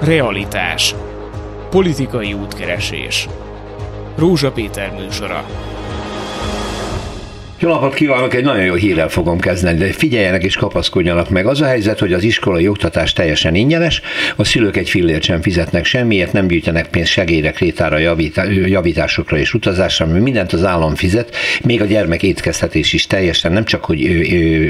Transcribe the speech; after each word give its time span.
Realitás. 0.00 0.94
Politikai 1.70 2.32
útkeresés. 2.32 3.28
Rózsa 4.16 4.52
Péter 4.52 4.92
műsora. 4.92 5.44
Jó 7.58 7.68
napot 7.68 7.94
kívánok, 7.94 8.34
egy 8.34 8.44
nagyon 8.44 8.64
jó 8.64 8.74
hírrel 8.74 9.08
fogom 9.08 9.38
kezdeni, 9.38 9.78
de 9.78 9.92
figyeljenek 9.92 10.44
és 10.44 10.56
kapaszkodjanak 10.56 11.30
meg. 11.30 11.46
Az 11.46 11.60
a 11.60 11.66
helyzet, 11.66 11.98
hogy 11.98 12.12
az 12.12 12.22
iskolai 12.22 12.68
oktatás 12.68 13.12
teljesen 13.12 13.54
ingyenes, 13.54 14.00
a 14.36 14.44
szülők 14.44 14.76
egy 14.76 14.88
fillért 14.88 15.22
sem 15.22 15.42
fizetnek 15.42 15.84
semmiért, 15.84 16.32
nem 16.32 16.46
gyűjtenek 16.46 16.88
pénzt 16.88 17.10
segélyre, 17.10 17.50
krétára, 17.50 17.98
javításokra 18.66 19.38
és 19.38 19.54
utazásra, 19.54 20.06
mert 20.06 20.22
mindent 20.22 20.52
az 20.52 20.64
állam 20.64 20.94
fizet, 20.94 21.36
még 21.62 21.82
a 21.82 21.84
gyermek 21.84 22.22
étkeztetés 22.22 22.92
is 22.92 23.06
teljesen 23.06 23.52
nem 23.52 23.64
csak, 23.64 23.84
hogy 23.84 24.00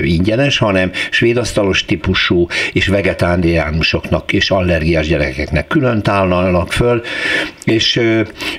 ingyenes, 0.05 0.59
hanem 0.59 0.91
svédasztalos 1.11 1.85
típusú 1.85 2.47
és 2.73 2.87
vegetáriánusoknak 2.87 4.33
és 4.33 4.51
allergiás 4.51 5.07
gyerekeknek 5.07 5.67
külön 5.67 6.03
tálnak 6.03 6.73
föl, 6.73 7.03
és 7.65 8.01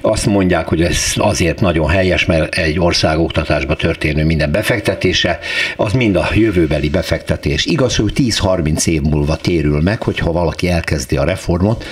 azt 0.01 0.25
mondják, 0.25 0.67
hogy 0.67 0.81
ez 0.81 1.13
azért 1.15 1.61
nagyon 1.61 1.89
helyes, 1.89 2.25
mert 2.25 2.55
egy 2.55 2.79
ország 2.79 3.19
oktatásba 3.19 3.75
történő 3.75 4.25
minden 4.27 4.51
befektetése, 4.51 5.39
az 5.75 5.93
mind 5.93 6.15
a 6.15 6.27
jövőbeli 6.33 6.89
befektetés. 6.89 7.65
Igaz, 7.65 7.95
hogy 7.95 8.13
10-30 8.15 8.87
év 8.87 9.01
múlva 9.01 9.35
térül 9.35 9.81
meg, 9.81 10.01
hogyha 10.01 10.31
valaki 10.31 10.69
elkezdi 10.69 11.17
a 11.17 11.23
reformot, 11.23 11.85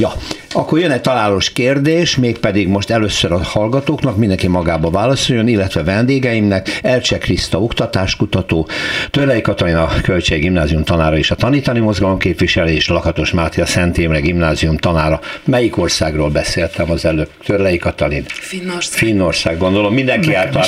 Ja, 0.00 0.12
akkor 0.52 0.78
jön 0.78 0.90
egy 0.90 1.00
találós 1.00 1.52
kérdés, 1.52 2.16
mégpedig 2.16 2.68
most 2.68 2.90
először 2.90 3.32
a 3.32 3.42
hallgatóknak, 3.42 4.16
mindenki 4.16 4.46
magába 4.46 4.90
válaszoljon, 4.90 5.48
illetve 5.48 5.82
vendégeimnek, 5.82 6.78
Elcse 6.82 7.18
Kriszta 7.18 7.60
oktatáskutató, 7.60 8.68
Törlei 9.10 9.40
Katalina 9.40 9.88
Költség 10.02 10.40
Gimnázium 10.40 10.84
tanára 10.84 11.16
és 11.16 11.30
a 11.30 11.34
tanítani 11.34 11.78
mozgalom 11.78 12.18
képviselő, 12.18 12.70
és 12.70 12.88
Lakatos 12.88 13.30
Mátia 13.30 13.66
Szent 13.66 13.98
Imre 13.98 14.20
Gimnázium 14.20 14.76
tanára. 14.76 15.20
Melyik 15.44 15.76
országról 15.78 16.30
beszéltem 16.30 16.90
az 16.90 17.04
előbb? 17.04 17.28
Törlei 17.44 17.78
Katalin? 17.78 18.24
Finnország. 18.28 18.98
Finnország, 18.98 19.58
gondolom. 19.58 19.94
Mindenki 19.94 20.34
által. 20.34 20.64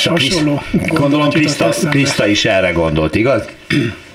Gondolom 0.87 1.29
Kriszta, 1.29 1.69
Kriszta 1.91 2.27
is 2.27 2.45
erre 2.45 2.71
gondolt, 2.71 3.15
igaz? 3.15 3.49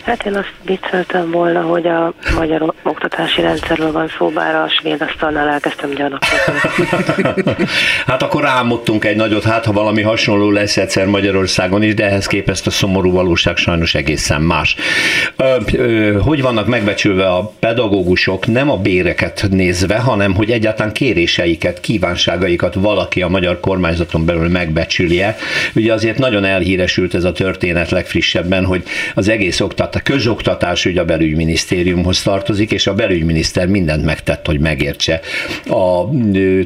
Hát 0.08 0.26
én 0.26 0.36
azt 0.36 0.54
vicceltem 0.66 1.32
volna, 1.32 1.62
hogy 1.62 1.88
a 1.88 2.14
magyar 2.36 2.74
oktatási 2.84 3.42
rendszerről 3.42 3.92
van 3.92 4.12
szó, 4.18 4.30
bár 4.30 4.56
a 4.56 4.70
svéd 4.70 5.02
asztalnál 5.02 5.48
elkezdtem 5.48 5.90
gyanakodni. 5.90 7.66
hát 8.08 8.22
akkor 8.22 8.46
álmodtunk 8.46 9.06
egy 9.06 9.16
nagyot, 9.16 9.44
hát 9.44 9.66
ha 9.66 9.72
valami 9.72 10.02
hasonló 10.02 10.52
lesz 10.52 10.78
egyszer 10.78 11.06
Magyarországon 11.06 11.84
is, 11.84 11.94
de 11.94 12.06
ehhez 12.06 12.28
képest 12.28 12.68
a 12.68 12.70
szomorú 12.70 13.12
valóság 13.12 13.58
sajnos 13.58 13.96
egészen 13.96 14.42
más. 14.42 14.76
Ö, 15.36 15.56
ö, 15.74 16.20
hogy 16.24 16.42
vannak 16.42 16.68
megbecsülve 16.68 17.28
a 17.28 17.52
pedagógusok 17.60 18.46
nem 18.46 18.70
a 18.70 18.78
béreket 18.78 19.46
nézve, 19.50 19.98
hanem 19.98 20.36
hogy 20.36 20.52
egyáltalán 20.52 20.94
kéréseiket, 20.94 21.80
kívánságaikat 21.80 22.74
valaki 22.74 23.22
a 23.22 23.28
magyar 23.28 23.60
kormányzaton 23.60 24.26
belül 24.26 24.50
megbecsülje. 24.50 25.38
Ugye 25.76 25.94
azért 25.94 26.18
nagyon 26.18 26.46
elhíresült 26.46 27.14
ez 27.14 27.24
a 27.24 27.32
történet 27.32 27.90
legfrissebben, 27.90 28.66
hogy 28.66 28.84
az 29.16 29.30
egész 29.30 29.60
oktatás 29.60 29.96
a 29.98 30.02
közoktatás 30.04 30.86
ügy 30.86 30.98
a 30.98 31.06
belügyminisztériumhoz 31.06 32.22
tartozik, 32.22 32.72
és 32.72 32.88
a 32.88 32.94
belügyminiszter 32.94 33.68
mindent 33.68 34.06
megtett, 34.06 34.46
hogy 34.46 34.60
megértse 34.60 35.20
a 35.70 36.08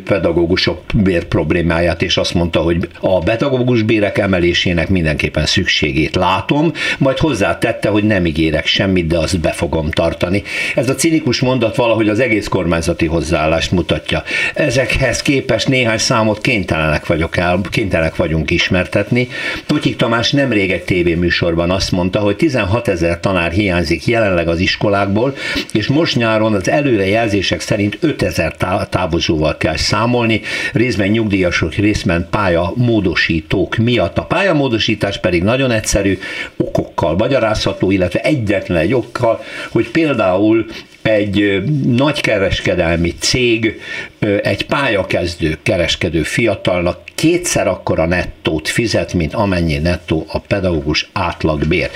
pedagógusok 0.03 0.81
bér 0.95 1.23
problémáját, 1.23 2.01
és 2.01 2.17
azt 2.17 2.33
mondta, 2.33 2.59
hogy 2.59 2.88
a 2.99 3.19
pedagógus 3.19 3.81
bérek 3.81 4.17
emelésének 4.17 4.89
mindenképpen 4.89 5.45
szükségét 5.45 6.15
látom, 6.15 6.71
majd 6.97 7.17
hozzátette, 7.17 7.89
hogy 7.89 8.03
nem 8.03 8.25
ígérek 8.25 8.65
semmit, 8.65 9.07
de 9.07 9.17
azt 9.17 9.39
be 9.39 9.51
fogom 9.51 9.91
tartani. 9.91 10.43
Ez 10.75 10.89
a 10.89 10.95
cinikus 10.95 11.39
mondat 11.39 11.75
valahogy 11.75 12.09
az 12.09 12.19
egész 12.19 12.47
kormányzati 12.47 13.05
hozzáállást 13.05 13.71
mutatja. 13.71 14.23
Ezekhez 14.53 15.21
képest 15.21 15.67
néhány 15.67 15.97
számot 15.97 16.41
kénytelenek, 16.41 17.05
vagyok 17.05 17.38
el, 17.38 17.61
kénytelenek 17.69 18.16
vagyunk 18.16 18.51
ismertetni. 18.51 19.27
Totyik 19.66 19.95
Tamás 19.95 20.31
nemrég 20.31 20.72
egy 20.72 20.83
tévéműsorban 20.83 21.72
azt 21.72 21.91
mondta, 21.91 22.19
hogy 22.19 22.35
16 22.35 22.88
ezer 22.88 23.10
tanár 23.19 23.51
hiányzik 23.51 24.07
jelenleg 24.07 24.47
az 24.47 24.59
iskolákból, 24.59 25.35
és 25.73 25.88
most 25.88 26.16
nyáron 26.16 26.53
az 26.53 26.69
előrejelzések 26.69 27.59
szerint 27.59 27.97
5000 27.99 28.55
távozóval 28.89 29.57
kell 29.57 29.77
számolni, 29.77 30.41
részben 30.73 31.07
nyugdíjasok, 31.07 31.73
részben 31.73 32.27
pályamódosítók 32.29 33.75
miatt. 33.75 34.17
A 34.17 34.23
pályamódosítás 34.23 35.19
pedig 35.19 35.44
nagyon 35.44 35.71
egyszerű 35.71 36.19
okokkal 36.55 37.16
magyarázható, 37.16 37.91
illetve 37.91 38.19
egyetlen 38.19 38.77
egy 38.77 38.94
okkal, 38.94 39.44
hogy 39.71 39.89
például 39.89 40.66
egy 41.01 41.63
nagy 41.88 42.22
kereskedelmi 42.22 43.13
cég 43.19 43.81
egy 44.44 44.66
pályakezdő 44.66 45.57
kereskedő 45.63 46.23
fiatalnak 46.23 47.00
kétszer 47.16 47.67
akkora 47.67 48.06
nettót 48.06 48.67
fizet, 48.67 49.13
mint 49.13 49.34
amennyi 49.34 49.78
nettó 49.78 50.25
a 50.28 50.39
pedagógus 50.39 51.09
átlagbér. 51.13 51.89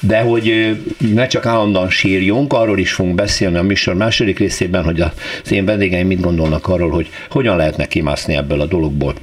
De 0.00 0.20
hogy 0.20 0.76
ne 1.14 1.26
csak 1.26 1.46
állandóan 1.46 1.90
sírjunk, 1.90 2.52
arról 2.52 2.78
is 2.78 2.92
fogunk 2.92 3.14
beszélni 3.14 3.56
a 3.56 3.62
műsor 3.62 3.94
második 3.94 4.38
részében, 4.38 4.84
hogy 4.84 5.00
az 5.00 5.52
én 5.52 5.64
vendégeim 5.64 6.06
mit 6.06 6.20
gondolnak 6.20 6.68
arról, 6.68 6.90
hogy 6.90 7.08
hogyan 7.30 7.56
lehetne 7.56 7.86
kimászni 7.86 8.36
ebből 8.36 8.60
a 8.60 8.66
dologból. 8.66 9.14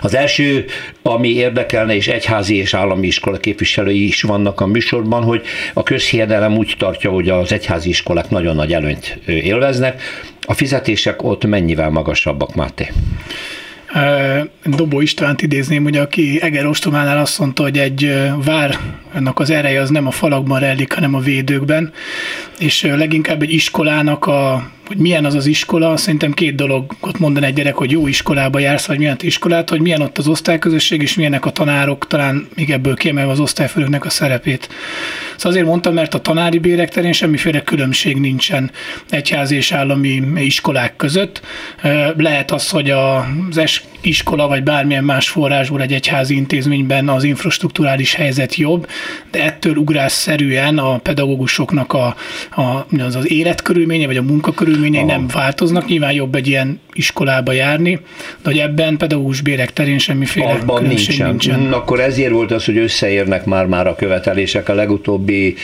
Az 0.00 0.14
első, 0.14 0.64
ami 1.02 1.28
érdekelne, 1.28 1.94
és 1.94 2.08
egyházi 2.08 2.56
és 2.56 2.74
állami 2.74 3.06
iskola 3.06 3.36
képviselői 3.36 4.06
is 4.06 4.22
vannak 4.22 4.60
a 4.60 4.66
műsorban, 4.66 5.22
hogy 5.22 5.42
a 5.74 5.82
közhiedelem 5.82 6.56
úgy 6.56 6.74
tartja, 6.78 7.10
hogy 7.10 7.28
az 7.28 7.52
egyházi 7.52 7.88
iskolák 7.88 8.30
nagyon 8.30 8.54
nagy 8.54 8.72
előnyt 8.72 9.18
élveznek. 9.26 10.02
A 10.46 10.54
fizetések 10.54 11.22
ott 11.22 11.46
mennyivel 11.46 11.90
magasabbak, 11.90 12.54
Máté? 12.54 12.92
Dobó 14.64 15.00
Istvánt 15.00 15.42
idézném, 15.42 15.82
hogy 15.82 15.96
aki 15.96 16.38
Eger 16.42 16.66
ostománál 16.66 17.18
azt 17.18 17.38
mondta, 17.38 17.62
hogy 17.62 17.78
egy 17.78 18.14
vár 18.44 18.78
ennek 19.16 19.38
az 19.38 19.50
ereje 19.50 19.80
az 19.80 19.90
nem 19.90 20.06
a 20.06 20.10
falakban 20.10 20.60
rejlik, 20.60 20.92
hanem 20.92 21.14
a 21.14 21.20
védőkben, 21.20 21.92
és 22.58 22.82
leginkább 22.82 23.42
egy 23.42 23.52
iskolának 23.52 24.26
a 24.26 24.70
hogy 24.86 24.96
milyen 24.96 25.24
az 25.24 25.34
az 25.34 25.46
iskola, 25.46 25.96
szerintem 25.96 26.32
két 26.32 26.54
dologot 26.54 27.18
mondani 27.18 27.46
egy 27.46 27.54
gyerek, 27.54 27.74
hogy 27.74 27.90
jó 27.90 28.06
iskolába 28.06 28.58
jársz, 28.58 28.86
vagy 28.86 28.98
milyen 28.98 29.16
iskolát, 29.20 29.70
hogy 29.70 29.80
milyen 29.80 30.00
ott 30.00 30.18
az 30.18 30.28
osztályközösség, 30.28 31.02
és 31.02 31.14
milyenek 31.14 31.46
a 31.46 31.50
tanárok, 31.50 32.06
talán 32.06 32.48
még 32.54 32.70
ebből 32.70 32.94
kiemelve 32.94 33.32
az 33.32 33.40
osztályfőnöknek 33.40 34.04
a 34.04 34.10
szerepét. 34.10 34.68
Szóval 35.36 35.52
azért 35.52 35.66
mondtam, 35.66 35.94
mert 35.94 36.14
a 36.14 36.20
tanári 36.20 36.58
bérek 36.58 36.88
terén 36.88 37.12
semmiféle 37.12 37.62
különbség 37.62 38.16
nincsen 38.16 38.70
egyházi 39.10 39.56
és 39.56 39.72
állami 39.72 40.22
iskolák 40.36 40.96
között. 40.96 41.40
Lehet 42.16 42.50
az, 42.50 42.68
hogy 42.68 42.90
az 42.90 43.58
iskola 44.06 44.48
vagy 44.48 44.62
bármilyen 44.62 45.04
más 45.04 45.28
forrásból 45.28 45.82
egy 45.82 45.92
egyházi 45.92 46.36
intézményben 46.36 47.08
az 47.08 47.24
infrastruktúrális 47.24 48.14
helyzet 48.14 48.54
jobb, 48.54 48.88
de 49.30 49.44
ettől 49.44 49.76
ugrásszerűen 49.76 50.78
a 50.78 50.98
pedagógusoknak 50.98 51.92
a, 51.92 52.16
a, 52.50 52.86
az, 52.98 53.14
az 53.14 53.30
életkörülménye 53.30 54.06
vagy 54.06 54.16
a 54.16 54.22
munkakörülményei 54.22 55.02
nem 55.02 55.26
változnak. 55.26 55.86
Nyilván 55.86 56.12
jobb 56.12 56.34
egy 56.34 56.46
ilyen 56.46 56.80
iskolába 56.92 57.52
járni, 57.52 58.00
de 58.42 58.50
hogy 58.50 58.58
ebben 58.58 58.96
pedagógus 58.96 59.40
bérek 59.40 59.72
terén 59.72 59.98
semmiféle 59.98 60.50
Abban 60.50 60.76
különbség 60.76 61.08
nincsen. 61.24 61.28
nincsen. 61.28 61.72
Akkor 61.72 62.00
ezért 62.00 62.32
volt 62.32 62.50
az, 62.50 62.64
hogy 62.64 62.76
összeérnek 62.76 63.44
már-már 63.44 63.86
a 63.86 63.94
követelések 63.94 64.68
a 64.68 64.74
legutóbbi 64.74 65.54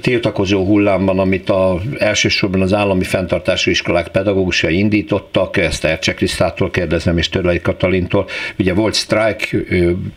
tiltakozó 0.00 0.64
hullámban, 0.64 1.18
amit 1.18 1.50
a, 1.50 1.80
elsősorban 1.98 2.60
az 2.60 2.72
állami 2.72 3.04
fenntartású 3.04 3.70
iskolák 3.70 4.08
pedagógusai 4.08 4.78
indítottak, 4.78 5.56
ezt 5.56 5.84
Ercse 5.84 6.14
Krisztától 6.14 6.70
kérdezem, 6.70 7.18
és 7.18 7.28
Törlei 7.28 7.60
Katalintól. 7.76 8.28
Ugye 8.58 8.72
volt 8.72 8.94
sztrájk, 8.94 9.66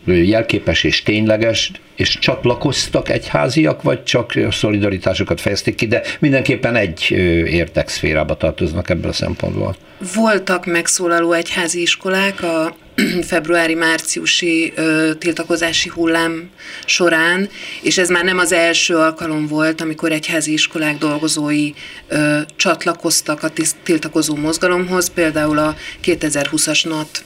jelképes 0.05 0.83
és 0.83 1.03
tényleges, 1.03 1.71
és 1.95 2.17
csatlakoztak 2.19 3.09
egyháziak, 3.09 3.81
vagy 3.81 4.03
csak 4.03 4.33
a 4.47 4.51
szolidaritásokat 4.51 5.41
fejezték 5.41 5.75
ki, 5.75 5.87
de 5.87 6.01
mindenképpen 6.19 6.75
egy 6.75 7.11
értekszférába 7.45 8.37
tartoznak 8.37 8.89
ebből 8.89 9.09
a 9.09 9.13
szempontból. 9.13 9.75
Voltak 10.15 10.65
megszólaló 10.65 11.31
egyházi 11.31 11.81
iskolák 11.81 12.44
a 12.44 12.75
februári-márciusi 13.31 14.73
tiltakozási 15.17 15.89
hullám 15.89 16.50
során, 16.85 17.50
és 17.81 17.97
ez 17.97 18.09
már 18.09 18.23
nem 18.23 18.38
az 18.38 18.51
első 18.51 18.95
alkalom 18.95 19.47
volt, 19.47 19.81
amikor 19.81 20.12
egyházi 20.12 20.53
iskolák 20.53 20.97
dolgozói 20.97 21.71
ö, 22.07 22.39
csatlakoztak 22.55 23.44
a 23.44 23.51
tiltakozó 23.83 24.35
mozgalomhoz, 24.35 25.09
például 25.13 25.57
a 25.57 25.75
2020-as 26.03 26.88
NAT 26.89 27.23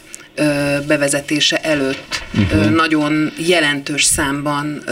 bevezetése 0.87 1.57
előtt 1.57 2.23
uh-huh. 2.33 2.69
nagyon 2.69 3.33
jelentős 3.37 4.03
számban 4.03 4.83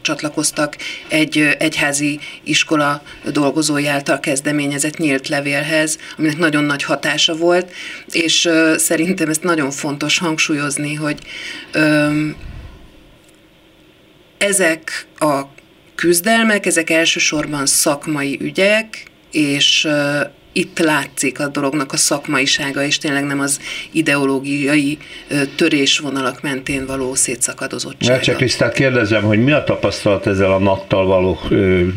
csatlakoztak 0.00 0.76
egy 1.08 1.56
egyházi 1.58 2.20
iskola 2.44 3.02
dolgozói 3.32 3.86
által 3.86 4.20
kezdeményezett 4.20 4.96
nyílt 4.96 5.28
levélhez, 5.28 5.98
aminek 6.18 6.36
nagyon 6.36 6.64
nagy 6.64 6.82
hatása 6.82 7.36
volt, 7.36 7.72
és 8.12 8.48
szerintem 8.76 9.28
ezt 9.28 9.42
nagyon 9.42 9.70
fontos 9.70 10.18
hangsúlyozni, 10.18 10.94
hogy 10.94 11.18
ezek 14.38 15.06
a 15.18 15.42
küzdelmek, 15.94 16.66
ezek 16.66 16.90
elsősorban 16.90 17.66
szakmai 17.66 18.38
ügyek, 18.40 19.02
és 19.30 19.88
itt 20.56 20.78
látszik 20.78 21.40
a 21.40 21.48
dolognak 21.48 21.92
a 21.92 21.96
szakmaisága, 21.96 22.82
és 22.82 22.98
tényleg 22.98 23.24
nem 23.24 23.40
az 23.40 23.60
ideológiai 23.92 24.98
törésvonalak 25.56 26.42
mentén 26.42 26.86
való 26.86 27.14
szétszakadozottság. 27.14 28.20
Csak 28.20 28.36
Krisztát 28.36 28.72
kérdezem, 28.72 29.22
hogy 29.22 29.44
mi 29.44 29.52
a 29.52 29.64
tapasztalat 29.64 30.26
ezzel 30.26 30.52
a 30.52 30.58
nattal 30.58 31.06
való, 31.06 31.38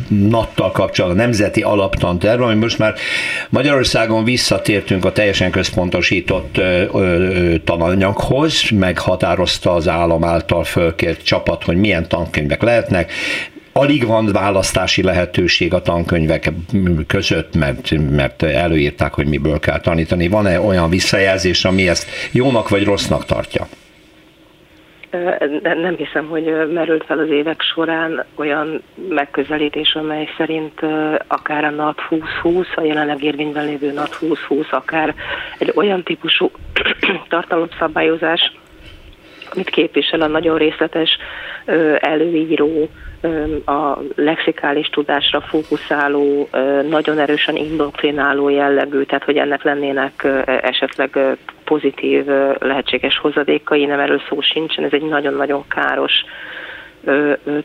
nattal 0.07 0.71
kapcsolatban, 0.71 1.21
nemzeti 1.21 1.61
alaptanterv, 1.61 2.41
ami 2.41 2.55
most 2.55 2.77
már 2.77 2.95
Magyarországon 3.49 4.23
visszatértünk 4.23 5.05
a 5.05 5.11
teljesen 5.11 5.51
központosított 5.51 6.61
tananyaghoz, 7.63 8.69
meghatározta 8.69 9.73
az 9.73 9.87
állam 9.87 10.23
által 10.23 10.63
fölkért 10.63 11.23
csapat, 11.23 11.63
hogy 11.63 11.77
milyen 11.77 12.07
tankönyvek 12.07 12.61
lehetnek, 12.61 13.11
alig 13.79 14.05
van 14.05 14.25
választási 14.31 15.03
lehetőség 15.03 15.73
a 15.73 15.81
tankönyvek 15.81 16.51
között, 17.07 17.55
mert, 17.55 17.91
mert 18.11 18.43
előírták, 18.43 19.13
hogy 19.13 19.27
miből 19.27 19.59
kell 19.59 19.79
tanítani. 19.79 20.27
Van-e 20.27 20.59
olyan 20.61 20.89
visszajelzés, 20.89 21.65
ami 21.65 21.89
ezt 21.89 22.09
jónak 22.31 22.69
vagy 22.69 22.83
rossznak 22.83 23.25
tartja? 23.25 23.67
Nem 25.61 25.95
hiszem, 25.97 26.27
hogy 26.27 26.67
merült 26.73 27.05
fel 27.05 27.19
az 27.19 27.29
évek 27.29 27.61
során 27.61 28.25
olyan 28.35 28.81
megközelítés, 29.09 29.95
amely 29.95 30.27
szerint 30.37 30.79
akár 31.27 31.63
a 31.63 31.69
NAT 31.69 32.01
2020, 32.09 32.67
a 32.75 32.81
jelenleg 32.81 33.23
érvényben 33.23 33.65
lévő 33.65 33.91
NAT 33.91 34.17
2020, 34.19 34.67
akár 34.71 35.15
egy 35.57 35.71
olyan 35.75 36.03
típusú 36.03 36.51
tartalomszabályozás, 37.29 38.51
amit 39.53 39.69
képvisel 39.69 40.21
a 40.21 40.27
nagyon 40.27 40.57
részletes 40.57 41.17
előíró, 41.99 42.89
a 43.65 43.97
lexikális 44.15 44.87
tudásra 44.87 45.41
fókuszáló, 45.41 46.49
nagyon 46.89 47.19
erősen 47.19 47.55
indoktrináló 47.55 48.49
jellegű, 48.49 49.03
tehát 49.03 49.23
hogy 49.23 49.37
ennek 49.37 49.63
lennének 49.63 50.27
esetleg 50.45 51.19
pozitív 51.63 52.25
lehetséges 52.59 53.17
hozadékai, 53.17 53.85
nem 53.85 53.99
erről 53.99 54.21
szó 54.29 54.41
sincsen, 54.41 54.83
ez 54.83 54.93
egy 54.93 55.03
nagyon-nagyon 55.03 55.63
káros 55.67 56.13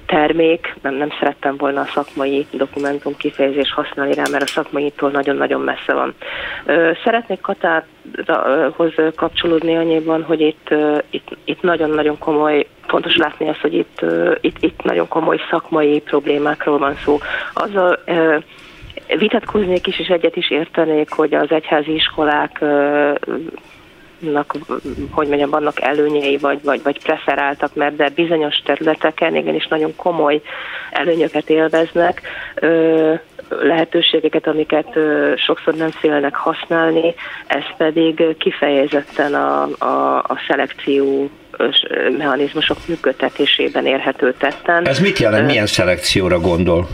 termék, 0.07 0.75
nem, 0.83 0.95
nem 0.95 1.09
szerettem 1.19 1.57
volna 1.57 1.81
a 1.81 1.91
szakmai 1.95 2.47
dokumentum 2.51 3.17
kifejezés 3.17 3.73
használni 3.73 4.15
rá, 4.15 4.23
mert 4.31 4.43
a 4.43 4.47
szakmaitól 4.47 5.11
nagyon-nagyon 5.11 5.61
messze 5.61 5.95
van. 5.95 6.15
Szeretnék 7.05 7.41
Katához 7.41 8.93
kapcsolódni 9.17 9.77
annyiban, 9.77 10.23
hogy 10.23 10.41
itt, 10.41 10.75
itt, 11.11 11.37
itt 11.45 11.63
nagyon-nagyon 11.63 12.19
komoly 12.19 12.67
fontos 12.87 13.17
látni 13.17 13.49
azt, 13.49 13.61
hogy 13.61 13.75
itt, 13.75 14.05
itt, 14.41 14.57
itt 14.61 14.83
nagyon 14.83 15.09
komoly 15.09 15.41
szakmai 15.51 16.01
problémákról 16.01 16.79
van 16.79 16.95
szó. 17.05 17.19
Azzal 17.55 17.99
vitatkoznék 19.19 19.87
is, 19.87 19.99
és 19.99 20.09
egyet 20.09 20.37
is 20.37 20.51
értenék, 20.51 21.11
hogy 21.11 21.35
az 21.35 21.51
egyházi 21.51 21.95
iskolák 21.95 22.65
hogy 25.11 25.29
mondjam, 25.29 25.51
vannak 25.51 25.81
előnyei, 25.81 26.37
vagy, 26.37 26.59
vagy, 26.63 26.83
vagy 26.83 27.03
preferáltak, 27.03 27.75
mert 27.75 27.97
de 27.97 28.09
bizonyos 28.15 28.57
területeken 28.65 29.37
igenis 29.37 29.67
nagyon 29.67 29.97
komoly 29.97 30.41
előnyöket 30.91 31.51
élveznek, 31.51 32.23
lehetőségeket, 33.49 34.47
amiket 34.47 34.99
sokszor 35.37 35.75
nem 35.75 35.91
félnek 35.91 36.35
használni, 36.35 37.15
ez 37.47 37.65
pedig 37.77 38.37
kifejezetten 38.39 39.35
a, 39.35 39.63
a, 39.79 40.17
a 40.19 40.41
szelekció 40.49 41.31
mechanizmusok 42.19 42.77
működtetésében 42.87 43.87
érhető 43.87 44.35
tetten. 44.39 44.87
Ez 44.87 44.99
mit 44.99 45.19
jelent? 45.19 45.47
Milyen 45.47 45.67
szelekcióra 45.67 46.39
gondol? 46.39 46.89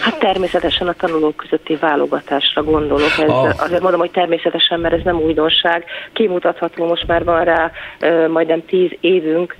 Hát 0.00 0.18
természetesen 0.18 0.88
a 0.88 0.92
tanulók 0.92 1.36
közötti 1.36 1.76
válogatásra 1.76 2.62
gondolok. 2.62 3.10
Ez, 3.18 3.28
oh. 3.28 3.48
Azért 3.58 3.82
mondom, 3.82 4.00
hogy 4.00 4.10
természetesen, 4.10 4.80
mert 4.80 4.94
ez 4.94 5.04
nem 5.04 5.20
újdonság. 5.20 5.84
Kimutatható 6.12 6.86
most 6.86 7.06
már 7.06 7.24
van 7.24 7.44
rá 7.44 7.70
majdnem 8.28 8.64
tíz 8.64 8.90
évünk, 9.00 9.56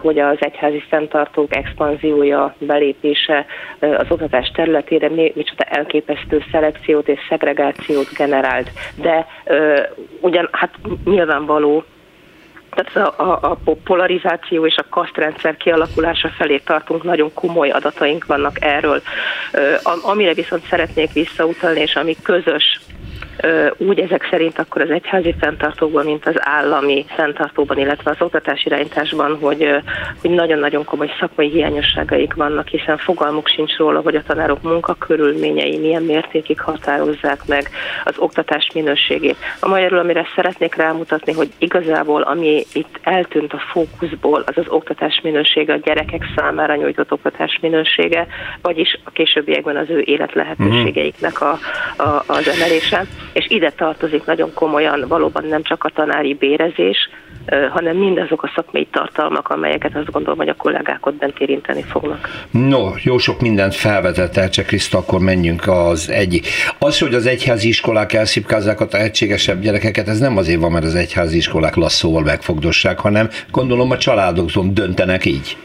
hogy 0.00 0.18
az 0.18 0.36
egyházi 0.40 0.82
fenntartók 0.88 1.56
expanziója, 1.56 2.54
belépése 2.58 3.46
az 3.78 4.06
oktatás 4.08 4.50
területére 4.54 5.08
micsoda 5.08 5.64
elképesztő 5.64 6.44
szelekciót 6.50 7.08
és 7.08 7.18
szegregációt 7.28 8.08
generált. 8.16 8.70
De 8.94 9.26
ugyan, 10.20 10.48
hát 10.52 10.74
nyilvánvaló, 11.04 11.84
tehát 12.74 13.18
a, 13.18 13.22
a, 13.22 13.58
a 13.64 13.74
polarizáció 13.84 14.66
és 14.66 14.76
a 14.76 14.88
kasztrendszer 14.88 15.56
kialakulása 15.56 16.28
felé 16.28 16.58
tartunk, 16.58 17.02
nagyon 17.02 17.32
komoly 17.34 17.70
adataink 17.70 18.26
vannak 18.26 18.64
erről. 18.64 19.02
Amire 20.02 20.34
viszont 20.34 20.66
szeretnék 20.68 21.12
visszautalni, 21.12 21.80
és 21.80 21.96
ami 21.96 22.16
közös 22.22 22.80
úgy 23.76 23.98
ezek 23.98 24.28
szerint 24.30 24.58
akkor 24.58 24.82
az 24.82 24.90
egyházi 24.90 25.34
fenntartókban, 25.40 26.04
mint 26.04 26.26
az 26.26 26.34
állami 26.38 27.04
fenntartóban, 27.08 27.78
illetve 27.78 28.10
az 28.10 28.16
oktatási 28.20 28.62
irányításban, 28.66 29.38
hogy, 29.38 29.68
hogy 30.20 30.30
nagyon-nagyon 30.30 30.84
komoly 30.84 31.10
szakmai 31.20 31.48
hiányosságaik 31.48 32.34
vannak, 32.34 32.68
hiszen 32.68 32.96
fogalmuk 32.96 33.48
sincs 33.48 33.76
róla, 33.76 34.00
hogy 34.00 34.14
a 34.14 34.22
tanárok 34.22 34.62
munkakörülményei 34.62 35.78
milyen 35.78 36.02
mértékig 36.02 36.60
határozzák 36.60 37.46
meg 37.46 37.68
az 38.04 38.14
oktatás 38.18 38.70
minőségét. 38.74 39.36
A 39.60 39.68
magyarul, 39.68 39.98
amire 39.98 40.26
szeretnék 40.34 40.74
rámutatni, 40.74 41.32
hogy 41.32 41.48
igazából 41.58 42.22
ami 42.22 42.64
itt 42.72 42.98
eltűnt 43.02 43.52
a 43.52 43.62
fókuszból, 43.72 44.44
az 44.46 44.56
az 44.56 44.68
oktatás 44.68 45.20
minősége, 45.22 45.72
a 45.72 45.80
gyerekek 45.84 46.24
számára 46.36 46.74
nyújtott 46.74 47.12
oktatás 47.12 47.58
minősége, 47.60 48.26
vagyis 48.62 48.98
a 49.04 49.10
későbbiekben 49.10 49.76
az 49.76 49.90
ő 49.90 50.00
életlehetőségeiknek 50.04 51.40
a, 51.40 51.58
a, 51.96 52.24
az 52.26 52.48
emelése 52.48 53.06
és 53.32 53.46
ide 53.48 53.70
tartozik 53.70 54.24
nagyon 54.24 54.50
komolyan 54.54 55.04
valóban 55.08 55.44
nem 55.44 55.62
csak 55.62 55.84
a 55.84 55.90
tanári 55.94 56.34
bérezés, 56.34 57.08
hanem 57.70 57.96
mindazok 57.96 58.42
a 58.42 58.52
szakmai 58.54 58.88
tartalmak, 58.92 59.48
amelyeket 59.48 59.96
azt 59.96 60.10
gondolom, 60.10 60.38
hogy 60.38 60.48
a 60.48 60.54
kollégák 60.54 61.06
ott 61.06 61.14
bent 61.14 61.38
érinteni 61.38 61.82
fognak. 61.82 62.46
No, 62.50 62.90
jó 63.02 63.18
sok 63.18 63.40
mindent 63.40 63.74
felvetett 63.74 64.36
el, 64.36 64.50
csak 64.50 64.66
Kriszta, 64.66 64.98
akkor 64.98 65.20
menjünk 65.20 65.68
az 65.68 66.10
egyik. 66.10 66.46
Az, 66.78 66.98
hogy 66.98 67.14
az 67.14 67.26
egyházi 67.26 67.68
iskolák 67.68 68.12
elszipkázzák 68.12 68.80
a 68.80 68.86
tehetségesebb 68.86 69.60
gyerekeket, 69.60 70.08
ez 70.08 70.18
nem 70.18 70.36
azért 70.36 70.60
van, 70.60 70.72
mert 70.72 70.84
az 70.84 70.94
egyházi 70.94 71.36
iskolák 71.36 71.74
lasszóval 71.74 72.22
megfogdossák, 72.22 72.98
hanem 72.98 73.28
gondolom 73.50 73.90
a 73.90 73.98
családokon 73.98 74.74
döntenek 74.74 75.24
így. 75.24 75.56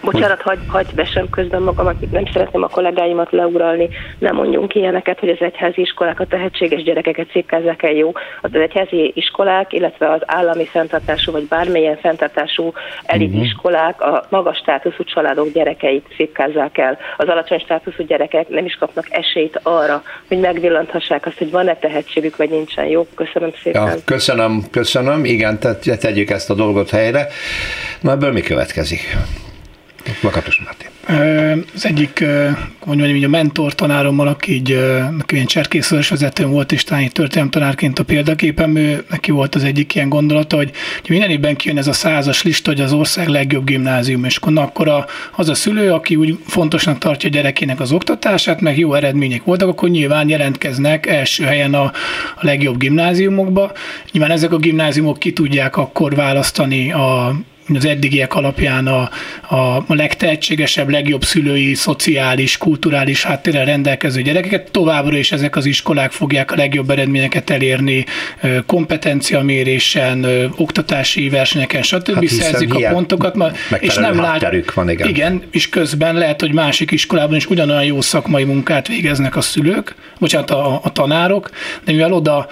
Bocsánat, 0.00 0.40
hagy, 0.40 0.58
hagy 0.68 0.94
vesem 0.94 1.30
közben 1.30 1.62
magamat, 1.62 2.10
nem 2.10 2.26
szeretném 2.32 2.62
a 2.62 2.68
kollégáimat 2.68 3.30
leuralni, 3.30 3.88
nem 4.18 4.34
mondjunk 4.34 4.74
ilyeneket, 4.74 5.18
hogy 5.18 5.28
az 5.28 5.40
egyházi 5.40 5.80
iskolák 5.80 6.20
a 6.20 6.26
tehetséges 6.26 6.82
gyerekeket 6.82 7.30
szépkázzák 7.32 7.82
el 7.82 7.92
jó. 7.92 8.12
Az 8.40 8.50
egyházi 8.54 9.12
iskolák, 9.14 9.72
illetve 9.72 10.10
az 10.10 10.20
állami 10.26 10.64
fenntartású, 10.64 11.32
vagy 11.32 11.46
bármilyen 11.48 11.96
fenntartású 11.96 12.72
elit 13.02 13.28
uh-huh. 13.28 13.44
iskolák 13.44 14.00
a 14.00 14.26
magas 14.28 14.56
státuszú 14.56 15.04
családok 15.04 15.52
gyerekeit 15.52 16.06
szépkázzák 16.16 16.78
el. 16.78 16.98
Az 17.16 17.28
alacsony 17.28 17.58
státuszú 17.58 18.04
gyerekek 18.04 18.48
nem 18.48 18.64
is 18.64 18.74
kapnak 18.74 19.06
esélyt 19.10 19.60
arra, 19.62 20.02
hogy 20.28 20.38
megvillanthassák 20.38 21.26
azt, 21.26 21.38
hogy 21.38 21.50
van-e 21.50 21.76
tehetségük, 21.76 22.36
vagy 22.36 22.50
nincsen. 22.50 22.86
Jó, 22.86 23.06
köszönöm 23.14 23.50
szépen. 23.62 23.86
Ja, 23.86 23.94
köszönöm, 24.04 24.62
köszönöm. 24.70 25.24
Igen, 25.24 25.58
tehát 25.58 26.00
tegyük 26.00 26.30
ezt 26.30 26.50
a 26.50 26.54
dolgot 26.54 26.90
helyre. 26.90 27.26
Na 28.00 28.10
ebből 28.10 28.32
mi 28.32 28.40
következik? 28.40 29.16
Makatos 30.22 30.60
Máté. 30.64 30.86
Az 31.74 31.86
egyik, 31.86 32.24
hogy 32.78 32.96
mondjam, 32.96 33.24
a 33.24 33.36
mentor 33.36 33.74
tanárommal, 33.74 34.28
aki 34.28 34.52
így, 34.52 34.78
neki 35.16 35.34
ilyen 35.34 35.46
cserkészős 35.46 36.08
vezetőm 36.08 36.50
volt, 36.50 36.72
és 36.72 36.84
talán 36.84 37.08
történelem 37.08 37.50
tanárként 37.50 37.98
a 37.98 38.04
példaképem, 38.04 38.76
ő, 38.76 39.04
neki 39.10 39.30
volt 39.30 39.54
az 39.54 39.64
egyik 39.64 39.94
ilyen 39.94 40.08
gondolata, 40.08 40.56
hogy, 40.56 40.70
hogy 41.00 41.10
minden 41.10 41.30
évben 41.30 41.56
kijön 41.56 41.78
ez 41.78 41.86
a 41.86 41.92
százas 41.92 42.42
lista, 42.42 42.70
hogy 42.70 42.80
az 42.80 42.92
ország 42.92 43.28
legjobb 43.28 43.66
gimnázium, 43.66 44.24
és 44.24 44.36
akkor, 44.36 44.58
akkor 44.58 44.88
a, 44.88 45.06
az 45.36 45.48
a 45.48 45.54
szülő, 45.54 45.92
aki 45.92 46.16
úgy 46.16 46.38
fontosnak 46.46 46.98
tartja 46.98 47.28
a 47.28 47.32
gyerekének 47.32 47.80
az 47.80 47.92
oktatását, 47.92 48.60
meg 48.60 48.78
jó 48.78 48.94
eredmények 48.94 49.44
voltak, 49.44 49.68
akkor 49.68 49.88
nyilván 49.88 50.28
jelentkeznek 50.28 51.06
első 51.06 51.44
helyen 51.44 51.74
a, 51.74 51.82
a 52.36 52.40
legjobb 52.40 52.78
gimnáziumokba. 52.78 53.72
Nyilván 54.12 54.30
ezek 54.30 54.52
a 54.52 54.58
gimnáziumok 54.58 55.18
ki 55.18 55.32
tudják 55.32 55.76
akkor 55.76 56.14
választani 56.14 56.92
a 56.92 57.36
az 57.74 57.84
eddigiek 57.84 58.34
alapján 58.34 58.86
a, 58.86 59.10
a, 59.56 59.84
legtehetségesebb, 59.88 60.88
legjobb 60.88 61.24
szülői, 61.24 61.74
szociális, 61.74 62.58
kulturális 62.58 63.24
háttérrel 63.24 63.64
rendelkező 63.64 64.22
gyerekeket. 64.22 64.70
Továbbra 64.70 65.16
is 65.16 65.32
ezek 65.32 65.56
az 65.56 65.66
iskolák 65.66 66.12
fogják 66.12 66.52
a 66.52 66.56
legjobb 66.56 66.90
eredményeket 66.90 67.50
elérni 67.50 68.04
kompetenciamérésen, 68.66 70.26
oktatási 70.56 71.28
versenyeken, 71.28 71.82
stb. 71.82 72.14
Hát 72.14 72.26
szerzik 72.26 72.74
a 72.74 72.88
pontokat, 72.88 73.58
és 73.78 73.94
nem 73.94 74.20
lát, 74.20 74.72
van, 74.74 74.90
igen. 74.90 75.08
igen, 75.08 75.42
és 75.50 75.68
közben 75.68 76.14
lehet, 76.14 76.40
hogy 76.40 76.52
másik 76.52 76.90
iskolában 76.90 77.36
is 77.36 77.46
ugyanolyan 77.46 77.84
jó 77.84 78.00
szakmai 78.00 78.44
munkát 78.44 78.88
végeznek 78.88 79.36
a 79.36 79.40
szülők, 79.40 79.94
bocsánat, 80.18 80.50
a, 80.50 80.80
a 80.82 80.92
tanárok, 80.92 81.50
de 81.84 81.92
mivel 81.92 82.12
oda 82.12 82.48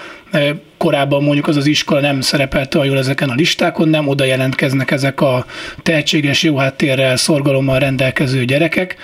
korábban 0.84 1.22
mondjuk 1.22 1.48
az 1.48 1.56
az 1.56 1.66
iskola 1.66 2.00
nem 2.00 2.20
szerepelt 2.20 2.74
olyan 2.74 2.86
jól 2.86 2.98
ezeken 2.98 3.28
a 3.28 3.34
listákon, 3.34 3.88
nem 3.88 4.08
oda 4.08 4.24
jelentkeznek 4.24 4.90
ezek 4.90 5.20
a 5.20 5.46
tehetséges, 5.82 6.42
jó 6.42 6.56
háttérrel, 6.56 7.16
szorgalommal 7.16 7.78
rendelkező 7.78 8.44
gyerekek, 8.44 8.96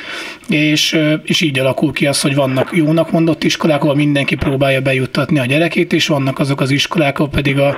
és, 0.48 0.98
és 1.22 1.40
így 1.40 1.58
alakul 1.58 1.92
ki 1.92 2.06
az, 2.06 2.20
hogy 2.20 2.34
vannak 2.34 2.70
jónak 2.74 3.10
mondott 3.10 3.44
iskolák, 3.44 3.82
ahol 3.82 3.94
mindenki 3.94 4.34
próbálja 4.34 4.80
bejuttatni 4.80 5.38
a 5.38 5.46
gyerekét, 5.46 5.92
és 5.92 6.06
vannak 6.06 6.38
azok 6.38 6.60
az 6.60 6.70
iskolák, 6.70 7.18
ahol 7.18 7.30
pedig 7.30 7.58
a, 7.58 7.76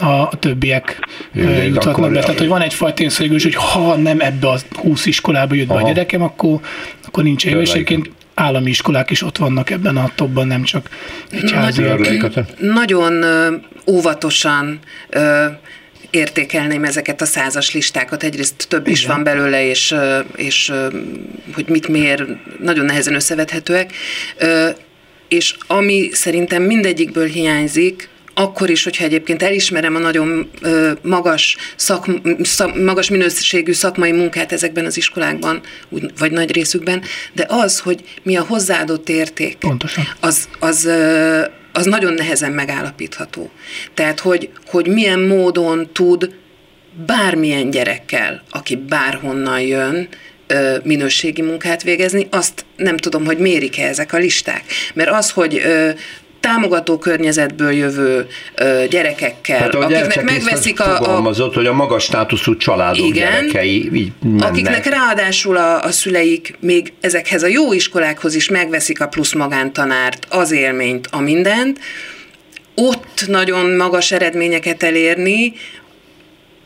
a 0.00 0.28
többiek 0.38 1.08
Jö, 1.32 1.62
jutatnak 1.62 2.12
be. 2.12 2.20
Tehát, 2.20 2.38
hogy 2.38 2.48
van 2.48 2.62
egyfajta 2.62 2.94
tényszerűség, 2.94 3.56
hogy 3.56 3.64
ha 3.72 3.96
nem 3.96 4.20
ebbe 4.20 4.48
a 4.48 4.58
20 4.74 5.06
iskolába 5.06 5.54
jut 5.54 5.66
be 5.66 5.74
a 5.74 5.82
gyerekem, 5.82 6.22
akkor, 6.22 6.60
akkor 7.06 7.22
nincs 7.22 7.46
jó. 7.46 7.60
És 7.60 7.70
egyébként 7.70 8.10
állami 8.34 8.70
iskolák 8.70 9.10
is 9.10 9.22
ott 9.22 9.36
vannak 9.36 9.70
ebben 9.70 9.96
a 9.96 10.10
topban, 10.14 10.46
nem 10.46 10.62
csak 10.62 10.88
egyháziak. 11.30 12.60
Nagyon 12.60 13.24
óvatosan 13.86 14.80
értékelném 16.10 16.84
ezeket 16.84 17.20
a 17.20 17.24
százas 17.24 17.72
listákat. 17.72 18.22
Egyrészt 18.22 18.66
több 18.68 18.86
is 18.86 19.02
Igen. 19.02 19.14
van 19.14 19.24
belőle, 19.24 19.68
és, 19.68 19.94
és 20.36 20.72
hogy 21.54 21.68
mit 21.68 21.88
mér, 21.88 22.36
nagyon 22.60 22.84
nehezen 22.84 23.14
összevethetőek. 23.14 23.92
És 25.28 25.56
ami 25.66 26.08
szerintem 26.12 26.62
mindegyikből 26.62 27.26
hiányzik, 27.26 28.08
akkor 28.34 28.70
is, 28.70 28.84
hogyha 28.84 29.04
egyébként 29.04 29.42
elismerem 29.42 29.94
a 29.94 29.98
nagyon 29.98 30.50
magas, 31.02 31.56
szak, 31.76 32.06
szak, 32.42 32.82
magas 32.82 33.10
minőségű 33.10 33.72
szakmai 33.72 34.12
munkát 34.12 34.52
ezekben 34.52 34.84
az 34.84 34.96
iskolákban, 34.96 35.60
vagy 36.18 36.32
nagy 36.32 36.52
részükben, 36.52 37.02
de 37.32 37.46
az, 37.48 37.80
hogy 37.80 38.04
mi 38.22 38.36
a 38.36 38.42
hozzáadott 38.42 39.08
érték, 39.08 39.56
Pontosan. 39.56 40.04
az, 40.20 40.48
az, 40.58 40.88
az 41.72 41.84
nagyon 41.86 42.12
nehezen 42.12 42.52
megállapítható. 42.52 43.50
Tehát, 43.94 44.20
hogy, 44.20 44.50
hogy 44.66 44.86
milyen 44.86 45.20
módon 45.20 45.88
tud 45.92 46.34
bármilyen 47.06 47.70
gyerekkel, 47.70 48.42
aki 48.50 48.76
bárhonnan 48.76 49.60
jön, 49.60 50.08
minőségi 50.82 51.42
munkát 51.42 51.82
végezni, 51.82 52.26
azt 52.30 52.64
nem 52.76 52.96
tudom, 52.96 53.24
hogy 53.24 53.38
mérik-e 53.38 53.86
ezek 53.86 54.12
a 54.12 54.16
listák. 54.16 54.64
Mert 54.94 55.10
az, 55.10 55.30
hogy 55.30 55.62
támogató 56.44 56.98
környezetből 56.98 57.72
jövő 57.72 58.26
ö, 58.54 58.84
gyerekekkel, 58.90 59.58
hát, 59.58 59.74
akiknek 59.74 60.22
megveszik 60.22 60.80
a, 60.80 61.18
a... 61.18 61.34
hogy 61.54 61.66
a 61.66 61.72
magas 61.72 62.04
státuszú 62.04 62.56
családok 62.56 63.06
igen, 63.06 63.30
gyerekei 63.30 63.90
így 63.94 64.12
mennek. 64.22 64.48
Akiknek 64.48 64.86
ráadásul 64.86 65.56
a, 65.56 65.82
a 65.82 65.90
szüleik 65.90 66.56
még 66.60 66.92
ezekhez 67.00 67.42
a 67.42 67.46
jó 67.46 67.72
iskolákhoz 67.72 68.34
is 68.34 68.48
megveszik 68.48 69.00
a 69.00 69.06
plusz 69.06 69.32
magántanárt, 69.32 70.26
az 70.30 70.50
élményt, 70.50 71.08
a 71.10 71.20
mindent, 71.20 71.78
ott 72.74 73.24
nagyon 73.26 73.70
magas 73.70 74.12
eredményeket 74.12 74.82
elérni, 74.82 75.52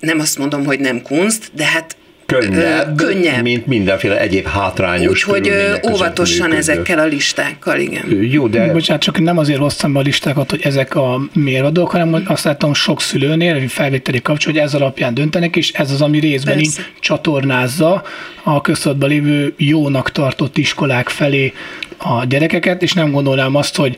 nem 0.01 0.21
azt 0.21 0.39
mondom, 0.39 0.65
hogy 0.65 0.81
nem 0.81 1.03
kunst, 1.03 1.51
de 1.55 1.65
hát 1.65 1.97
könnyebb, 2.37 2.97
könnyebb, 2.97 3.43
mint 3.43 3.67
mindenféle 3.67 4.21
egyéb 4.21 4.47
hátrányos 4.47 5.27
Úgyhogy 5.27 5.53
óvatosan 5.91 6.53
ezekkel 6.53 6.99
a 6.99 7.05
listákkal, 7.05 7.79
igen. 7.79 8.23
Jó, 8.23 8.49
de... 8.49 8.73
Bocsánat, 8.73 9.03
csak 9.03 9.21
nem 9.21 9.39
azért 9.39 9.59
hoztam 9.59 9.93
be 9.93 9.99
a 9.99 10.03
listákat, 10.03 10.51
hogy 10.51 10.61
ezek 10.63 10.95
a 10.95 11.21
mérvadók, 11.33 11.91
hanem 11.91 12.23
azt 12.27 12.45
láttam 12.45 12.75
sok 12.75 13.01
szülőnél, 13.01 13.69
felvételi 13.69 14.23
kapcsolat, 14.23 14.57
hogy 14.57 14.67
ez 14.67 14.75
alapján 14.75 15.15
döntenek, 15.15 15.57
és 15.57 15.73
ez 15.73 15.91
az, 15.91 16.03
ami 16.03 16.19
részben 16.19 16.59
így 16.59 16.75
csatornázza 17.01 18.03
a 18.43 18.61
köztudatban 18.61 19.09
lévő 19.09 19.55
jónak 19.57 20.13
tartott 20.13 20.57
iskolák 20.57 21.09
felé 21.09 21.53
a 21.99 22.25
gyerekeket, 22.25 22.83
és 22.83 22.93
nem 22.93 23.11
gondolnám 23.11 23.55
azt, 23.55 23.77
hogy 23.77 23.97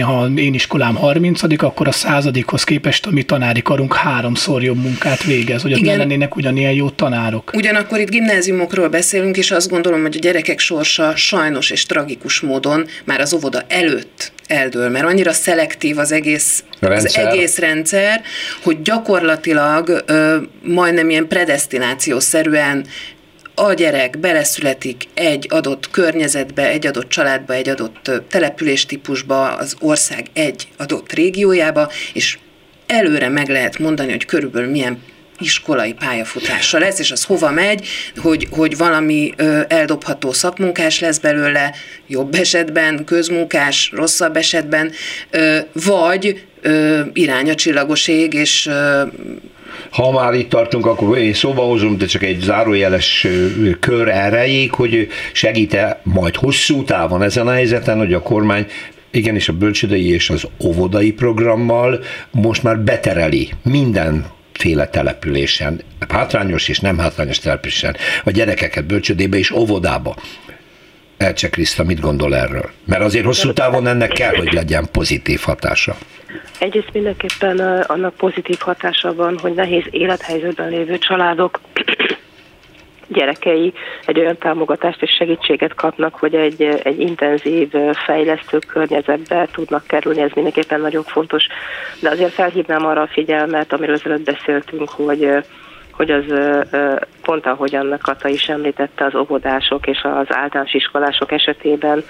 ha 0.00 0.28
én 0.36 0.54
iskolám 0.54 0.94
30 0.94 1.42
akkor 1.62 1.88
a 1.88 1.92
századikhoz 1.92 2.64
képest 2.64 3.06
a 3.06 3.10
mi 3.10 3.22
tanári 3.22 3.62
karunk 3.62 3.94
háromszor 3.94 4.62
jobb 4.62 4.82
munkát 4.82 5.24
végez, 5.24 5.62
hogy 5.62 5.72
ott 5.72 5.80
ne 5.80 5.96
lennének 5.96 6.36
ugyanilyen 6.36 6.72
jó 6.72 6.90
tanárok. 6.90 7.50
Ugyanakkor 7.54 7.98
itt 7.98 8.10
gimnáziumokról 8.10 8.88
beszélünk, 8.88 9.36
és 9.36 9.50
azt 9.50 9.70
gondolom, 9.70 10.02
hogy 10.02 10.16
a 10.16 10.18
gyerekek 10.18 10.58
sorsa 10.58 11.16
sajnos 11.16 11.70
és 11.70 11.86
tragikus 11.86 12.40
módon 12.40 12.86
már 13.04 13.20
az 13.20 13.34
óvoda 13.34 13.62
előtt 13.68 14.32
eldől, 14.46 14.88
mert 14.88 15.04
annyira 15.04 15.32
szelektív 15.32 15.98
az 15.98 16.12
egész 16.12 16.64
rendszer, 16.80 17.22
az 17.24 17.32
egész 17.32 17.58
rendszer 17.58 18.20
hogy 18.62 18.82
gyakorlatilag 18.82 20.02
ö, 20.06 20.36
majdnem 20.62 21.10
ilyen 21.10 21.28
predestinációszerűen 21.28 22.86
a 23.62 23.74
gyerek 23.74 24.18
beleszületik 24.18 25.04
egy 25.14 25.46
adott 25.50 25.90
környezetbe, 25.90 26.68
egy 26.68 26.86
adott 26.86 27.08
családba, 27.08 27.54
egy 27.54 27.68
adott 27.68 28.10
településtípusba, 28.28 29.56
az 29.56 29.76
ország 29.80 30.26
egy 30.32 30.68
adott 30.76 31.12
régiójába, 31.12 31.90
és 32.12 32.38
előre 32.86 33.28
meg 33.28 33.48
lehet 33.48 33.78
mondani, 33.78 34.10
hogy 34.10 34.24
körülbelül 34.24 34.70
milyen 34.70 35.02
iskolai 35.38 35.92
pályafutása 35.92 36.78
lesz, 36.78 36.98
és 36.98 37.10
az 37.10 37.24
hova 37.24 37.50
megy, 37.50 37.86
hogy, 38.16 38.48
hogy 38.50 38.76
valami 38.76 39.32
ö, 39.36 39.60
eldobható 39.68 40.32
szakmunkás 40.32 41.00
lesz 41.00 41.18
belőle, 41.18 41.74
jobb 42.06 42.34
esetben, 42.34 43.04
közmunkás, 43.04 43.90
rosszabb 43.94 44.36
esetben, 44.36 44.92
ö, 45.30 45.58
vagy 45.72 46.44
ö, 46.60 47.00
irány 47.12 47.50
a 47.50 47.54
csillagos 47.54 48.08
ég, 48.08 48.34
és 48.34 48.66
ö, 48.66 49.02
ha 49.90 50.10
már 50.10 50.34
itt 50.34 50.48
tartunk, 50.48 50.86
akkor 50.86 51.18
én 51.18 51.32
szóba 51.32 51.62
hozom, 51.62 51.98
de 51.98 52.06
csak 52.06 52.22
egy 52.22 52.40
zárójeles 52.40 53.26
kör 53.80 54.08
erejéig, 54.08 54.72
hogy 54.72 55.08
segít-e 55.32 56.00
majd 56.02 56.36
hosszú 56.36 56.84
távon 56.84 57.22
ezen 57.22 57.46
a 57.46 57.52
helyzeten, 57.52 57.98
hogy 57.98 58.12
a 58.12 58.22
kormány 58.22 58.66
igenis 59.10 59.48
a 59.48 59.52
bölcsödei 59.52 60.12
és 60.12 60.30
az 60.30 60.46
óvodai 60.64 61.12
programmal 61.12 62.00
most 62.30 62.62
már 62.62 62.78
betereli 62.78 63.50
minden 63.62 64.26
féle 64.52 64.88
településen, 64.88 65.80
hátrányos 66.08 66.68
és 66.68 66.80
nem 66.80 66.98
hátrányos 66.98 67.38
településen, 67.38 67.96
a 68.24 68.30
gyerekeket 68.30 68.84
bölcsödébe 68.84 69.38
és 69.38 69.50
óvodába. 69.50 70.16
Elcse 71.20 71.48
Kriszta, 71.48 71.84
mit 71.84 72.00
gondol 72.00 72.36
erről? 72.36 72.70
Mert 72.84 73.02
azért 73.02 73.24
hosszú 73.24 73.52
távon 73.52 73.86
ennek 73.86 74.10
kell, 74.10 74.34
hogy 74.36 74.52
legyen 74.52 74.86
pozitív 74.92 75.40
hatása. 75.40 75.94
Egyrészt 76.58 76.92
mindenképpen 76.92 77.58
annak 77.80 78.14
pozitív 78.14 78.58
hatása 78.58 79.14
van, 79.14 79.38
hogy 79.38 79.54
nehéz 79.54 79.84
élethelyzetben 79.90 80.68
lévő 80.68 80.98
családok 80.98 81.60
gyerekei 83.08 83.72
egy 84.06 84.18
olyan 84.18 84.38
támogatást 84.38 85.02
és 85.02 85.10
segítséget 85.18 85.74
kapnak, 85.74 86.14
hogy 86.14 86.34
egy, 86.34 86.62
egy 86.82 87.00
intenzív, 87.00 87.70
fejlesztő 88.06 88.58
környezetbe 88.66 89.48
tudnak 89.52 89.86
kerülni, 89.86 90.20
ez 90.20 90.30
mindenképpen 90.34 90.80
nagyon 90.80 91.02
fontos. 91.02 91.46
De 92.00 92.10
azért 92.10 92.32
felhívnám 92.32 92.86
arra 92.86 93.00
a 93.00 93.10
figyelmet, 93.12 93.72
amiről 93.72 93.94
ezelőtt 93.94 94.24
beszéltünk, 94.24 94.88
hogy 94.88 95.28
hogy 96.00 96.10
az 96.10 96.24
pont 97.22 97.46
ahogy 97.46 97.74
annak 97.74 98.02
Kata 98.02 98.28
is 98.28 98.48
említette, 98.48 99.04
az 99.04 99.14
óvodások 99.14 99.86
és 99.86 100.00
az 100.02 100.26
általános 100.28 100.74
iskolások 100.74 101.32
esetében 101.32 102.02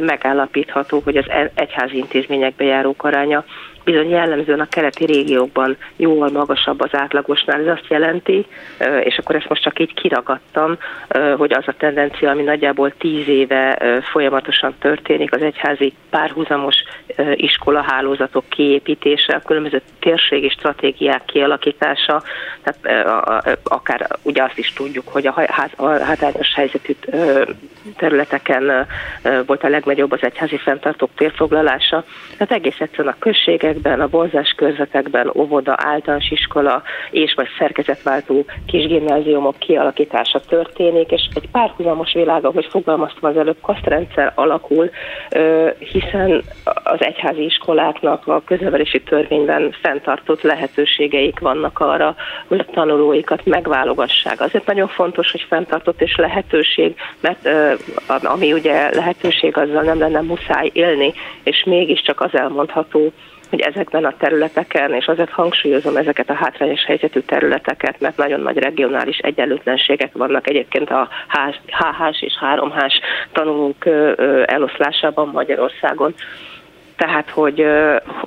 megállapítható, 0.00 1.00
hogy 1.04 1.16
az 1.16 1.24
e-, 1.28 1.50
egyházi 1.54 1.96
intézményekbe 1.96 2.64
járók 2.64 3.04
aránya 3.04 3.44
bizony 3.90 4.08
jellemzően 4.08 4.60
a 4.60 4.68
keleti 4.68 5.04
régiókban 5.04 5.76
jóval 5.96 6.30
magasabb 6.30 6.80
az 6.80 6.88
átlagosnál. 6.92 7.60
Ez 7.60 7.66
azt 7.66 7.88
jelenti, 7.88 8.46
és 9.02 9.18
akkor 9.18 9.36
ezt 9.36 9.48
most 9.48 9.62
csak 9.62 9.78
így 9.78 9.94
kiragadtam, 9.94 10.76
hogy 11.36 11.52
az 11.52 11.64
a 11.66 11.74
tendencia, 11.78 12.30
ami 12.30 12.42
nagyjából 12.42 12.92
tíz 12.98 13.28
éve 13.28 13.78
folyamatosan 14.12 14.74
történik, 14.80 15.34
az 15.34 15.42
egyházi 15.42 15.92
párhuzamos 16.10 16.76
iskolahálózatok 17.34 18.44
kiépítése, 18.48 19.34
a 19.34 19.42
különböző 19.46 19.80
térségi 20.00 20.48
stratégiák 20.48 21.24
kialakítása, 21.24 22.22
tehát 22.62 23.06
akár 23.62 24.06
ugye 24.22 24.42
azt 24.42 24.58
is 24.58 24.72
tudjuk, 24.72 25.08
hogy 25.08 25.26
a 25.26 25.46
hátrányos 26.02 26.54
helyzetű 26.54 26.92
területeken 27.96 28.86
volt 29.46 29.64
a 29.64 29.68
legnagyobb 29.68 30.12
az 30.12 30.22
egyházi 30.22 30.56
fenntartók 30.56 31.10
térfoglalása. 31.16 32.04
Tehát 32.36 32.52
egész 32.52 32.80
egyszerűen 32.80 33.14
a 33.18 33.24
községekben, 33.82 34.00
a 34.00 34.08
vonzás 34.08 34.54
körzetekben, 34.56 35.30
óvoda, 35.34 35.74
általános 35.76 36.30
iskola 36.30 36.82
és 37.10 37.34
vagy 37.34 37.48
szerkezetváltó 37.58 38.44
kisgimnáziumok 38.66 39.58
kialakítása 39.58 40.40
történik, 40.40 41.10
és 41.10 41.28
egy 41.34 41.48
párhuzamos 41.52 42.12
világ, 42.12 42.44
ahogy 42.44 42.66
fogalmaztam 42.70 43.30
az 43.30 43.36
előbb, 43.36 43.56
kasztrendszer 43.60 44.32
alakul, 44.34 44.90
hiszen 45.78 46.42
az 46.84 46.98
egyházi 46.98 47.44
iskoláknak 47.44 48.26
a 48.26 48.42
köznevelési 48.44 49.02
törvényben 49.02 49.74
fenntartott 49.82 50.42
lehetőségeik 50.42 51.38
vannak 51.38 51.78
arra, 51.80 52.14
hogy 52.48 52.58
a 52.58 52.72
tanulóikat 52.72 53.44
megválogassák. 53.44 54.40
Azért 54.40 54.66
nagyon 54.66 54.88
fontos, 54.88 55.30
hogy 55.30 55.46
fenntartott 55.48 56.00
és 56.00 56.16
lehetőség, 56.16 56.94
mert 57.20 57.48
ami 58.22 58.52
ugye 58.52 58.94
lehetőség, 58.94 59.56
azzal 59.56 59.82
nem 59.82 59.98
lenne 59.98 60.20
muszáj 60.20 60.70
élni, 60.72 61.12
és 61.42 61.64
mégiscsak 61.66 62.20
az 62.20 62.30
elmondható, 62.32 63.12
hogy 63.50 63.60
ezekben 63.60 64.04
a 64.04 64.14
területeken, 64.18 64.94
és 64.94 65.06
azért 65.06 65.30
hangsúlyozom 65.30 65.96
ezeket 65.96 66.30
a 66.30 66.34
hátrányos 66.34 66.84
helyzetű 66.84 67.20
területeket, 67.20 68.00
mert 68.00 68.16
nagyon 68.16 68.40
nagy 68.40 68.58
regionális 68.58 69.18
egyenlőtlenségek 69.18 70.12
vannak 70.12 70.48
egyébként 70.48 70.90
a 70.90 71.08
HH 71.68 72.22
és 72.22 72.32
3H 72.40 72.92
tanulók 73.32 73.86
eloszlásában 74.44 75.28
Magyarországon. 75.28 76.14
Tehát, 76.96 77.30
hogy, 77.30 77.64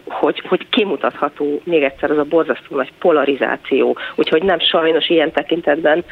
hogy, 0.07 0.43
hogy 0.47 0.69
kimutatható 0.69 1.61
még 1.63 1.83
egyszer 1.83 2.11
az 2.11 2.17
a 2.17 2.23
borzasztó 2.23 2.75
nagy 2.75 2.91
polarizáció, 2.99 3.97
úgyhogy 4.15 4.43
nem 4.43 4.59
sajnos 4.59 5.09
ilyen 5.09 5.31
tekintetben 5.31 6.03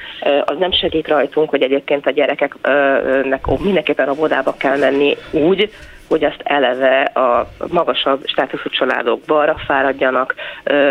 az 0.45 0.57
nem 0.57 0.71
segít 0.71 1.07
rajtunk, 1.07 1.49
hogy 1.49 1.61
egyébként 1.61 2.07
a 2.07 2.11
gyerekeknek 2.11 3.45
mindenképpen 3.63 4.07
a 4.07 4.13
vodába 4.13 4.55
kell 4.57 4.77
menni 4.77 5.17
úgy, 5.31 5.69
hogy 6.09 6.23
azt 6.23 6.41
eleve 6.43 7.01
a 7.01 7.49
magasabb 7.67 8.21
státuszú 8.25 8.69
családok 8.69 9.21
balra 9.25 9.55
fáradjanak, 9.65 10.35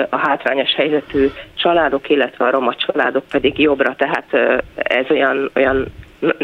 a 0.09 0.17
hátrányos 0.17 0.75
helyzetű 0.75 1.31
családok, 1.55 2.09
illetve 2.09 2.45
a 2.45 2.51
roma 2.51 2.75
családok 2.75 3.25
pedig 3.31 3.59
jobbra, 3.59 3.95
tehát 3.95 4.59
ez 4.77 5.11
olyan, 5.11 5.51
olyan 5.55 5.87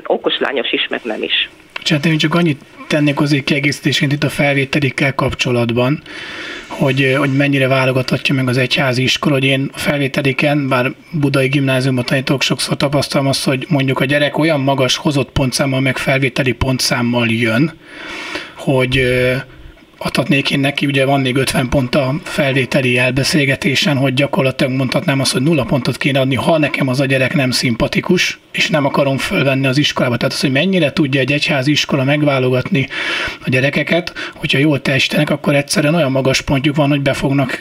okos 0.04 0.38
lányos 0.38 0.72
is, 0.72 0.86
meg 0.90 1.00
nem 1.04 1.22
is. 1.22 1.50
Bocsánat, 1.76 2.04
én 2.04 2.18
csak 2.18 2.34
annyit 2.34 2.60
tennék 2.88 3.20
azért 3.20 3.44
kiegészítésként 3.44 4.12
itt 4.12 4.22
a 4.22 4.28
felvételikkel 4.28 5.14
kapcsolatban, 5.14 6.02
hogy, 6.68 7.14
hogy 7.18 7.36
mennyire 7.36 7.68
válogathatja 7.68 8.34
meg 8.34 8.48
az 8.48 8.56
egyházi 8.56 9.02
iskola, 9.02 9.34
hogy 9.34 9.44
én 9.44 9.70
a 9.72 9.78
felvételiken, 9.78 10.68
bár 10.68 10.90
budai 11.12 11.48
gimnáziumban 11.48 12.04
tanítok, 12.04 12.42
sokszor 12.42 12.76
tapasztalom 12.76 13.26
azt, 13.26 13.44
hogy 13.44 13.66
mondjuk 13.68 14.00
a 14.00 14.04
gyerek 14.04 14.38
olyan 14.38 14.60
magas 14.60 14.96
hozott 14.96 15.30
pontszámmal, 15.30 15.80
meg 15.80 15.96
felvételi 15.96 16.52
pontszámmal 16.52 17.26
jön, 17.28 17.72
hogy 18.64 19.00
adhatnék 20.04 20.50
én 20.50 20.60
neki, 20.60 20.86
ugye 20.86 21.04
van 21.04 21.20
még 21.20 21.36
50 21.36 21.68
pont 21.68 21.94
a 21.94 22.14
felvételi 22.22 22.98
elbeszélgetésen, 22.98 23.96
hogy 23.96 24.14
gyakorlatilag 24.14 24.72
mondhatnám 24.72 25.20
azt, 25.20 25.32
hogy 25.32 25.42
nulla 25.42 25.64
pontot 25.64 25.96
kéne 25.96 26.20
adni, 26.20 26.34
ha 26.34 26.58
nekem 26.58 26.88
az 26.88 27.00
a 27.00 27.06
gyerek 27.06 27.34
nem 27.34 27.50
szimpatikus, 27.50 28.38
és 28.52 28.68
nem 28.68 28.84
akarom 28.84 29.18
fölvenni 29.18 29.66
az 29.66 29.78
iskolába. 29.78 30.16
Tehát 30.16 30.34
az, 30.34 30.40
hogy 30.40 30.52
mennyire 30.52 30.92
tudja 30.92 31.20
egy 31.20 31.32
egyházi 31.32 31.70
iskola 31.70 32.04
megválogatni 32.04 32.88
a 33.44 33.48
gyerekeket, 33.48 34.12
hogyha 34.34 34.58
jól 34.58 34.82
teljesítenek, 34.82 35.30
akkor 35.30 35.54
egyszerűen 35.54 35.94
olyan 35.94 36.10
magas 36.10 36.40
pontjuk 36.40 36.76
van, 36.76 36.88
hogy 36.88 37.00
be 37.00 37.12
fognak, 37.12 37.58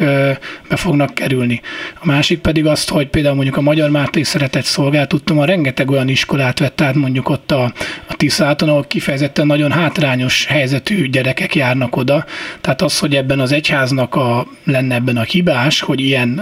be 0.69 0.75
fognak 0.75 1.13
kerülni. 1.13 1.61
A 1.99 2.05
másik 2.05 2.39
pedig 2.39 2.65
azt, 2.65 2.89
hogy 2.89 3.07
például 3.07 3.35
mondjuk 3.35 3.57
a 3.57 3.61
Magyar 3.61 3.89
Mártai 3.89 4.23
Szeretett 4.23 4.63
Szolgált, 4.63 5.09
tudtam, 5.09 5.39
a 5.39 5.45
rengeteg 5.45 5.91
olyan 5.91 6.09
iskolát 6.09 6.59
vett 6.59 6.81
át 6.81 6.95
mondjuk 6.95 7.29
ott 7.29 7.51
a, 7.51 7.73
a 8.07 8.15
Tiszáton, 8.15 8.69
ahol 8.69 8.85
kifejezetten 8.87 9.47
nagyon 9.47 9.71
hátrányos 9.71 10.45
helyzetű 10.45 11.09
gyerekek 11.09 11.55
járnak 11.55 11.95
oda, 11.95 12.25
tehát 12.61 12.81
az, 12.81 12.99
hogy 12.99 13.15
ebben 13.15 13.39
az 13.39 13.51
egyháznak 13.51 14.15
a, 14.15 14.47
lenne 14.63 14.95
ebben 14.95 15.17
a 15.17 15.21
hibás, 15.21 15.81
hogy 15.81 15.99
ilyen 15.99 16.41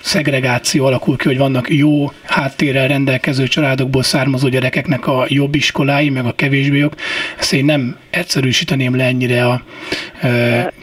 szegregáció 0.00 0.84
alakul 0.84 1.16
ki, 1.16 1.26
hogy 1.26 1.38
vannak 1.38 1.70
jó 1.70 2.12
háttérrel 2.22 2.88
rendelkező 2.88 3.46
családokból 3.46 4.02
származó 4.02 4.48
gyerekeknek 4.48 5.06
a 5.06 5.26
jobb 5.28 5.54
iskolái, 5.54 6.10
meg 6.10 6.26
a 6.26 6.34
kevésbé 6.34 6.78
jobb. 6.78 6.96
Ezt 7.38 7.52
én 7.52 7.64
nem 7.64 7.96
egyszerűsíteném 8.10 8.96
le 8.96 9.04
ennyire 9.04 9.46
a 9.46 9.62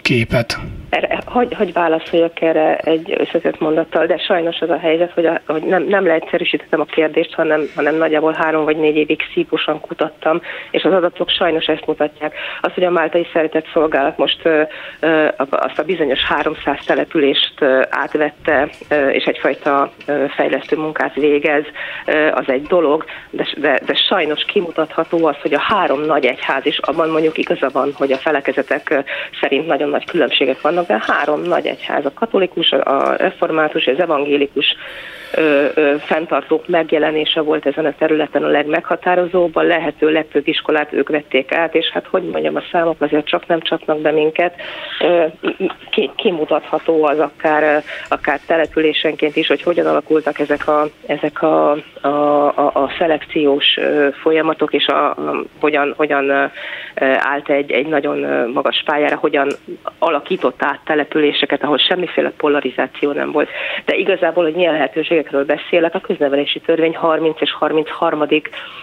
képet. 0.01 0.60
Erre, 0.91 1.19
hogy, 1.25 1.53
hogy 1.53 1.74
válaszoljak 1.74 2.41
erre 2.41 2.75
egy 2.77 3.15
összetett 3.17 3.60
mondattal, 3.60 4.05
de 4.05 4.17
sajnos 4.17 4.60
az 4.60 4.69
a 4.69 4.77
helyzet, 4.77 5.12
hogy, 5.12 5.25
a, 5.25 5.41
hogy 5.48 5.63
nem, 5.63 5.83
nem 5.83 6.05
leegyszerűsítettem 6.05 6.79
a 6.79 6.86
kérdést, 6.86 7.33
hanem, 7.33 7.62
hanem 7.75 7.95
nagyjából 7.95 8.33
három 8.33 8.63
vagy 8.63 8.77
négy 8.77 8.95
évig 8.95 9.21
szípusan 9.33 9.81
kutattam, 9.81 10.41
és 10.71 10.83
az 10.83 10.93
adatok 10.93 11.29
sajnos 11.29 11.65
ezt 11.65 11.86
mutatják. 11.86 12.36
Az, 12.62 12.74
hogy 12.74 12.83
a 12.83 12.89
Máltai 12.89 13.27
Szeretett 13.33 13.65
Szolgálat 13.74 14.17
most 14.17 14.39
ö, 14.43 14.62
ö, 15.00 15.27
azt 15.50 15.79
a 15.79 15.83
bizonyos 15.83 16.19
300 16.19 16.86
települést 16.86 17.53
ö, 17.60 17.81
átvette, 17.89 18.69
ö, 18.89 19.10
és 19.10 19.24
egyfajta 19.24 19.91
ö, 20.05 20.25
fejlesztő 20.36 20.77
munkát 20.77 21.13
végez, 21.13 21.63
ö, 22.05 22.31
az 22.31 22.45
egy 22.48 22.63
dolog, 22.63 23.05
de, 23.29 23.48
de, 23.57 23.79
de 23.86 23.93
sajnos 23.93 24.43
kimutatható 24.43 25.25
az, 25.25 25.36
hogy 25.41 25.53
a 25.53 25.60
három 25.60 26.01
nagy 26.01 26.25
egyház 26.25 26.65
is, 26.65 26.77
abban 26.77 27.10
mondjuk 27.10 27.38
igaza 27.38 27.69
van, 27.74 27.91
hogy 27.93 28.12
a 28.12 28.17
felekezetek 28.17 29.03
szerint 29.41 29.67
nagyon 29.67 29.89
nagy 29.89 30.05
különbségek 30.05 30.62
vannak, 30.62 30.79
de 30.83 31.03
három 31.07 31.41
nagy 31.41 31.65
egyház, 31.65 32.05
a 32.05 32.13
katolikus, 32.13 32.71
a 32.71 33.15
református, 33.15 33.88
az 33.88 34.00
evangélikus 34.00 34.75
ö, 35.33 35.65
ö, 35.73 35.95
fenntartók 36.00 36.67
megjelenése 36.67 37.41
volt 37.41 37.65
ezen 37.65 37.85
a 37.85 37.93
területen 37.97 38.43
a 38.43 38.47
legmeghatározóbb, 38.47 39.55
a 39.55 39.61
lehető 39.61 40.11
legtöbb 40.11 40.47
iskolát 40.47 40.93
ők 40.93 41.09
vették 41.09 41.53
át, 41.53 41.75
és 41.75 41.89
hát 41.89 42.05
hogy 42.09 42.23
mondjam, 42.23 42.55
a 42.55 42.63
számok 42.71 43.01
azért 43.01 43.25
csak 43.25 43.47
nem 43.47 43.61
csapnak 43.61 44.00
be 44.00 44.11
minket. 44.11 44.55
Ö, 45.00 45.25
ki, 45.89 46.11
kimutatható 46.15 47.03
az 47.03 47.19
akár, 47.19 47.83
akár 48.09 48.39
településenként 48.45 49.35
is, 49.35 49.47
hogy 49.47 49.62
hogyan 49.62 49.86
alakultak 49.86 50.39
ezek 50.39 50.67
a, 50.67 50.88
ezek 51.06 51.41
a, 51.41 51.71
a, 52.01 52.08
a, 52.08 52.71
a 52.73 52.91
szelekciós 52.97 53.79
folyamatok, 54.21 54.73
és 54.73 54.88
a, 54.88 55.10
a, 55.10 55.43
hogyan, 55.60 55.93
hogyan 55.97 56.51
állt 57.17 57.49
egy, 57.49 57.71
egy 57.71 57.88
nagyon 57.88 58.49
magas 58.53 58.84
pályára, 58.86 59.15
hogyan 59.15 59.47
alakított 59.99 60.63
át 60.63 60.79
településeket, 60.86 61.63
ahol 61.63 61.77
semmiféle 61.77 62.32
polarizáció 62.38 63.12
nem 63.12 63.32
volt. 63.32 63.49
De 63.86 63.95
igazából, 63.95 64.43
hogy 64.43 64.53
milyen 64.53 64.75
lehetőségekről 65.21 65.45
beszélek, 65.45 65.95
a 65.95 65.99
köznevelési 65.99 66.60
törvény 66.60 66.95
30 66.95 67.41
és 67.41 67.51
33. 67.53 68.25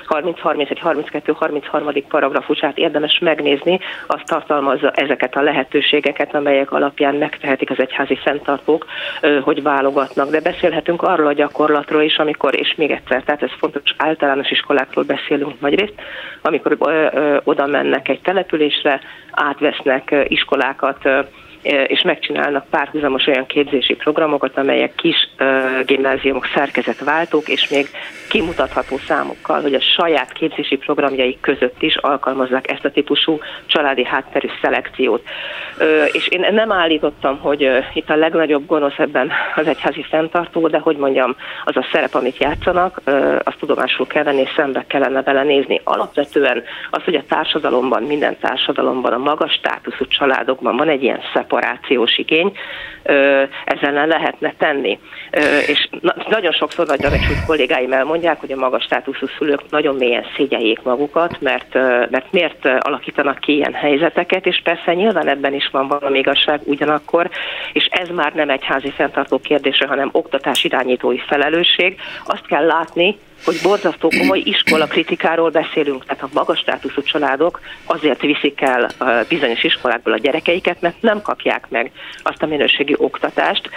30, 0.05 0.41
31, 0.41 0.79
32, 0.79 1.33
33. 1.33 1.93
paragrafusát 2.09 2.79
érdemes 2.79 3.19
megnézni, 3.19 3.79
azt 4.07 4.25
tartalmazza 4.27 4.91
ezeket 4.91 5.37
a 5.37 5.43
lehetőségeket, 5.43 6.35
amelyek 6.35 6.73
alapján 6.73 7.15
megtehetik 7.15 7.71
az 7.71 7.79
egyházi 7.79 8.17
fenntartók, 8.17 8.87
hogy 9.43 9.63
válogatnak. 9.63 10.31
De 10.31 10.41
beszélhetünk 10.41 11.03
arról 11.03 11.27
a 11.27 11.33
gyakorlatról 11.33 12.03
is, 12.03 12.17
amikor, 12.17 12.55
és 12.55 12.75
még 12.77 12.91
egyszer, 12.91 13.23
tehát 13.23 13.43
ez 13.43 13.51
fontos, 13.59 13.83
általános 13.97 14.51
iskolákról 14.51 15.05
beszélünk 15.05 15.61
nagyrészt, 15.61 15.95
amikor 16.43 16.77
oda 17.45 17.67
mennek 17.67 18.09
egy 18.09 18.21
településre, 18.21 19.01
átvesznek 19.31 20.15
iskolákat, 20.29 21.09
és 21.87 22.03
megcsinálnak 22.03 22.67
párhuzamos 22.71 23.27
olyan 23.27 23.47
képzési 23.47 23.95
programokat, 23.95 24.59
amelyek 24.59 24.95
kis 24.95 25.29
gimnáziumok 25.87 26.47
szerkezetváltók, 26.55 27.49
és 27.49 27.69
még 27.69 27.89
kimutatható 28.29 28.99
számokkal, 28.99 29.61
hogy 29.61 29.75
a 29.75 29.81
saját 29.81 30.33
képzési 30.33 30.77
programjaik 30.77 31.41
között 31.41 31.83
is 31.83 31.97
alkalmazzák 31.97 32.71
ezt 32.71 32.85
a 32.85 32.91
típusú 32.91 33.39
családi 33.67 34.05
hátterű 34.05 34.49
szelekciót. 34.63 35.23
És 36.13 36.29
én 36.29 36.47
nem 36.51 36.73
állítottam, 36.73 37.39
hogy 37.39 37.69
itt 37.93 38.11
a 38.11 38.17
legnagyobb 38.17 38.67
gonosz 38.67 38.99
ebben 38.99 39.31
az 39.55 39.67
egyházi 39.67 40.03
fenntartó, 40.03 40.69
de 40.69 40.79
hogy 40.79 40.97
mondjam, 40.97 41.37
az 41.65 41.77
a 41.77 41.87
szerep, 41.93 42.15
amit 42.15 42.39
játszanak, 42.39 43.01
azt 43.45 43.59
tudomásul 43.59 44.07
kell 44.07 44.23
venni, 44.23 44.41
és 44.41 44.53
szembe 44.57 44.85
kellene 44.87 45.23
vele 45.23 45.43
nézni. 45.43 45.81
Alapvetően 45.85 46.63
az, 46.91 47.03
hogy 47.05 47.15
a 47.15 47.25
társadalomban, 47.29 48.03
minden 48.03 48.37
társadalomban, 48.41 49.13
a 49.13 49.19
magas 49.19 49.53
státuszú 49.53 50.07
családokban 50.07 50.77
van 50.77 50.89
egy 50.89 51.03
ilyen 51.03 51.21
szeparációs 51.59 52.19
igény, 52.19 52.53
ezzel 53.65 54.07
lehetne 54.07 54.55
tenni. 54.59 54.99
És 55.67 55.89
nagyon 56.29 56.53
sokszor 56.53 56.87
nagy 56.87 57.01
becsült 57.01 57.45
kollégáim 57.47 57.93
elmondják, 57.93 58.41
hogy 58.41 58.53
a 58.53 58.57
magas 58.57 58.85
státuszú 58.85 59.27
szülők 59.39 59.71
nagyon 59.71 59.95
mélyen 59.95 60.25
szégyeljék 60.37 60.83
magukat, 60.83 61.41
mert, 61.41 61.75
mert 62.11 62.33
miért 62.33 62.65
alakítanak 62.65 63.39
ki 63.39 63.55
ilyen 63.55 63.75
helyzeteket, 63.75 64.47
és 64.47 64.61
persze 64.65 64.95
nyilván 64.95 65.29
ebben 65.29 65.55
is 65.55 65.69
van 65.73 65.89
valami 65.89 66.19
igazság 66.19 66.61
ugyanakkor, 66.65 67.31
és 67.73 67.89
ez 67.91 68.09
már 68.09 68.33
nem 68.35 68.51
egy 68.51 68.65
házi 68.65 68.91
fenntartó 68.91 69.39
kérdése, 69.39 69.87
hanem 69.87 70.09
oktatás 70.13 70.65
irányítói 70.65 71.19
felelősség. 71.19 72.01
Azt 72.25 72.47
kell 72.47 72.67
látni, 72.67 73.17
hogy 73.45 73.59
borzasztó 73.63 74.09
komoly 74.19 74.39
iskola 74.45 74.87
kritikáról 74.87 75.51
beszélünk, 75.51 76.05
tehát 76.05 76.23
a 76.23 76.29
magas 76.33 76.59
státuszú 76.59 77.03
családok 77.03 77.61
azért 77.85 78.21
viszik 78.21 78.61
el 78.61 78.89
bizonyos 79.29 79.65
iskolákból 79.65 80.13
a 80.13 80.19
gyerekeiket, 80.19 80.81
mert 80.81 81.03
nem 81.03 81.23
kapják 81.23 81.67
meg 81.69 81.91
azt 82.23 82.43
a 82.43 82.47
minőségi 82.47 82.95
oktatást, 82.97 83.71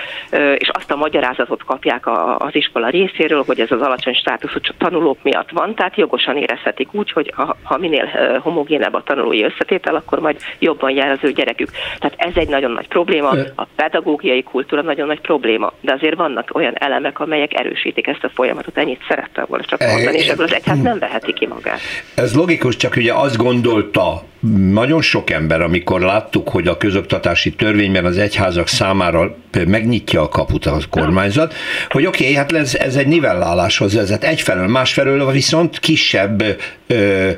és 0.58 0.70
azt 0.70 0.92
a 0.92 0.96
magyarázatot 0.96 1.64
kapják 1.64 2.08
az 2.38 2.56
iskola 2.56 2.90
részéről, 2.90 3.44
hogy 3.48 3.60
ez 3.60 3.72
az 3.72 3.82
alacsony 3.82 4.14
státuszú 4.14 4.60
tanulók 4.78 5.18
miatt 5.24 5.50
van, 5.50 5.76
tehát 5.76 5.98
jogosan 5.98 6.38
érezhetik 6.38 6.94
úgy, 6.94 7.12
hogy 7.12 7.32
ha, 7.36 7.56
ha 7.64 7.78
minél 7.78 8.40
homogénebb 8.44 8.94
a 8.94 9.04
tanulói 9.04 9.44
összetétel, 9.44 9.96
akkor 9.96 10.20
majd 10.20 10.42
jobban 10.60 10.92
jár 10.92 11.12
az 11.12 11.20
ő 11.22 11.32
gyerekük. 11.32 11.70
Tehát 12.00 12.16
ez 12.18 12.36
egy 12.36 12.50
nagyon 12.50 12.72
nagy 12.72 12.88
probléma, 12.88 13.30
a 13.56 13.68
pedagógiai 13.76 14.44
kultúra 14.44 14.82
nagyon 14.82 15.08
nagy 15.08 15.22
probléma, 15.22 15.74
de 15.82 15.94
azért 15.94 16.16
vannak 16.16 16.50
olyan 16.54 16.76
elemek, 16.78 17.20
amelyek 17.20 17.60
erősítik 17.60 18.08
ezt 18.08 18.24
a 18.24 18.30
folyamatot, 18.30 18.78
ennyit 18.78 19.06
szerettem 19.08 19.46
volna 19.52 19.66
csak 19.66 19.84
mondani, 19.92 20.18
és 20.18 20.28
ebből 20.28 20.46
az 20.46 20.54
egyház 20.54 20.80
nem 20.82 21.00
veheti 21.00 21.34
ki 21.34 21.48
magát. 21.48 21.80
Ez 22.16 22.34
logikus, 22.34 22.76
csak 22.76 22.96
ugye 22.96 23.14
azt 23.14 23.38
gondolta 23.38 24.24
nagyon 24.72 25.02
sok 25.02 25.30
ember, 25.30 25.62
amikor 25.62 26.02
láttuk, 26.02 26.50
hogy 26.50 26.68
a 26.68 26.78
közoktatási 26.78 27.52
törvényben 27.52 28.06
az 28.06 28.18
egyházak 28.18 28.68
számára 28.68 29.36
megnyitja 29.68 30.22
a 30.22 30.28
kaput 30.30 30.66
a 30.66 30.78
kormányzat, 30.90 31.54
hogy 31.90 32.06
oké, 32.06 32.24
okay, 32.24 32.36
hát 32.36 32.52
ez, 32.52 32.76
ez 32.76 32.96
egy 32.96 33.08
nivelláláshoz 33.08 33.94
vezet 33.94 34.24
egyfelől, 34.24 34.68
másfelől 34.68 35.32
viszont 35.32 35.80
kisebb 35.80 36.44
ö, 36.88 37.30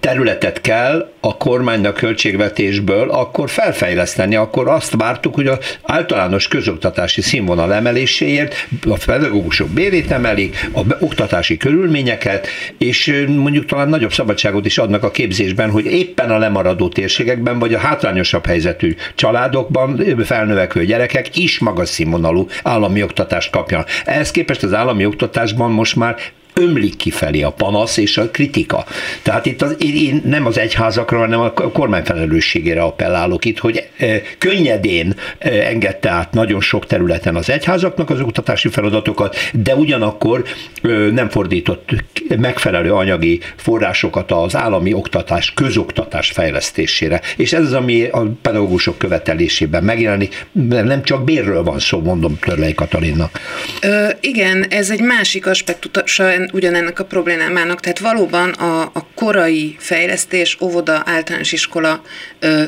területet 0.00 0.60
kell 0.60 1.12
a 1.20 1.36
kormánynak 1.36 1.94
költségvetésből 1.94 3.10
akkor 3.10 3.50
felfejleszteni, 3.50 4.34
akkor 4.34 4.68
azt 4.68 4.94
vártuk, 4.96 5.34
hogy 5.34 5.46
az 5.46 5.58
általános 5.82 6.48
közoktatási 6.48 7.20
színvonal 7.20 7.74
emeléséért 7.74 8.68
a 8.86 8.98
pedagógusok 9.06 9.68
bérét 9.68 10.10
emelik, 10.10 10.70
a 10.72 10.80
oktatási 11.00 11.56
körülményeket, 11.56 12.46
és 12.78 13.24
mondjuk 13.28 13.64
talán 13.64 13.88
nagyobb 13.88 14.12
szabadságot 14.12 14.66
is 14.66 14.78
adnak 14.78 15.02
a 15.02 15.10
képzésben, 15.10 15.70
hogy 15.70 15.84
éppen 15.84 16.30
a 16.30 16.38
lemaradó 16.38 16.88
térségekben, 16.88 17.58
vagy 17.58 17.74
a 17.74 17.78
hátrányosabb 17.78 18.46
helyzetű 18.46 18.96
családokban 19.14 20.02
felnövekvő 20.24 20.84
gyerekek 20.84 21.36
is 21.36 21.58
magas 21.58 21.88
színvonalú 21.88 22.46
állami 22.62 23.02
oktatást 23.02 23.50
kapjanak. 23.50 23.88
Ehhez 24.04 24.30
képest 24.30 24.62
az 24.62 24.74
állami 24.74 25.06
oktatásban 25.06 25.70
most 25.70 25.96
már 25.96 26.16
ömlik 26.58 26.96
kifelé 26.96 27.42
a 27.42 27.50
panasz 27.50 27.96
és 27.96 28.16
a 28.16 28.30
kritika. 28.30 28.84
Tehát 29.22 29.46
itt 29.46 29.62
az, 29.62 29.76
én 29.78 30.22
nem 30.24 30.46
az 30.46 30.58
egyházakra, 30.58 31.18
hanem 31.18 31.40
a 31.40 31.52
kormány 31.52 32.04
felelősségére 32.04 32.82
appellálok 32.82 33.44
itt, 33.44 33.58
hogy 33.58 33.88
eh, 33.96 34.22
könnyedén 34.38 35.14
eh, 35.38 35.68
engedte 35.68 36.10
át 36.10 36.32
nagyon 36.32 36.60
sok 36.60 36.86
területen 36.86 37.36
az 37.36 37.50
egyházaknak 37.50 38.10
az 38.10 38.20
oktatási 38.20 38.68
feladatokat, 38.68 39.36
de 39.52 39.74
ugyanakkor 39.74 40.44
eh, 40.82 41.10
nem 41.10 41.28
fordított 41.28 41.90
megfelelő 42.36 42.92
anyagi 42.92 43.40
forrásokat 43.56 44.32
az 44.32 44.56
állami 44.56 44.92
oktatás, 44.92 45.52
közoktatás 45.54 46.30
fejlesztésére. 46.30 47.20
És 47.36 47.52
ez 47.52 47.64
az, 47.64 47.72
ami 47.72 48.04
a 48.04 48.22
pedagógusok 48.42 48.98
követelésében 48.98 49.84
megjelenik, 49.84 50.46
nem 50.68 51.02
csak 51.02 51.24
bérről 51.24 51.62
van 51.62 51.78
szó, 51.78 52.00
mondom 52.00 52.38
Törlei 52.40 52.74
Katalinnak. 52.74 53.40
Ö, 53.82 54.08
igen, 54.20 54.66
ez 54.68 54.90
egy 54.90 55.00
másik 55.00 55.46
aspektusa 55.46 56.30
ugyanennek 56.52 56.98
a 56.98 57.04
problémának. 57.04 57.80
Tehát 57.80 57.98
valóban 57.98 58.50
a, 58.50 58.80
a 58.82 59.06
korai 59.14 59.76
fejlesztés, 59.78 60.58
óvoda, 60.60 61.02
általános 61.04 61.52
iskola 61.52 62.02
ö, 62.38 62.64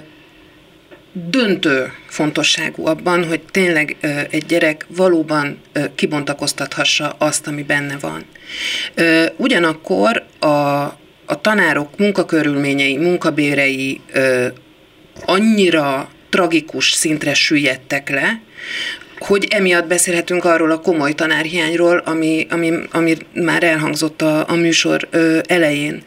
döntő 1.13 1.93
fontosságú 2.07 2.87
abban, 2.87 3.25
hogy 3.25 3.41
tényleg 3.51 3.97
ö, 4.01 4.21
egy 4.31 4.47
gyerek 4.47 4.87
valóban 4.89 5.61
ö, 5.73 5.85
kibontakoztathassa 5.95 7.15
azt, 7.19 7.47
ami 7.47 7.63
benne 7.63 7.97
van. 8.01 8.25
Ö, 8.95 9.25
ugyanakkor 9.37 10.27
a, 10.39 10.47
a 11.27 11.41
tanárok 11.41 11.99
munkakörülményei, 11.99 12.97
munkabérei 12.97 14.01
ö, 14.13 14.47
annyira 15.25 16.11
tragikus 16.31 16.93
szintre 16.93 17.35
süllyedtek 17.35 18.09
le, 18.09 18.41
hogy 19.21 19.47
emiatt 19.51 19.87
beszélhetünk 19.87 20.45
arról 20.45 20.71
a 20.71 20.81
komoly 20.81 21.13
tanárhiányról, 21.13 22.03
ami, 22.05 22.47
ami, 22.51 22.73
ami 22.91 23.17
már 23.33 23.63
elhangzott 23.63 24.23
a, 24.23 24.49
a 24.49 24.55
műsor 24.55 25.09
ö, 25.11 25.39
elején. 25.47 26.03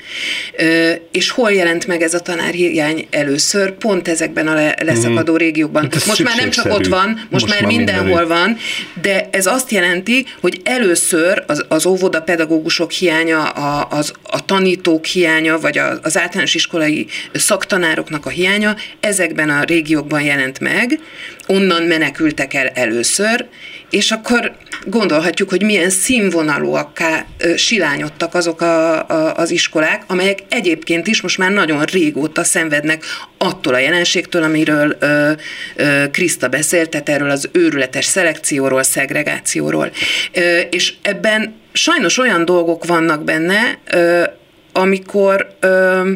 Ö, 0.58 0.92
és 1.12 1.30
hol 1.30 1.52
jelent 1.52 1.88
meg 1.88 2.02
ez 2.02 2.14
a 2.14 2.20
tanárhiány 2.20 3.08
először? 3.10 3.72
Pont 3.72 4.08
ezekben 4.08 4.48
a 4.48 4.54
le, 4.54 4.76
leszakadó 4.82 5.34
mm. 5.34 5.36
régiókban. 5.36 5.84
Hát 5.92 6.06
most 6.06 6.24
már 6.24 6.36
nem 6.38 6.50
csak 6.50 6.66
ott 6.66 6.88
van, 6.88 7.10
most, 7.10 7.30
most 7.30 7.48
már 7.48 7.66
mindenhol 7.66 8.06
mindenütt. 8.06 8.28
van, 8.28 8.58
de 9.02 9.28
ez 9.32 9.46
azt 9.46 9.72
jelenti, 9.72 10.26
hogy 10.42 10.62
először 10.64 11.44
az, 11.48 11.66
az 11.68 11.86
óvoda 11.86 12.22
pedagógusok 12.22 12.92
hiánya, 12.92 13.50
a, 13.50 13.88
az, 13.90 14.14
a 14.24 14.46
tanítók 14.46 15.06
hiánya, 15.06 15.60
vagy 15.60 15.78
a, 15.78 16.00
az 16.02 16.18
általános 16.18 16.56
iskolai 16.56 17.08
szaktanároknak 17.34 18.26
a 18.26 18.30
hiánya 18.30 18.76
ezekben 19.00 19.50
a 19.50 19.64
régiókban 19.64 20.22
jelent 20.22 20.60
meg, 20.60 21.00
onnan 21.48 21.84
menekültek 21.84 22.54
el 22.54 22.68
először, 23.04 23.46
és 23.90 24.12
akkor 24.12 24.56
gondolhatjuk, 24.86 25.50
hogy 25.50 25.64
milyen 25.64 25.90
színvonalúakká 25.90 27.26
silányodtak 27.56 28.34
azok 28.34 28.62
a, 28.62 29.08
a, 29.08 29.36
az 29.36 29.52
iskolák, 29.52 30.04
amelyek 30.08 30.40
egyébként 30.50 31.08
is 31.08 31.22
most 31.22 31.38
már 31.38 31.52
nagyon 31.52 31.84
régóta 31.84 32.44
szenvednek 32.44 33.04
attól 33.38 33.74
a 33.74 33.78
jelenségtől, 33.78 34.44
amiről 34.44 34.98
ö, 35.00 35.32
ö, 35.76 36.04
Kriszta 36.12 36.48
beszélt, 36.48 36.90
tehát 36.90 37.10
erről 37.10 37.30
az 37.30 37.50
őrületes 37.52 38.06
szelekcióról, 38.06 38.84
szegregációról. 38.84 39.92
Ö, 40.34 40.60
és 40.60 40.94
ebben 41.02 41.54
sajnos 41.74 42.18
olyan 42.18 42.46
dolgok 42.46 42.86
vannak 42.86 43.24
benne, 43.24 43.78
ö, 43.92 44.24
amikor 44.72 45.56
ö, 45.60 46.12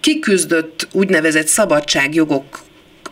kiküzdött 0.00 0.88
úgynevezett 0.92 1.46
szabadságjogok 1.46 2.66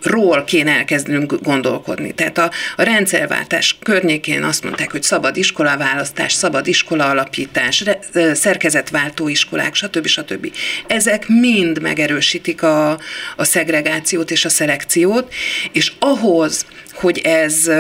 ról 0.07 0.45
kéne 0.45 0.71
elkezdenünk 0.71 1.35
gondolkodni. 1.42 2.12
Tehát 2.12 2.38
a, 2.38 2.51
a 2.77 2.83
rendszerváltás 2.83 3.77
környékén 3.83 4.42
azt 4.42 4.62
mondták, 4.62 4.90
hogy 4.90 5.03
szabad 5.03 5.37
iskolaválasztás, 5.37 6.33
szabad 6.33 6.66
iskola 6.66 7.09
alapítás, 7.09 7.85
re, 8.12 8.35
szerkezetváltó 8.35 9.29
iskolák, 9.29 9.75
stb. 9.75 10.07
stb. 10.07 10.53
Ezek 10.87 11.29
mind 11.29 11.81
megerősítik 11.81 12.62
a, 12.62 12.90
a 13.37 13.45
szegregációt 13.45 14.31
és 14.31 14.45
a 14.45 14.49
szelekciót, 14.49 15.33
és 15.73 15.92
ahhoz, 15.99 16.66
hogy 16.92 17.19
ez 17.19 17.71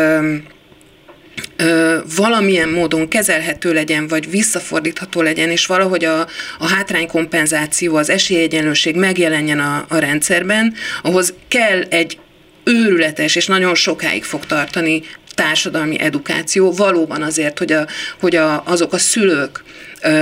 ö, 1.56 1.98
valamilyen 2.16 2.68
módon 2.68 3.08
kezelhető 3.08 3.72
legyen, 3.72 4.08
vagy 4.08 4.30
visszafordítható 4.30 5.22
legyen, 5.22 5.50
és 5.50 5.66
valahogy 5.66 6.04
a, 6.04 6.20
a 6.58 6.66
hátránykompenzáció, 6.66 7.96
az 7.96 8.10
esélyegyenlőség 8.10 8.96
megjelenjen 8.96 9.60
a, 9.60 9.84
a 9.88 9.98
rendszerben, 9.98 10.74
ahhoz 11.02 11.34
kell 11.48 11.80
egy 11.80 12.18
őrületes, 12.64 13.36
és 13.36 13.46
nagyon 13.46 13.74
sokáig 13.74 14.24
fog 14.24 14.46
tartani 14.46 15.02
társadalmi 15.34 16.00
edukáció, 16.00 16.72
valóban 16.72 17.22
azért, 17.22 17.58
hogy, 17.58 17.72
a, 17.72 17.86
hogy 18.20 18.36
a, 18.36 18.62
azok 18.66 18.92
a 18.92 18.98
szülők, 18.98 19.62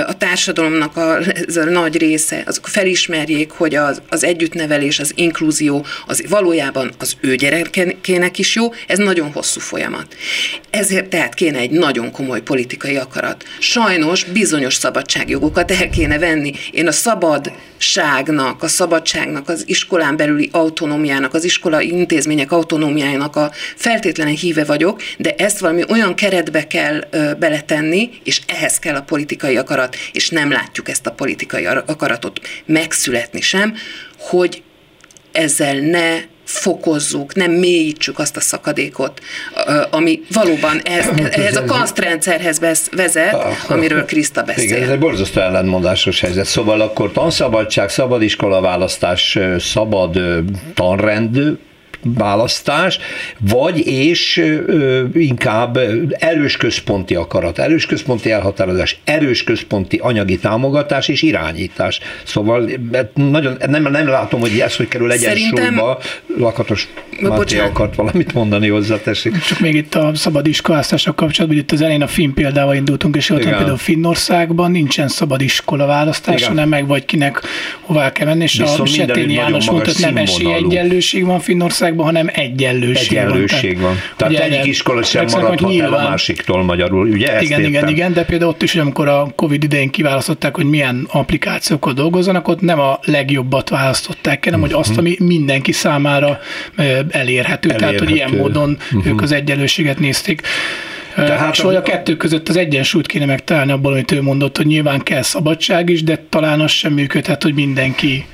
a 0.06 0.16
társadalomnak 0.18 0.96
a, 0.96 1.18
ez 1.46 1.56
a 1.56 1.64
nagy 1.64 1.96
része, 1.96 2.42
azok 2.46 2.68
felismerjék, 2.68 3.50
hogy 3.50 3.74
az, 3.74 4.02
az 4.08 4.24
együttnevelés, 4.24 4.98
az 4.98 5.12
inkluzió 5.14 5.86
az 6.06 6.24
valójában 6.28 6.92
az 6.98 7.12
ő 7.20 7.34
gyerekének 7.34 8.38
is 8.38 8.54
jó, 8.54 8.72
ez 8.86 8.98
nagyon 8.98 9.32
hosszú 9.32 9.60
folyamat. 9.60 10.16
Ezért 10.70 11.08
tehát 11.08 11.34
kéne 11.34 11.58
egy 11.58 11.70
nagyon 11.70 12.10
komoly 12.10 12.40
politikai 12.40 12.96
akarat. 12.96 13.44
Sajnos 13.58 14.24
bizonyos 14.24 14.74
szabadságjogokat 14.74 15.70
el 15.70 15.90
kéne 15.90 16.18
venni. 16.18 16.52
Én 16.70 16.86
a 16.86 16.92
szabadságnak, 16.92 18.62
a 18.62 18.68
szabadságnak, 18.68 19.48
az 19.48 19.62
iskolán 19.66 20.16
belüli 20.16 20.48
autonómiának, 20.52 21.34
az 21.34 21.44
iskola 21.44 21.80
intézmények 21.80 22.52
autonómiájának 22.52 23.36
a 23.36 23.50
feltétlenül 23.76 24.34
híve 24.34 24.64
vagyok, 24.64 25.02
de 25.18 25.34
ezt 25.34 25.58
valami 25.58 25.82
olyan 25.88 26.14
keretbe 26.14 26.66
kell 26.66 27.04
beletenni, 27.38 28.10
és 28.24 28.40
ehhez 28.46 28.78
kell 28.78 28.94
a 28.94 29.02
politikai 29.02 29.56
akarat, 29.64 29.96
és 30.12 30.28
nem 30.28 30.50
látjuk 30.50 30.88
ezt 30.88 31.06
a 31.06 31.10
politikai 31.10 31.66
akaratot 31.66 32.40
megszületni 32.66 33.40
sem, 33.40 33.74
hogy 34.18 34.62
ezzel 35.32 35.74
ne 35.74 36.32
fokozzuk, 36.44 37.34
nem 37.34 37.50
mélyítsük 37.50 38.18
azt 38.18 38.36
a 38.36 38.40
szakadékot, 38.40 39.20
ami 39.90 40.20
valóban 40.32 40.80
ez, 40.82 41.08
ez 41.30 41.56
a 41.56 41.64
kasztrendszerhez 41.64 42.60
vezet, 42.90 43.36
amiről 43.68 44.04
Kriszta 44.04 44.42
beszél. 44.42 44.64
Igen, 44.64 44.82
ez 44.82 44.88
egy 44.88 44.98
borzasztó 44.98 45.40
ellentmondásos 45.40 46.20
helyzet. 46.20 46.46
Szóval 46.46 46.80
akkor 46.80 47.12
tanszabadság, 47.12 47.88
szabad 47.88 48.22
iskola 48.22 48.60
választás, 48.60 49.38
szabad 49.58 50.20
tanrend, 50.74 51.58
választás, 52.04 52.98
vagy 53.38 53.86
és 53.86 54.36
ö, 54.66 55.04
inkább 55.14 55.78
erős 56.18 56.56
központi 56.56 57.14
akarat, 57.14 57.58
erős 57.58 57.86
központi 57.86 58.30
elhatározás, 58.30 58.98
erős 59.04 59.44
központi 59.44 59.96
anyagi 60.02 60.38
támogatás 60.38 61.08
és 61.08 61.22
irányítás. 61.22 62.00
Szóval 62.24 62.70
nagyon, 63.14 63.56
nem, 63.66 63.82
nem 63.82 64.08
látom, 64.08 64.40
hogy 64.40 64.58
ez 64.58 64.76
hogy 64.76 64.88
kerül 64.88 65.12
egyensúlyba. 65.12 65.98
Lakatos 66.38 66.88
Máté 67.20 67.58
akart 67.58 67.94
valamit 67.94 68.32
mondani 68.32 68.68
hozzá, 68.68 69.00
tessék. 69.00 69.40
Csak 69.40 69.60
még 69.60 69.74
itt 69.74 69.94
a 69.94 70.10
szabad 70.14 70.46
iskolázással 70.46 71.14
kapcsolatban, 71.14 71.58
hogy 71.58 71.66
itt 71.66 71.72
az 71.72 71.80
elején 71.80 72.02
a 72.02 72.06
Finn 72.06 72.32
példával 72.34 72.74
indultunk, 72.74 73.16
és 73.16 73.30
ott 73.30 73.42
például 73.42 73.76
Finnországban 73.76 74.70
nincsen 74.70 75.08
szabad 75.08 75.40
iskola 75.40 75.86
választás, 75.86 76.36
Igen. 76.36 76.48
hanem 76.48 76.68
meg 76.68 76.86
vagy 76.86 77.04
kinek 77.04 77.40
hová 77.80 78.12
kell 78.12 78.26
menni, 78.26 78.42
és 78.42 78.58
Viszont 78.58 78.80
a 78.80 78.86
Setény 78.86 79.30
János 79.30 79.70
mondta, 79.70 79.90
hogy 79.92 80.00
nem 80.00 80.16
esélyegyenlőség 80.16 81.24
van 81.24 81.40
Finnországban, 81.40 81.93
hanem 82.02 82.30
egyenlőség, 82.32 83.16
egyenlőség 83.18 83.80
van. 83.80 83.94
Tehát, 83.94 84.18
van. 84.18 84.32
tehát 84.34 84.50
egyik 84.50 84.64
iskola 84.64 85.02
sem 85.02 85.24
maradhat 85.32 85.68
nyilván, 85.68 85.92
el 85.92 86.06
a 86.06 86.08
másiktól 86.08 86.62
magyarul, 86.62 87.08
ugye? 87.08 87.32
Ezt 87.32 87.42
igen, 87.42 87.64
igen, 87.64 87.88
igen, 87.88 88.12
de 88.12 88.24
például 88.24 88.50
ott 88.50 88.62
is, 88.62 88.72
hogy 88.72 88.80
amikor 88.80 89.08
a 89.08 89.32
Covid 89.36 89.62
idején 89.62 89.90
kiválasztották, 89.90 90.56
hogy 90.56 90.64
milyen 90.64 91.06
applikációkkal 91.10 91.92
dolgozzanak, 91.92 92.48
ott 92.48 92.60
nem 92.60 92.80
a 92.80 92.98
legjobbat 93.02 93.68
választották, 93.68 94.44
hanem 94.44 94.60
uh-huh. 94.60 94.74
hogy 94.74 94.84
azt, 94.84 94.90
mhm. 94.90 94.98
ami 94.98 95.16
mindenki 95.18 95.72
számára 95.72 96.40
elérhető, 96.76 97.10
elérhető. 97.10 97.68
tehát 97.76 97.98
hogy 97.98 98.10
ilyen 98.10 98.30
módon 98.30 98.78
uh-huh. 98.92 99.06
ők 99.06 99.22
az 99.22 99.32
egyenlőséget 99.32 99.98
nézték. 99.98 100.42
Tehát 101.14 101.54
és 101.54 101.60
hogy 101.60 101.74
a 101.74 101.82
kettő 101.82 102.16
között 102.16 102.48
az 102.48 102.56
egyensúlyt 102.56 103.06
kéne 103.06 103.24
megtalálni 103.24 103.72
abból, 103.72 103.92
amit 103.92 104.12
ő 104.12 104.22
mondott, 104.22 104.56
hogy 104.56 104.66
nyilván 104.66 105.02
kell 105.02 105.22
szabadság 105.22 105.88
is, 105.88 106.02
de 106.02 106.24
talán 106.28 106.60
az 106.60 106.70
sem 106.70 106.92
működhet, 106.92 107.42
hogy 107.42 107.54
mindenki 107.54 108.24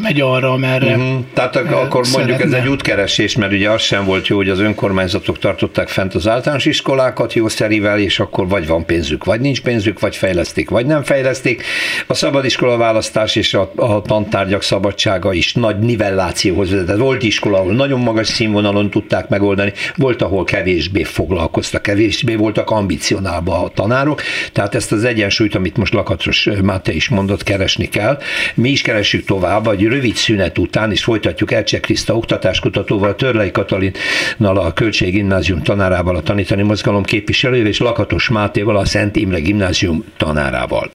megy 0.00 0.20
arra, 0.20 0.56
merre. 0.56 0.96
Uh-huh. 0.96 1.24
Tehát 1.34 1.56
akkor 1.56 2.06
szeretne. 2.06 2.32
mondjuk 2.32 2.52
ez 2.52 2.62
egy 2.62 2.68
útkeresés, 2.68 3.36
mert 3.36 3.52
ugye 3.52 3.70
az 3.70 3.82
sem 3.82 4.04
volt 4.04 4.26
jó, 4.26 4.36
hogy 4.36 4.48
az 4.48 4.58
önkormányzatok 4.58 5.38
tartották 5.38 5.88
fent 5.88 6.14
az 6.14 6.28
általános 6.28 6.64
iskolákat 6.64 7.32
jószerivel, 7.32 7.98
és 7.98 8.18
akkor 8.18 8.48
vagy 8.48 8.66
van 8.66 8.84
pénzük, 8.86 9.24
vagy 9.24 9.40
nincs 9.40 9.60
pénzük, 9.60 10.00
vagy 10.00 10.16
fejlesztik, 10.16 10.70
vagy 10.70 10.86
nem 10.86 11.02
fejlesztik. 11.02 11.62
A 12.06 12.14
szabadiskola 12.14 12.76
választás 12.76 13.36
és 13.36 13.54
a, 13.54 13.72
a 13.76 14.02
tantárgyak 14.02 14.62
szabadsága 14.62 15.32
is 15.32 15.54
nagy 15.54 15.78
nivellációhoz 15.78 16.70
vezetett. 16.70 16.98
Volt 16.98 17.22
iskola, 17.22 17.58
ahol 17.58 17.72
nagyon 17.72 18.00
magas 18.00 18.26
színvonalon 18.26 18.90
tudták 18.90 19.28
megoldani, 19.28 19.72
volt, 19.96 20.22
ahol 20.22 20.44
kevésbé 20.44 21.02
foglalkoztak, 21.02 21.82
kevésbé 21.82 22.34
voltak 22.34 22.70
ambicionálva 22.70 23.64
a 23.64 23.68
tanárok, 23.68 24.22
tehát 24.52 24.74
ezt 24.74 24.92
az 24.92 25.04
egyensúlyt, 25.04 25.54
amit 25.54 25.76
most 25.76 25.92
Lakatos 25.92 26.48
Máté 26.62 26.92
is 26.92 27.08
mondott, 27.08 27.42
keresni 27.42 27.88
kell. 27.88 28.18
Mi 28.54 28.68
is 28.70 28.82
keressük 28.82 29.24
tovább, 29.24 29.64
vagy 29.64 29.82
rövid 29.90 30.14
szünet 30.14 30.58
után, 30.58 30.90
és 30.90 31.04
folytatjuk 31.04 31.52
Elcsek 31.52 31.80
Kriszta 31.80 32.16
oktatáskutatóval, 32.16 33.14
Törlei 33.14 33.50
Katalinnal, 33.50 34.58
a 34.58 34.72
Költség 34.72 35.12
Gimnázium 35.12 35.62
tanárával, 35.62 36.16
a 36.16 36.22
tanítani 36.22 36.62
mozgalom 36.62 37.02
képviselőjével, 37.02 37.70
és 37.70 37.78
Lakatos 37.78 38.28
Mátéval, 38.28 38.76
a 38.76 38.84
Szent 38.84 39.16
Imre 39.16 39.38
Gimnázium 39.38 40.04
tanárával. 40.16 40.90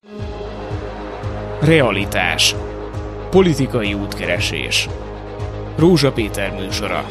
Realitás. 1.61 2.55
Politikai 3.29 3.93
útkeresés. 3.93 4.89
Rózsa 5.77 6.11
Péter 6.11 6.51
műsora. 6.51 7.05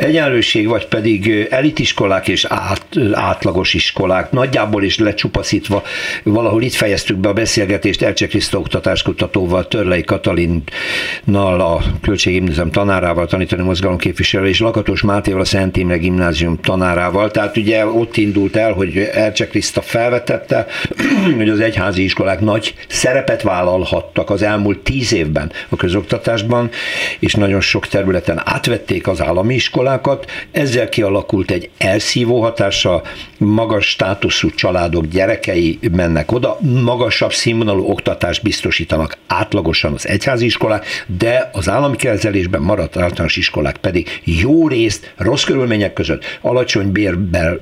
Egyenlőség, 0.00 0.68
vagy 0.68 0.86
pedig 0.86 1.46
elitiskolák 1.50 2.28
és 2.28 2.44
át, 2.48 2.86
átlagos 3.12 3.74
iskolák, 3.74 4.30
nagyjából 4.30 4.82
is 4.82 4.98
lecsupaszítva, 4.98 5.82
valahol 6.22 6.62
itt 6.62 6.72
fejeztük 6.72 7.16
be 7.16 7.28
a 7.28 7.32
beszélgetést 7.32 8.02
Elcse 8.02 8.26
Kriszta 8.26 8.58
oktatáskutatóval, 8.58 9.68
Törlei 9.68 10.02
Katalinnal, 10.04 11.60
a 11.60 11.82
Költséggimnázium 12.02 12.70
tanárával, 12.70 13.26
tanítani 13.26 13.62
mozgalom 13.62 13.96
képviselő, 13.96 14.48
és 14.48 14.60
Lakatos 14.60 15.02
Mátéval, 15.02 15.40
a 15.40 15.44
Szent 15.44 15.76
Imre 15.76 15.96
Gimnázium 15.96 16.60
tanárával. 16.60 17.30
Tehát 17.30 17.56
ugye 17.56 17.86
ott 17.86 18.16
indult 18.16 18.56
el, 18.56 18.72
hogy 18.72 18.98
Elcse 19.12 19.46
Kriszta 19.46 19.80
felvetette, 19.80 20.66
hogy 21.36 21.48
az 21.48 21.60
egyházi 21.60 22.02
iskolák 22.02 22.40
nagy 22.40 22.74
szerepet 22.88 23.42
vállalhattak 23.42 24.30
az 24.30 24.42
elmúlt 24.42 24.78
tíz 24.78 25.12
évben 25.12 25.52
a 25.68 25.76
közoktatásban, 25.76 26.70
és 27.18 27.34
nagyon 27.34 27.60
sok 27.60 27.86
területen 27.86 28.42
átvették 28.44 29.08
az 29.08 29.22
állami 29.22 29.54
iskolák, 29.54 29.88
iskolákat, 29.90 30.30
ezzel 30.50 30.88
kialakult 30.88 31.50
egy 31.50 31.70
elszívó 31.78 32.40
hatása, 32.42 33.02
magas 33.38 33.86
státuszú 33.86 34.50
családok 34.50 35.06
gyerekei 35.06 35.78
mennek 35.92 36.32
oda, 36.32 36.58
magasabb 36.84 37.32
színvonalú 37.32 37.90
oktatást 37.90 38.42
biztosítanak 38.42 39.16
átlagosan 39.26 39.92
az 39.92 40.08
egyházi 40.08 40.44
iskolák, 40.44 40.86
de 41.18 41.50
az 41.52 41.68
állami 41.68 41.96
kezelésben 41.96 42.62
maradt 42.62 42.96
általános 42.96 43.36
iskolák 43.36 43.76
pedig 43.76 44.20
jó 44.24 44.68
részt 44.68 45.12
rossz 45.16 45.44
körülmények 45.44 45.92
között 45.92 46.24
alacsony 46.40 46.92
bérben 46.92 47.60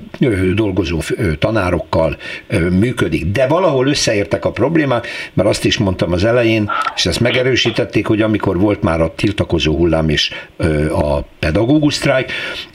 dolgozó 0.55 1.01
tanárokkal 1.39 2.17
működik. 2.79 3.25
De 3.25 3.47
valahol 3.47 3.87
összeértek 3.87 4.45
a 4.45 4.51
problémák, 4.51 5.07
mert 5.33 5.49
azt 5.49 5.65
is 5.65 5.77
mondtam 5.77 6.11
az 6.11 6.23
elején, 6.23 6.71
és 6.95 7.05
ezt 7.05 7.19
megerősítették, 7.19 8.07
hogy 8.07 8.21
amikor 8.21 8.59
volt 8.59 8.81
már 8.81 9.01
a 9.01 9.13
tiltakozó 9.15 9.75
hullám 9.75 10.09
és 10.09 10.31
a 10.91 11.21
pedagógus 11.39 11.93
sztrájk, 11.93 12.18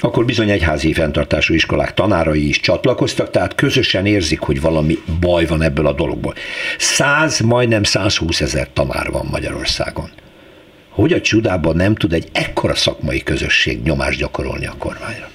akkor 0.00 0.24
bizony 0.24 0.50
egyházi 0.50 0.92
fenntartású 0.92 1.54
iskolák 1.54 1.94
tanárai 1.94 2.48
is 2.48 2.60
csatlakoztak, 2.60 3.30
tehát 3.30 3.54
közösen 3.54 4.06
érzik, 4.06 4.40
hogy 4.40 4.60
valami 4.60 4.98
baj 5.20 5.46
van 5.46 5.62
ebből 5.62 5.86
a 5.86 5.92
dologból. 5.92 6.34
100, 6.78 7.40
majdnem 7.40 7.82
120 7.82 8.40
ezer 8.40 8.68
tanár 8.72 9.10
van 9.10 9.28
Magyarországon. 9.30 10.10
Hogy 10.88 11.12
a 11.12 11.20
csodában 11.20 11.76
nem 11.76 11.94
tud 11.94 12.12
egy 12.12 12.28
ekkora 12.32 12.74
szakmai 12.74 13.22
közösség 13.22 13.82
nyomást 13.82 14.18
gyakorolni 14.18 14.66
a 14.66 14.74
kormányra? 14.78 15.30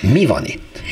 Mi 0.00 0.26
van 0.26 0.44
itt? 0.44 0.82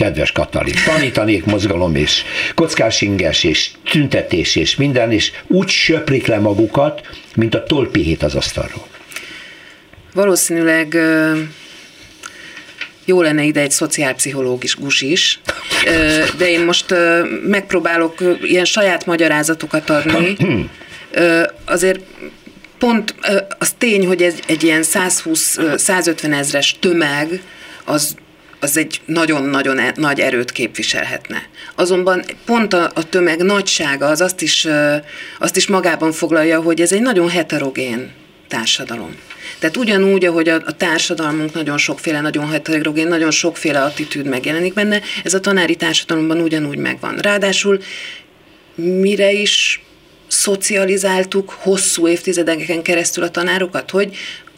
kedves 0.00 0.32
Katalin, 0.32 0.74
tanítanék 0.84 1.44
mozgalom 1.44 1.94
és 1.94 2.22
kockásinges 2.54 3.44
és 3.44 3.70
tüntetés 3.90 4.56
és 4.56 4.76
minden, 4.76 5.12
és 5.12 5.32
úgy 5.46 5.68
söprik 5.68 6.26
le 6.26 6.38
magukat, 6.38 7.00
mint 7.36 7.54
a 7.54 7.62
tolpihét 7.62 8.22
az 8.22 8.34
asztalról. 8.34 8.89
Valószínűleg 10.12 10.98
jó 13.04 13.22
lenne 13.22 13.42
ide 13.42 13.60
egy 13.60 13.70
szociálpszichológus 13.70 15.00
is, 15.00 15.40
de 16.38 16.50
én 16.50 16.64
most 16.64 16.94
megpróbálok 17.46 18.14
ilyen 18.42 18.64
saját 18.64 19.06
magyarázatokat 19.06 19.90
adni. 19.90 20.36
Azért 21.64 22.00
pont 22.78 23.14
az 23.58 23.72
tény, 23.78 24.06
hogy 24.06 24.22
ez 24.22 24.34
egy 24.46 24.62
ilyen 24.62 24.82
120-150 24.84 26.32
ezres 26.38 26.76
tömeg, 26.80 27.42
az 27.84 28.14
az 28.60 28.76
egy 28.76 29.00
nagyon-nagyon 29.04 29.78
e, 29.78 29.92
nagy 29.96 30.20
erőt 30.20 30.52
képviselhetne. 30.52 31.42
Azonban 31.74 32.24
pont 32.44 32.72
a, 32.72 32.90
a 32.94 33.08
tömeg 33.08 33.42
nagysága 33.42 34.06
az 34.06 34.20
azt 34.20 34.42
is, 34.42 34.66
azt 35.38 35.56
is 35.56 35.66
magában 35.66 36.12
foglalja, 36.12 36.60
hogy 36.60 36.80
ez 36.80 36.92
egy 36.92 37.02
nagyon 37.02 37.28
heterogén 37.28 38.10
társadalom. 38.48 39.16
Tehát 39.60 39.76
ugyanúgy, 39.76 40.24
ahogy 40.24 40.48
a, 40.48 40.54
a 40.54 40.76
társadalmunk 40.76 41.54
nagyon 41.54 41.78
sokféle, 41.78 42.20
nagyon 42.20 42.50
heterogén, 42.50 43.08
nagyon 43.08 43.30
sokféle 43.30 43.82
attitűd 43.82 44.26
megjelenik 44.26 44.74
benne, 44.74 45.00
ez 45.24 45.34
a 45.34 45.40
tanári 45.40 45.76
társadalomban 45.76 46.40
ugyanúgy 46.40 46.78
megvan. 46.78 47.16
Ráadásul 47.16 47.80
mire 48.74 49.32
is 49.32 49.82
szocializáltuk 50.26 51.50
hosszú 51.58 52.08
évtizedeken 52.08 52.82
keresztül 52.82 53.24
a 53.24 53.30
tanárokat, 53.30 53.90
hogy 53.90 54.16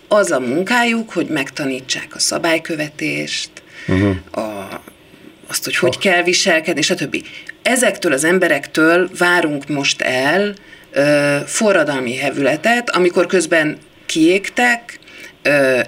az 0.09 0.31
a 0.31 0.41
munkájuk, 0.41 1.11
hogy 1.11 1.27
megtanítsák 1.27 2.15
a 2.15 2.19
szabálykövetést, 2.19 3.51
uh-huh. 3.89 4.17
a, 4.33 4.83
azt, 5.47 5.65
hogy 5.65 5.77
hogy 5.77 5.99
kell 5.99 6.23
viselkedni, 6.23 6.83
stb. 6.83 7.17
Ezektől 7.63 8.13
az 8.13 8.25
emberektől 8.25 9.11
várunk 9.19 9.69
most 9.69 10.01
el 10.03 10.55
ö, 10.91 11.37
forradalmi 11.47 12.17
hevületet, 12.17 12.91
amikor 12.91 13.27
közben 13.27 13.79
kiégtek, 14.13 14.99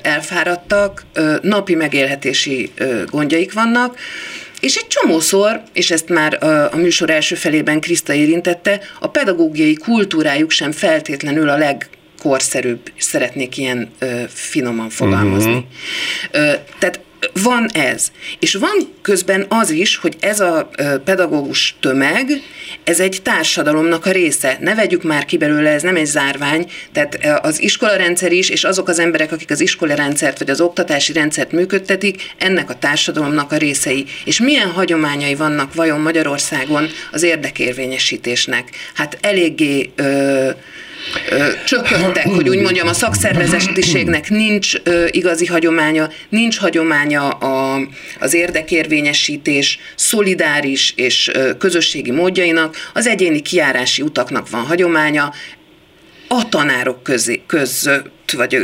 elfáradtak, 0.02 1.04
napi 1.42 1.74
megélhetési 1.74 2.72
gondjaik 3.10 3.52
vannak, 3.52 3.98
és 4.60 4.76
egy 4.76 4.87
csomószor, 4.87 5.62
és 5.72 5.90
ezt 5.90 6.08
már 6.08 6.42
a 6.72 6.76
műsor 6.76 7.10
első 7.10 7.34
felében 7.34 7.80
Kriszta 7.80 8.12
érintette, 8.12 8.80
a 9.00 9.08
pedagógiai 9.08 9.74
kultúrájuk 9.74 10.50
sem 10.50 10.72
feltétlenül 10.72 11.48
a 11.48 11.56
legkorszerűbb, 11.56 12.92
szeretnék 12.98 13.56
ilyen 13.56 13.90
ö, 13.98 14.22
finoman 14.28 14.88
fogalmazni. 14.88 15.52
Uh-huh. 15.52 15.64
Ö, 16.30 16.52
tehát 16.78 17.00
van 17.32 17.68
ez. 17.72 18.12
És 18.38 18.54
van 18.54 18.92
közben 19.02 19.46
az 19.48 19.70
is, 19.70 19.96
hogy 19.96 20.16
ez 20.20 20.40
a 20.40 20.70
pedagógus 21.04 21.76
tömeg, 21.80 22.42
ez 22.84 23.00
egy 23.00 23.20
társadalomnak 23.22 24.06
a 24.06 24.10
része. 24.10 24.56
Ne 24.60 24.74
vegyük 24.74 25.02
már 25.02 25.24
ki 25.24 25.37
belőle, 25.37 25.70
ez 25.70 25.82
nem 25.82 25.96
egy 25.96 26.06
zárvány, 26.06 26.70
tehát 26.92 27.40
az 27.42 27.62
iskolarendszer 27.62 28.32
is, 28.32 28.48
és 28.48 28.64
azok 28.64 28.88
az 28.88 28.98
emberek, 28.98 29.32
akik 29.32 29.50
az 29.50 29.60
iskolarendszert 29.60 30.38
vagy 30.38 30.50
az 30.50 30.60
oktatási 30.60 31.12
rendszert 31.12 31.52
működtetik, 31.52 32.34
ennek 32.38 32.70
a 32.70 32.78
társadalomnak 32.78 33.52
a 33.52 33.56
részei. 33.56 34.06
És 34.24 34.40
milyen 34.40 34.70
hagyományai 34.70 35.34
vannak 35.34 35.74
vajon 35.74 36.00
Magyarországon 36.00 36.88
az 37.12 37.22
érdekérvényesítésnek? 37.22 38.68
Hát 38.94 39.18
eléggé 39.20 39.90
ö, 39.96 40.50
csökkentek, 41.64 42.27
hogy 42.27 42.49
úgy 42.49 42.61
mondjam, 42.61 42.88
a 42.88 42.93
szakszervezetiségnek 42.93 44.31
nincs 44.31 44.73
igazi 45.11 45.47
hagyománya, 45.47 46.09
nincs 46.29 46.59
hagyománya 46.59 47.29
a, 47.29 47.81
az 48.21 48.35
érdekérvényesítés 48.35 49.79
szolidáris 49.95 50.93
és 50.97 51.31
közösségi 51.59 52.11
módjainak, 52.11 52.90
az 52.95 53.07
egyéni 53.07 53.40
kiárási 53.40 54.03
utaknak 54.03 54.51
van 54.51 54.62
hagyománya, 54.62 55.33
a 56.29 56.49
tanárok 56.49 57.03
közé, 57.03 57.43
között 57.47 58.13
vagy 58.35 58.57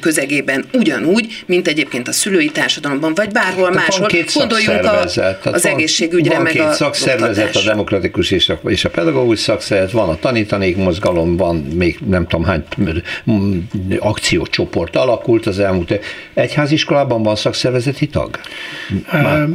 közegében 0.00 0.64
ugyanúgy, 0.72 1.44
mint 1.46 1.68
egyébként 1.68 2.08
a 2.08 2.12
szülői 2.12 2.50
társadalomban, 2.50 3.14
vagy 3.14 3.30
bárhol 3.30 3.70
Tehát 3.70 3.88
máshol. 3.88 4.08
Gondoljunk 4.34 4.84
a, 4.84 5.00
az 5.00 5.16
van, 5.42 5.72
egészségügyre, 5.72 6.34
van 6.34 6.42
meg 6.42 6.52
két 6.52 6.62
a 6.62 6.72
szakszervezet, 6.72 7.56
a 7.56 7.62
demokratikus 7.62 8.30
és 8.30 8.48
a, 8.48 8.60
és 8.66 8.84
a 8.84 8.90
pedagógus 8.90 9.38
szakszervezet, 9.38 9.92
van 9.92 10.08
a 10.08 10.18
tanítanék 10.18 10.76
mozgalom, 10.76 11.36
van 11.36 11.56
még 11.56 11.98
nem 12.06 12.26
tudom 12.26 12.44
hány 12.44 12.64
akciócsoport 13.98 14.96
alakult 14.96 15.46
az 15.46 15.58
elmúlt. 15.58 15.98
Egyháziskolában 16.34 17.22
van 17.22 17.36
szakszervezeti 17.36 18.06
tag? 18.06 18.40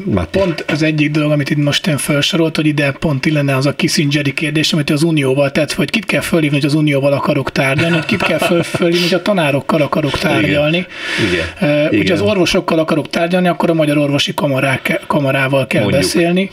Má, 0.06 0.26
pont 0.32 0.66
az 0.68 0.82
egyik 0.82 1.12
dolog, 1.12 1.32
amit 1.32 1.50
itt 1.50 1.58
most 1.58 1.88
én 1.88 1.98
felsorolt, 1.98 2.56
hogy 2.56 2.66
ide 2.66 2.92
pont 2.92 3.26
illene 3.26 3.56
az 3.56 3.66
a 3.66 3.74
Kissingeri 3.74 4.34
kérdés, 4.34 4.74
amit 4.74 4.90
az 4.90 5.04
Unióval 5.04 5.52
tett, 5.52 5.74
hogy 5.74 5.90
kit 5.90 6.06
kell 6.06 6.22
fölhívni, 6.22 6.58
hogy 6.58 6.66
az 6.66 6.74
Unióval 6.74 7.14
akarok 7.14 7.52
tárgyalni, 7.52 7.96
hogy 7.96 8.06
kit 8.06 8.24
kell 8.24 8.38
föl, 8.38 8.64
fölhívni, 8.64 9.04
hogy 9.04 9.14
a 9.14 9.22
tanárokkal 9.66 9.82
akarok 9.82 10.20
tárgyalni. 10.20 10.86
Igen. 11.32 11.46
Igen. 11.90 12.00
Ugye 12.02 12.14
az 12.14 12.22
orvosokkal 12.22 12.80
akarok 12.80 13.10
tárgyalni, 13.10 13.48
akkor 13.48 13.70
a 13.70 13.74
Magyar 13.74 13.98
Orvosi 13.98 14.34
Kamarák, 14.34 15.02
Kamarával 15.08 15.68
kell 15.68 15.82
Mondjuk. 15.82 16.02
beszélni. 16.02 16.50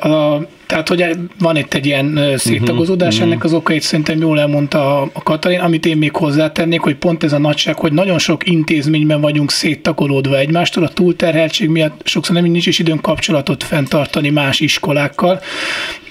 A 0.00 0.38
Tehát, 0.70 0.88
hogy 0.88 1.04
van 1.38 1.56
itt 1.56 1.74
egy 1.74 1.86
ilyen 1.86 2.34
széttagozódás, 2.36 3.14
uh-huh, 3.14 3.30
ennek 3.30 3.44
az 3.44 3.52
okait 3.52 3.82
szerintem 3.82 4.20
jól 4.20 4.40
elmondta 4.40 5.00
a 5.00 5.22
Katalin, 5.22 5.60
amit 5.60 5.86
én 5.86 5.96
még 5.96 6.16
hozzátennék, 6.16 6.80
hogy 6.80 6.94
pont 6.94 7.24
ez 7.24 7.32
a 7.32 7.38
nagyság, 7.38 7.78
hogy 7.78 7.92
nagyon 7.92 8.18
sok 8.18 8.48
intézményben 8.48 9.20
vagyunk 9.20 9.50
széttakolódva 9.50 10.38
egymástól, 10.38 10.84
a 10.84 10.88
túlterheltség 10.88 11.68
miatt 11.68 12.00
sokszor 12.04 12.34
nem 12.34 12.44
nincs 12.44 12.66
is 12.66 12.78
időn 12.78 13.00
kapcsolatot 13.00 13.62
fenntartani 13.62 14.30
más 14.30 14.60
iskolákkal. 14.60 15.40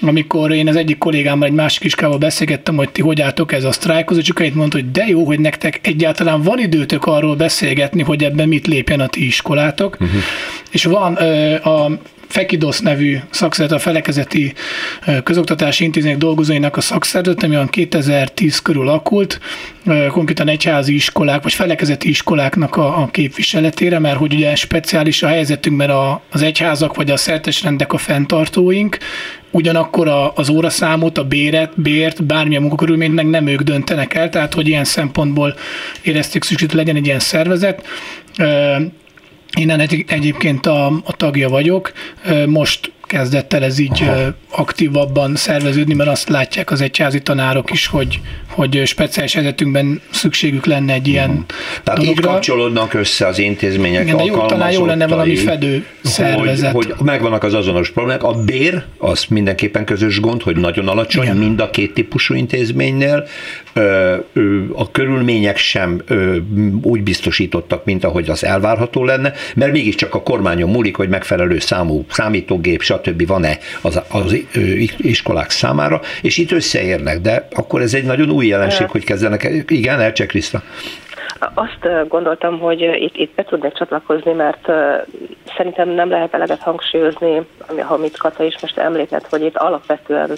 Amikor 0.01 0.51
én 0.51 0.67
az 0.67 0.75
egyik 0.75 0.97
kollégámmal 0.97 1.47
egy 1.47 1.53
másik 1.53 1.83
iskával 1.83 2.17
beszélgettem, 2.17 2.75
hogy 2.75 2.89
ti 2.89 3.01
hogy 3.01 3.21
álltok 3.21 3.51
ez 3.51 3.63
a 3.63 3.71
sztrájkozó, 3.71 4.21
csak 4.21 4.39
egy 4.39 4.53
mondta, 4.53 4.77
hogy 4.77 4.91
de 4.91 5.07
jó, 5.07 5.23
hogy 5.23 5.39
nektek 5.39 5.79
egyáltalán 5.81 6.41
van 6.41 6.59
időtök 6.59 7.05
arról 7.05 7.35
beszélgetni, 7.35 8.01
hogy 8.01 8.23
ebben 8.23 8.47
mit 8.47 8.67
lépjen 8.67 8.99
a 8.99 9.07
ti 9.07 9.25
iskolátok. 9.25 9.97
Uh-huh. 9.99 10.19
És 10.69 10.83
van 10.83 11.13
a 11.63 11.99
Fekidosz 12.29 12.79
nevű 12.79 13.17
szakszervezet, 13.29 13.79
a 13.79 13.81
felekezeti 13.81 14.53
közoktatási 15.23 15.83
intézmények 15.83 16.17
dolgozóinak 16.17 16.77
a 16.77 16.81
szakszervezet, 16.81 17.43
ami 17.43 17.55
olyan 17.55 17.67
2010 17.67 18.59
körül 18.59 18.87
alakult, 18.87 19.39
konkrétan 20.09 20.47
egyházi 20.47 20.93
iskolák, 20.93 21.43
vagy 21.43 21.53
felekezeti 21.53 22.09
iskoláknak 22.09 22.75
a, 22.75 23.01
a 23.01 23.07
képviseletére, 23.11 23.99
mert 23.99 24.17
hogy 24.17 24.33
ugye 24.33 24.55
speciális 24.55 25.23
a 25.23 25.27
helyzetünk, 25.27 25.77
mert 25.77 25.89
a, 25.89 26.21
az 26.31 26.41
egyházak 26.41 26.95
vagy 26.95 27.11
a 27.11 27.17
szertesrendek 27.17 27.93
a 27.93 27.97
fenntartóink, 27.97 28.97
ugyanakkor 29.51 30.07
a, 30.07 30.33
az 30.35 30.49
óraszámot, 30.49 31.17
a 31.17 31.23
béret, 31.23 31.81
bért, 31.81 32.23
bármilyen 32.23 32.61
munkakörülményt 32.61 33.13
meg 33.13 33.29
nem 33.29 33.47
ők 33.47 33.61
döntenek 33.61 34.13
el, 34.13 34.29
tehát 34.29 34.53
hogy 34.53 34.67
ilyen 34.67 34.83
szempontból 34.83 35.55
érezték 36.01 36.43
szükség, 36.43 36.69
hogy 36.69 36.77
legyen 36.77 36.95
egy 36.95 37.05
ilyen 37.05 37.19
szervezet. 37.19 37.87
Én 39.57 39.69
egy, 39.69 40.05
egyébként 40.07 40.65
a, 40.65 40.85
a 40.85 41.13
tagja 41.17 41.49
vagyok. 41.49 41.91
Most 42.45 42.91
kezdett 43.09 43.53
el 43.53 43.63
ez 43.63 43.79
így 43.79 44.01
Aha. 44.01 44.29
aktívabban 44.49 45.35
szerveződni, 45.35 45.93
mert 45.93 46.09
azt 46.09 46.29
látják 46.29 46.71
az 46.71 46.81
egyházi 46.81 47.21
tanárok 47.21 47.71
is, 47.71 47.87
hogy, 47.87 48.19
hogy 48.49 48.81
speciális 48.85 49.33
helyzetünkben 49.33 50.01
szükségük 50.11 50.65
lenne 50.65 50.93
egy 50.93 51.07
ilyen 51.07 51.29
uh-huh. 51.29 51.45
Tehát 51.83 51.99
dologra. 51.99 52.23
így 52.23 52.33
kapcsolódnak 52.33 52.93
össze 52.93 53.27
az 53.27 53.39
intézmények 53.39 54.03
Igen, 54.03 54.17
de 54.17 54.23
jó, 54.23 54.45
talán 54.45 54.71
jó 54.71 54.85
lenne 54.85 55.07
valami 55.07 55.35
fedő 55.35 55.85
szervezet. 56.01 56.71
Hogy, 56.71 56.93
hogy 56.97 57.05
megvannak 57.05 57.43
az 57.43 57.53
azonos 57.53 57.91
problémák. 57.91 58.23
A 58.23 58.33
bér, 58.33 58.83
az 58.97 59.25
mindenképpen 59.29 59.85
közös 59.85 60.19
gond, 60.19 60.41
hogy 60.41 60.55
nagyon 60.55 60.87
alacsony 60.87 61.23
Igen. 61.23 61.37
mind 61.37 61.59
a 61.59 61.69
két 61.69 61.93
típusú 61.93 62.33
intézménynél. 62.33 63.27
A 64.73 64.91
körülmények 64.91 65.57
sem 65.57 66.01
úgy 66.81 67.03
biztosítottak, 67.03 67.85
mint 67.85 68.03
ahogy 68.03 68.29
az 68.29 68.43
elvárható 68.43 69.05
lenne, 69.05 69.33
mert 69.55 69.71
mégiscsak 69.71 70.15
a 70.15 70.21
kormányon 70.21 70.69
múlik, 70.69 70.95
hogy 70.95 71.09
megfelelő 71.09 71.59
számú 71.59 72.05
számítógép, 72.09 72.81
stb. 72.81 73.27
van-e 73.27 73.57
az, 73.81 73.99
az 74.07 74.35
iskolák 74.97 75.49
számára, 75.49 76.01
és 76.21 76.37
itt 76.37 76.51
összeérnek, 76.51 77.21
de 77.21 77.47
akkor 77.51 77.81
ez 77.81 77.93
egy 77.93 78.03
nagyon 78.03 78.29
új 78.29 78.47
jelenség, 78.47 78.87
hogy 78.87 79.03
kezdenek. 79.03 79.49
Igen, 79.67 79.99
Elcsek 79.99 80.27
Kriszta. 80.27 80.63
Azt 81.53 82.07
gondoltam, 82.07 82.59
hogy 82.59 82.81
itt, 82.81 83.15
itt 83.15 83.35
be 83.35 83.43
tudnék 83.43 83.73
csatlakozni, 83.73 84.31
mert 84.31 84.71
szerintem 85.57 85.89
nem 85.89 86.09
lehet 86.09 86.33
eleget 86.33 86.59
hangsúlyozni, 86.59 87.41
amit 87.87 88.17
Kata 88.17 88.43
is 88.43 88.61
most 88.61 88.77
említett, 88.77 89.27
hogy 89.29 89.41
itt 89.41 89.57
alapvetően 89.57 90.31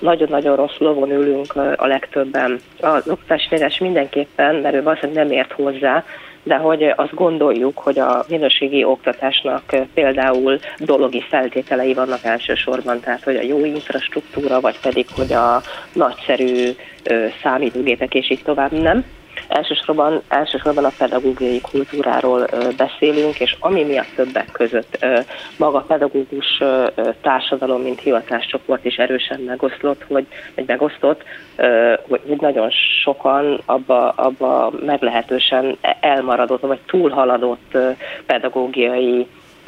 nagyon-nagyon 0.00 0.56
rossz 0.56 0.76
lovon 0.78 1.10
ülünk 1.10 1.56
a 1.76 1.86
legtöbben. 1.86 2.60
Az 2.80 3.08
oktatási 3.08 3.84
mindenképpen, 3.84 4.54
mert 4.54 4.74
ő 4.74 4.82
valószínűleg 4.82 5.24
nem 5.24 5.36
ért 5.36 5.52
hozzá, 5.52 6.04
de 6.42 6.56
hogy 6.56 6.92
azt 6.96 7.14
gondoljuk, 7.14 7.78
hogy 7.78 7.98
a 7.98 8.24
minőségi 8.28 8.84
oktatásnak 8.84 9.62
például 9.94 10.58
dologi 10.78 11.20
feltételei 11.20 11.94
vannak 11.94 12.24
elsősorban, 12.24 13.00
tehát 13.00 13.24
hogy 13.24 13.36
a 13.36 13.42
jó 13.42 13.64
infrastruktúra, 13.64 14.60
vagy 14.60 14.80
pedig, 14.80 15.06
hogy 15.16 15.32
a 15.32 15.60
nagyszerű 15.92 16.68
számítógépek 17.42 18.14
és 18.14 18.30
így 18.30 18.42
tovább 18.42 18.72
nem. 18.72 19.04
Elsősorban, 19.52 20.22
elsősorban 20.28 20.84
a 20.84 20.92
pedagógiai 20.98 21.60
kultúráról 21.60 22.46
beszélünk, 22.76 23.40
és 23.40 23.56
ami 23.60 23.84
miatt 23.84 24.14
többek 24.14 24.48
között 24.52 25.06
maga 25.56 25.78
a 25.78 25.82
pedagógus 25.82 26.62
társadalom, 27.20 27.82
mint 27.82 28.00
hivatáscsoport 28.00 28.84
is 28.84 28.96
erősen 28.96 29.40
megoszlott, 29.40 30.04
hogy, 30.08 30.26
vagy 30.54 30.66
megosztott, 30.66 31.22
hogy 32.08 32.36
nagyon 32.40 32.70
sokan 33.02 33.60
abba, 33.64 34.10
abba 34.10 34.72
meglehetősen 34.86 35.76
elmaradott, 36.00 36.60
vagy 36.60 36.80
túlhaladott 36.86 37.76
pedagógiai 38.26 39.26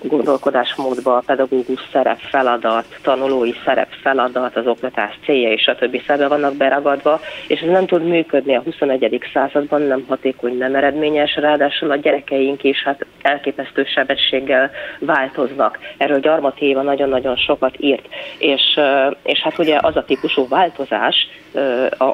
gondolkodásmódba 0.08 1.16
a 1.16 1.22
pedagógus 1.26 1.88
szerep, 1.92 2.18
feladat, 2.18 2.84
tanulói 3.02 3.52
szerep, 3.64 3.88
feladat, 4.02 4.56
az 4.56 4.66
oktatás 4.66 5.18
célja 5.24 5.52
és 5.52 5.66
a 5.66 5.74
többi 5.74 6.02
szerbe 6.06 6.28
vannak 6.28 6.56
beragadva, 6.56 7.20
és 7.46 7.60
ez 7.60 7.68
nem 7.68 7.86
tud 7.86 8.04
működni 8.04 8.56
a 8.56 8.62
21. 8.64 9.28
században, 9.32 9.82
nem 9.82 10.04
hatékony, 10.08 10.58
nem 10.58 10.74
eredményes, 10.74 11.36
ráadásul 11.36 11.90
a 11.90 11.96
gyerekeink 11.96 12.64
is 12.64 12.82
hát 12.82 13.06
elképesztő 13.22 13.84
sebességgel 13.84 14.70
változnak. 14.98 15.78
Erről 15.96 16.20
Gyarmat 16.20 16.60
Éva 16.60 16.82
nagyon-nagyon 16.82 17.36
sokat 17.36 17.74
írt, 17.78 18.08
és, 18.38 18.80
és 19.22 19.40
hát 19.40 19.58
ugye 19.58 19.78
az 19.80 19.96
a 19.96 20.04
típusú 20.04 20.48
változás, 20.48 21.28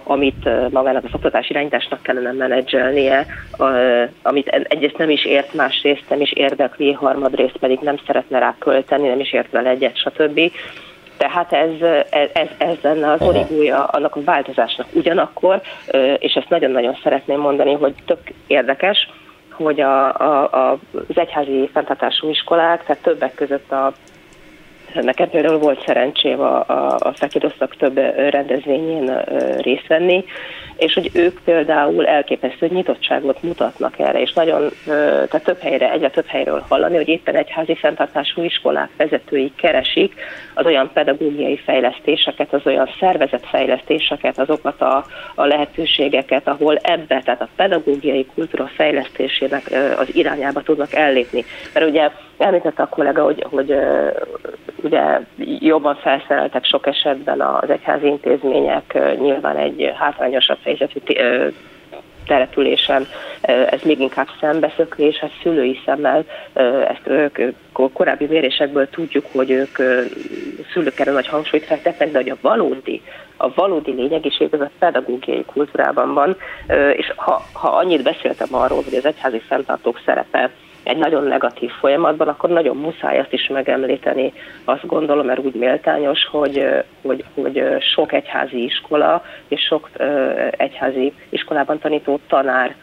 amit 0.05 0.71
magának 0.71 1.05
az 1.05 1.11
oktatás 1.15 1.51
irányításnak 1.51 2.03
kellene 2.03 2.33
menedzselnie, 2.33 3.27
amit 4.23 4.49
egyrészt 4.49 4.99
nem 4.99 5.11
is 5.11 5.25
ért, 5.25 5.55
másrészt 5.55 6.09
nem 6.09 6.21
is 6.21 6.33
érdekli, 6.33 6.93
harmadrészt 6.93 7.57
pedig 7.57 7.80
nem 7.81 7.97
szeretne 8.07 8.39
rá 8.39 8.55
költeni, 8.59 9.09
nem 9.09 9.21
is 9.21 9.33
ért 9.33 9.51
vele 9.51 9.69
egyet, 9.69 9.97
stb. 9.97 10.41
Tehát 11.17 11.53
ez, 11.53 12.05
ez, 12.33 12.49
ez 12.59 12.77
lenne 12.83 13.11
az 13.11 13.23
origója 13.23 13.85
annak 13.85 14.17
a 14.17 14.25
változásnak. 14.25 14.87
Ugyanakkor, 14.93 15.61
és 16.19 16.35
ezt 16.35 16.49
nagyon-nagyon 16.49 16.99
szeretném 17.03 17.41
mondani, 17.41 17.73
hogy 17.73 17.95
tök 18.07 18.19
érdekes, 18.47 19.09
hogy 19.53 19.81
a, 19.81 20.21
a, 20.21 20.53
a, 20.53 20.79
az 21.09 21.19
egyházi 21.19 21.71
fenntartású 21.73 22.29
iskolák, 22.29 22.85
tehát 22.85 23.03
többek 23.03 23.35
között 23.35 23.73
a 23.73 23.93
Nekem 24.95 25.31
például 25.31 25.59
volt 25.59 25.85
szerencsém 25.87 26.41
a, 26.41 26.65
a, 26.67 26.97
a 26.99 27.13
Fekidoszak 27.15 27.77
több 27.77 27.97
rendezvényén 28.31 29.23
részt 29.59 29.87
venni, 29.87 30.25
és 30.77 30.95
hogy 30.95 31.11
ők 31.13 31.41
például 31.45 32.07
elképesztő 32.07 32.67
nyitottságot 32.67 33.43
mutatnak 33.43 33.99
erre, 33.99 34.21
és 34.21 34.33
nagyon, 34.33 34.71
tehát 34.85 35.43
több 35.45 35.59
helyre, 35.61 35.91
egyre 35.91 36.11
több 36.11 36.27
helyről 36.27 36.65
hallani, 36.69 36.97
hogy 36.97 37.09
éppen 37.09 37.35
egyházi 37.35 37.75
fenntartású 37.75 38.43
iskolák 38.43 38.91
vezetői 38.97 39.53
keresik 39.57 40.15
az 40.55 40.67
olyan 40.67 40.91
pedagógiai 40.93 41.57
fejlesztéseket, 41.57 42.53
az 42.53 42.61
olyan 42.65 42.89
szervezetfejlesztéseket, 43.01 44.39
azokat 44.39 44.81
a, 44.81 45.05
a 45.35 45.45
lehetőségeket, 45.45 46.49
ahol 46.49 46.77
ebbe, 46.77 47.21
tehát 47.25 47.43
a 47.43 47.49
pedagógiai 47.57 48.27
kultúra 48.35 48.71
fejlesztésének 48.75 49.71
az 49.97 50.15
irányába 50.15 50.63
tudnak 50.63 50.95
ellépni. 50.95 51.45
Mert 51.75 51.87
ugye 51.87 52.11
említette 52.41 52.83
a 52.83 52.89
kollega, 52.89 53.23
hogy, 53.23 53.47
hogy 53.51 53.75
ugye 54.83 55.21
jobban 55.59 55.95
felszereltek 55.95 56.65
sok 56.65 56.87
esetben 56.87 57.41
az 57.41 57.71
egyházi 57.71 58.07
intézmények, 58.07 58.99
nyilván 59.21 59.57
egy 59.57 59.93
hátrányosabb 59.97 60.59
helyzetű 60.65 61.01
településen 62.27 63.07
ez 63.71 63.83
még 63.83 64.01
inkább 64.01 64.27
szembeszökés, 64.41 65.17
hát 65.17 65.31
szülői 65.43 65.81
szemmel 65.85 66.25
ezt 66.89 67.07
ők 67.07 67.39
korábbi 67.93 68.27
mérésekből 68.27 68.89
tudjuk, 68.89 69.25
hogy 69.33 69.51
ők 69.51 69.77
szülők 70.73 70.99
erre 71.01 71.13
nagy 71.13 71.29
hangsúlyt 71.29 71.65
fektetnek, 71.65 72.11
de 72.11 72.19
hogy 72.19 72.31
a 72.31 72.37
valódi, 72.41 73.03
a 73.37 73.55
valódi 73.55 73.93
lényegiség 73.93 74.55
az 74.55 74.61
a 74.61 74.71
pedagógiai 74.79 75.45
kultúrában 75.45 76.15
van, 76.15 76.37
és 76.97 77.13
ha, 77.17 77.43
ha 77.53 77.69
annyit 77.69 78.03
beszéltem 78.03 78.55
arról, 78.55 78.83
hogy 78.83 78.95
az 78.95 79.07
egyházi 79.07 79.39
fenntartók 79.39 80.01
szerepe 80.05 80.51
egy 80.91 80.97
nagyon 80.97 81.25
negatív 81.25 81.71
folyamatban, 81.71 82.29
akkor 82.29 82.51
nagyon 82.51 82.77
muszáj 82.77 83.19
azt 83.19 83.33
is 83.33 83.47
megemlíteni, 83.49 84.33
azt 84.65 84.87
gondolom, 84.87 85.27
mert 85.27 85.45
úgy 85.45 85.55
méltányos, 85.55 86.25
hogy, 86.31 86.67
hogy, 87.03 87.25
hogy 87.35 87.63
sok 87.81 88.13
egyházi 88.13 88.65
iskola 88.65 89.25
és 89.49 89.61
sok 89.61 89.91
egyházi 90.51 91.13
iskolában 91.29 91.79
tanító 91.79 92.21
tanár 92.29 92.75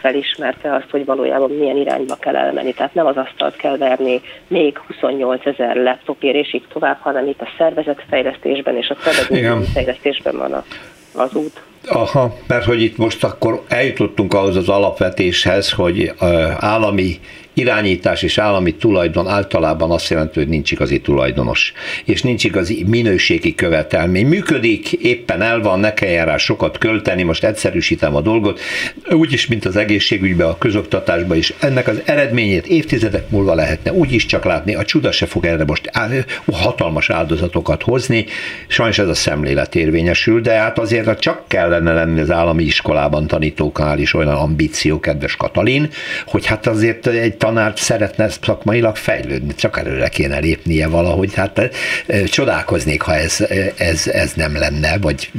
felismerte 0.00 0.74
azt, 0.74 0.90
hogy 0.90 1.04
valójában 1.04 1.50
milyen 1.50 1.76
irányba 1.76 2.16
kell 2.16 2.36
elmenni. 2.36 2.72
Tehát 2.72 2.94
nem 2.94 3.06
az 3.06 3.16
asztalt 3.16 3.56
kell 3.56 3.76
verni 3.76 4.20
még 4.46 4.78
28 4.78 5.46
ezer 5.46 5.76
laptopért 5.76 6.34
és 6.34 6.54
így 6.54 6.66
tovább, 6.72 6.98
hanem 7.00 7.26
itt 7.26 7.40
a 7.40 7.48
szervezetfejlesztésben 7.58 8.76
és 8.76 8.88
a 8.88 8.94
fejlesztésben 9.74 10.36
van 10.36 10.62
az 11.14 11.34
út. 11.34 11.71
Aha, 11.88 12.36
mert 12.46 12.64
hogy 12.64 12.82
itt 12.82 12.96
most 12.96 13.24
akkor 13.24 13.62
eljutottunk 13.68 14.34
ahhoz 14.34 14.56
az 14.56 14.68
alapvetéshez, 14.68 15.70
hogy 15.70 16.12
állami 16.58 17.20
irányítás 17.54 18.22
és 18.22 18.38
állami 18.38 18.74
tulajdon 18.74 19.28
általában 19.28 19.90
azt 19.90 20.10
jelenti, 20.10 20.38
hogy 20.38 20.48
nincs 20.48 20.70
igazi 20.70 21.00
tulajdonos, 21.00 21.72
és 22.04 22.22
nincs 22.22 22.44
igazi 22.44 22.84
minőségi 22.86 23.54
követelmény. 23.54 24.26
Működik, 24.26 24.92
éppen 24.92 25.42
el 25.42 25.60
van, 25.60 25.80
ne 25.80 25.94
kelljen 25.94 26.26
rá 26.26 26.36
sokat 26.36 26.78
költeni, 26.78 27.22
most 27.22 27.44
egyszerűsítem 27.44 28.14
a 28.16 28.20
dolgot, 28.20 28.60
úgyis, 29.10 29.46
mint 29.46 29.64
az 29.64 29.76
egészségügyben, 29.76 30.48
a 30.48 30.58
közoktatásban 30.58 31.36
is. 31.36 31.54
Ennek 31.60 31.88
az 31.88 32.02
eredményét 32.04 32.66
évtizedek 32.66 33.30
múlva 33.30 33.54
lehetne 33.54 33.92
úgy 33.92 34.12
is 34.12 34.26
csak 34.26 34.44
látni, 34.44 34.74
a 34.74 34.84
csuda 34.84 35.12
se 35.12 35.26
fog 35.26 35.44
erre 35.44 35.64
most 35.64 35.90
hatalmas 36.52 37.10
áldozatokat 37.10 37.82
hozni, 37.82 38.26
sajnos 38.66 38.98
ez 38.98 39.08
a 39.08 39.14
szemlélet 39.14 39.74
érvényesül, 39.74 40.40
de 40.40 40.52
hát 40.52 40.78
azért 40.78 41.18
csak 41.18 41.42
kellene 41.46 41.92
lenni 41.92 42.20
az 42.20 42.30
állami 42.30 42.62
iskolában 42.62 43.26
tanítóknál 43.26 43.98
is 43.98 44.14
olyan 44.14 44.34
ambíció, 44.34 45.00
kedves 45.00 45.36
Katalin, 45.36 45.88
hogy 46.26 46.46
hát 46.46 46.66
azért 46.66 47.06
egy 47.06 47.36
tanár 47.42 47.72
szeretne 47.76 48.28
szakmailag 48.28 48.96
fejlődni, 48.96 49.54
csak 49.54 49.78
előre 49.78 50.08
kéne 50.08 50.38
lépnie 50.38 50.86
valahogy. 50.88 51.34
Hát 51.34 51.70
csodálkoznék, 52.24 53.00
ha 53.00 53.14
ez, 53.14 53.36
ez, 53.76 54.06
ez 54.06 54.32
nem 54.32 54.56
lenne, 54.56 54.98
vagy, 54.98 55.30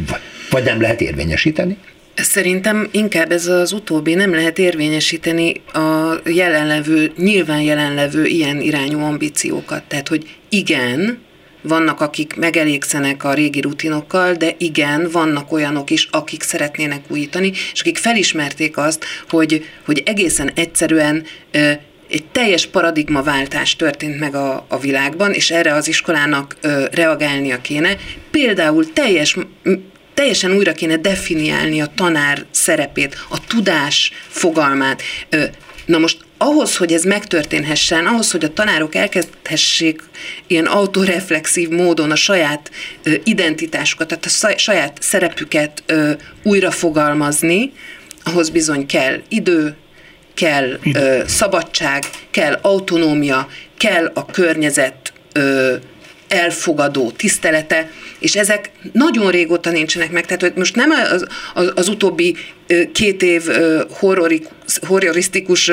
vagy 0.49 0.63
nem 0.63 0.81
lehet 0.81 1.01
érvényesíteni. 1.01 1.77
Szerintem 2.15 2.89
inkább 2.91 3.31
ez 3.31 3.47
az 3.47 3.71
utóbbi 3.71 4.13
nem 4.13 4.33
lehet 4.33 4.59
érvényesíteni 4.59 5.61
a 5.73 6.19
jelenlevő, 6.25 7.11
nyilván 7.17 7.61
jelenlevő 7.61 8.25
ilyen 8.25 8.61
irányú 8.61 8.99
ambíciókat. 8.99 9.83
Tehát, 9.83 10.07
hogy 10.07 10.35
igen, 10.49 11.19
vannak, 11.61 12.01
akik 12.01 12.35
megelégszenek 12.35 13.23
a 13.23 13.33
régi 13.33 13.61
rutinokkal, 13.61 14.33
de 14.33 14.55
igen, 14.57 15.09
vannak 15.11 15.51
olyanok 15.51 15.89
is, 15.89 16.07
akik 16.11 16.43
szeretnének 16.43 17.01
újítani, 17.07 17.51
és 17.73 17.79
akik 17.79 17.97
felismerték 17.97 18.77
azt, 18.77 19.05
hogy, 19.29 19.65
hogy 19.85 20.03
egészen 20.05 20.51
egyszerűen 20.55 21.23
egy 22.13 22.25
teljes 22.31 22.65
paradigmaváltás 22.65 23.75
történt 23.75 24.19
meg 24.19 24.35
a, 24.35 24.65
a 24.69 24.79
világban, 24.79 25.33
és 25.33 25.51
erre 25.51 25.73
az 25.73 25.87
iskolának 25.87 26.55
ö, 26.61 26.85
reagálnia 26.91 27.61
kéne. 27.61 27.97
Például 28.31 28.93
teljes 28.93 29.37
teljesen 30.13 30.51
újra 30.51 30.73
kéne 30.73 30.97
definiálni 30.97 31.81
a 31.81 31.91
tanár 31.95 32.45
szerepét, 32.51 33.25
a 33.29 33.45
tudás 33.47 34.11
fogalmát. 34.27 35.01
Na 35.85 35.97
most 35.97 36.17
ahhoz, 36.37 36.77
hogy 36.77 36.93
ez 36.93 37.03
megtörténhessen, 37.03 38.05
ahhoz, 38.05 38.31
hogy 38.31 38.43
a 38.43 38.53
tanárok 38.53 38.95
elkezdhessék 38.95 40.01
ilyen 40.47 40.65
autoreflexív 40.65 41.69
módon 41.69 42.11
a 42.11 42.15
saját 42.15 42.71
identitásukat, 43.23 44.07
tehát 44.07 44.25
a 44.25 44.57
saját 44.57 44.97
szerepüket 45.01 45.83
újra 46.43 46.71
fogalmazni, 46.71 47.71
ahhoz 48.23 48.49
bizony 48.49 48.85
kell 48.85 49.21
idő, 49.29 49.75
kell 50.33 50.79
ö, 50.93 51.21
szabadság, 51.27 52.03
kell 52.31 52.59
autonómia, 52.61 53.47
kell 53.77 54.11
a 54.13 54.25
környezet 54.25 55.13
ö, 55.33 55.75
elfogadó 56.27 57.11
tisztelete, 57.11 57.89
és 58.19 58.35
ezek 58.35 58.71
nagyon 58.91 59.31
régóta 59.31 59.71
nincsenek 59.71 60.11
meg, 60.11 60.25
tehát 60.25 60.41
hogy 60.41 60.53
most 60.55 60.75
nem 60.75 60.89
az, 60.89 61.25
az, 61.53 61.71
az 61.75 61.87
utóbbi 61.87 62.35
két 62.91 63.21
év 63.21 63.43
horrorik, 63.89 64.47
horrorisztikus 64.87 65.71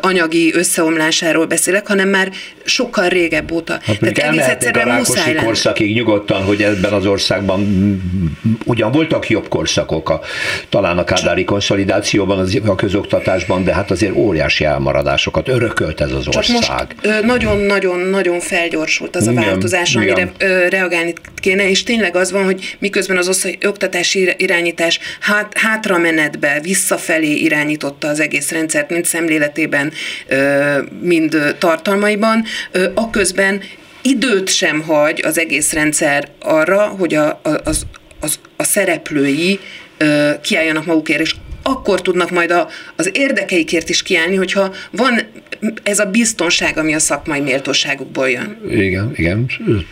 anyagi 0.00 0.54
összeomlásáról 0.54 1.46
beszélek, 1.46 1.86
hanem 1.86 2.08
már 2.08 2.30
sokkal 2.64 3.08
régebb 3.08 3.52
óta. 3.52 3.78
Hát 3.82 3.98
Tehát 3.98 4.18
egész 4.18 4.46
egyszerűen 4.46 4.88
a 4.88 4.96
muszáj 4.96 5.34
korszakig 5.34 5.94
nyugodtan, 5.94 6.42
hogy 6.42 6.62
ebben 6.62 6.92
az 6.92 7.06
országban 7.06 7.60
ugyan 8.64 8.92
voltak 8.92 9.28
jobb 9.28 9.48
korszakok, 9.48 10.10
a, 10.10 10.20
talán 10.68 10.98
a 10.98 11.04
kádári 11.04 11.44
konszolidációban, 11.44 12.38
az, 12.38 12.60
a 12.66 12.74
közoktatásban, 12.74 13.64
de 13.64 13.74
hát 13.74 13.90
azért 13.90 14.14
óriási 14.14 14.64
elmaradásokat 14.64 15.48
örökölt 15.48 16.00
ez 16.00 16.12
az 16.12 16.26
ország. 16.36 16.94
nagyon-nagyon-nagyon 17.22 18.40
felgyorsult 18.40 19.16
az 19.16 19.26
a 19.26 19.32
változás, 19.32 19.94
igen, 19.94 20.02
amire 20.02 20.32
igen. 20.38 20.68
reagálni 20.68 21.12
kéne, 21.40 21.70
és 21.70 21.82
tényleg 21.82 22.16
az 22.16 22.32
van, 22.32 22.44
hogy 22.44 22.76
miközben 22.78 23.16
az 23.16 23.56
oktatási 23.66 24.34
irányítás 24.36 24.98
hát, 25.20 25.58
hátra 25.58 25.98
menetbe, 26.18 26.60
visszafelé 26.60 27.34
irányította 27.34 28.08
az 28.08 28.20
egész 28.20 28.50
rendszert, 28.50 28.90
mind 28.90 29.04
szemléletében, 29.04 29.92
mind 31.00 31.56
tartalmaiban, 31.58 32.44
aközben 32.94 33.62
időt 34.02 34.48
sem 34.48 34.80
hagy 34.80 35.22
az 35.24 35.38
egész 35.38 35.72
rendszer 35.72 36.28
arra, 36.40 36.86
hogy 36.86 37.14
a, 37.14 37.40
a, 37.42 37.50
az, 37.64 37.86
az, 38.20 38.38
a 38.56 38.62
szereplői 38.64 39.60
kiálljanak 40.42 40.84
magukért, 40.84 41.20
és 41.20 41.34
akkor 41.68 42.02
tudnak 42.02 42.30
majd 42.30 42.50
a, 42.50 42.68
az 42.96 43.10
érdekeikért 43.12 43.88
is 43.88 44.02
kiállni, 44.02 44.36
hogyha 44.36 44.74
van 44.90 45.20
ez 45.82 45.98
a 45.98 46.04
biztonság, 46.04 46.78
ami 46.78 46.94
a 46.94 46.98
szakmai 46.98 47.40
méltóságukból 47.40 48.30
jön. 48.30 48.58
Igen, 48.70 49.12
igen, 49.14 49.46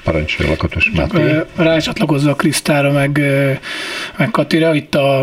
parancsolja 0.04 0.50
Lakatos 0.50 0.90
Máté. 0.94 1.18
Rácsatlakozva 1.56 2.30
a 2.30 2.34
Krisztára, 2.34 2.92
meg, 2.92 3.20
meg 4.16 4.30
Katira, 4.30 4.74
itt 4.74 4.94
a, 4.94 5.20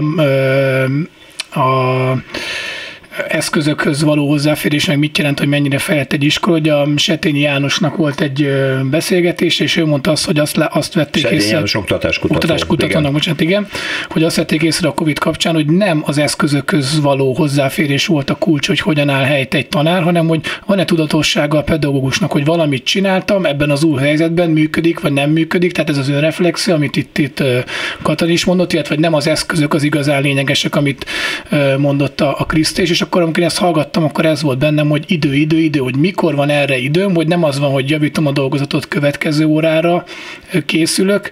a 1.49 2.18
eszközökhöz 3.28 4.03
való 4.03 4.28
hozzáférés, 4.30 4.86
meg 4.86 4.99
mit 4.99 5.18
jelent, 5.18 5.39
hogy 5.39 5.47
mennyire 5.47 5.78
fejlett 5.78 6.14
egy 6.14 6.24
iskola. 6.24 6.57
Ugye 6.57 6.74
a 6.74 6.88
Setényi 6.95 7.39
Jánosnak 7.39 7.95
volt 7.95 8.22
egy 8.22 8.47
beszélgetés, 8.84 9.59
és 9.59 9.78
ő 9.78 9.86
mondta 9.86 10.11
azt, 10.11 10.26
hogy 10.26 10.39
azt, 10.39 10.55
le, 10.55 10.70
azt 10.72 10.93
vették 10.93 11.22
Setényi 11.22 11.41
észre. 11.41 11.53
János 11.53 11.76
oktatáskutató. 11.76 12.36
Oktatáskutatónak, 12.36 13.11
bocsánat, 13.11 13.41
igen, 13.41 13.68
hogy 14.09 14.24
azt 14.24 14.36
vették 14.36 14.61
észre 14.61 14.88
a 14.88 14.93
Covid 14.93 15.20
kapcsán, 15.20 15.53
hogy 15.53 15.66
nem 15.66 16.03
az 16.05 16.18
eszközökhöz 16.18 17.01
való 17.01 17.34
hozzáférés 17.34 18.05
volt 18.05 18.30
a 18.30 18.36
kulcs, 18.36 18.68
hogy 18.68 18.80
hogyan 18.80 19.09
áll 19.09 19.24
helyt 19.24 19.53
egy 19.53 19.68
tanár, 19.68 20.03
hanem 20.03 20.28
hogy 20.28 20.41
van-e 20.66 20.86
tudatossága 20.86 21.57
a 21.57 21.64
pedagógusnak, 21.64 22.32
hogy 22.32 22.45
valamit 22.45 22.84
csináltam, 22.84 23.45
ebben 23.45 23.70
az 23.70 23.84
új 23.84 23.99
helyzetben 23.99 24.49
működik, 24.49 24.99
vagy 24.99 25.14
nem 25.14 25.30
működik, 25.30 25.72
tehát 25.72 25.89
ez 25.89 25.97
az 25.97 26.09
önreflexia, 26.09 26.76
amit 26.76 26.95
itt, 26.95 27.18
itt 27.18 27.43
Katalin 28.01 28.34
is 28.34 28.45
mondott, 28.45 28.74
illetve 28.74 28.95
nem 28.99 29.14
az 29.14 29.28
eszközök 29.28 29.74
az 29.74 29.84
igazán 29.84 30.22
lényegesek, 30.22 30.76
amit 30.76 31.05
mondott 31.78 32.22
a, 32.22 32.36
a 32.39 32.45
Krisztés, 32.45 32.89
és 32.89 33.01
akkor, 33.04 33.22
amikor 33.22 33.43
ezt 33.43 33.58
hallgattam, 33.58 34.04
akkor 34.04 34.26
ez 34.26 34.41
volt 34.41 34.58
bennem, 34.58 34.89
hogy 34.89 35.04
idő, 35.08 35.34
idő, 35.36 35.60
idő, 35.60 35.80
hogy 35.80 35.95
mikor 35.95 36.36
van 36.36 36.49
erre 36.49 36.78
időm, 36.78 37.16
hogy 37.16 37.28
nem 37.28 37.43
az 37.43 37.60
van, 37.60 37.72
hogy 37.72 37.89
javítom 37.89 38.28
a 38.28 38.32
dolgozatot 38.32 38.88
következő 38.88 39.45
órára 39.45 40.04
készülök, 40.66 41.30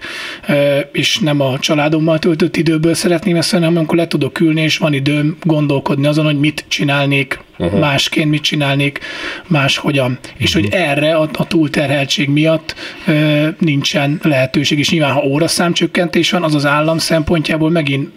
és 0.92 1.18
nem 1.18 1.40
a 1.40 1.58
családommal 1.58 2.18
töltött 2.18 2.56
időből 2.56 2.94
szeretném 2.94 3.36
ezt, 3.36 3.50
hanem 3.50 3.76
amikor 3.76 3.96
le 3.96 4.06
tudok 4.06 4.40
ülni, 4.40 4.62
és 4.62 4.78
van 4.78 4.92
időm 4.92 5.36
gondolkodni 5.42 6.06
azon, 6.06 6.24
hogy 6.24 6.38
mit 6.38 6.64
csinálnék 6.68 7.40
uh-huh. 7.58 7.80
másként, 7.80 8.30
mit 8.30 8.42
csinálnék 8.42 9.00
máshogyan. 9.46 10.18
Uh-huh. 10.22 10.32
És 10.36 10.54
hogy 10.54 10.68
erre 10.70 11.14
a, 11.14 11.28
a 11.32 11.46
túlterheltség 11.46 12.28
miatt 12.28 12.74
ö, 13.06 13.48
nincsen 13.58 14.20
lehetőség, 14.22 14.78
és 14.78 14.90
nyilván 14.90 15.12
ha 15.12 15.24
óraszámcsökkentés 15.24 16.30
van, 16.30 16.42
az 16.42 16.54
az 16.54 16.66
állam 16.66 16.98
szempontjából 16.98 17.70
megint 17.70 18.08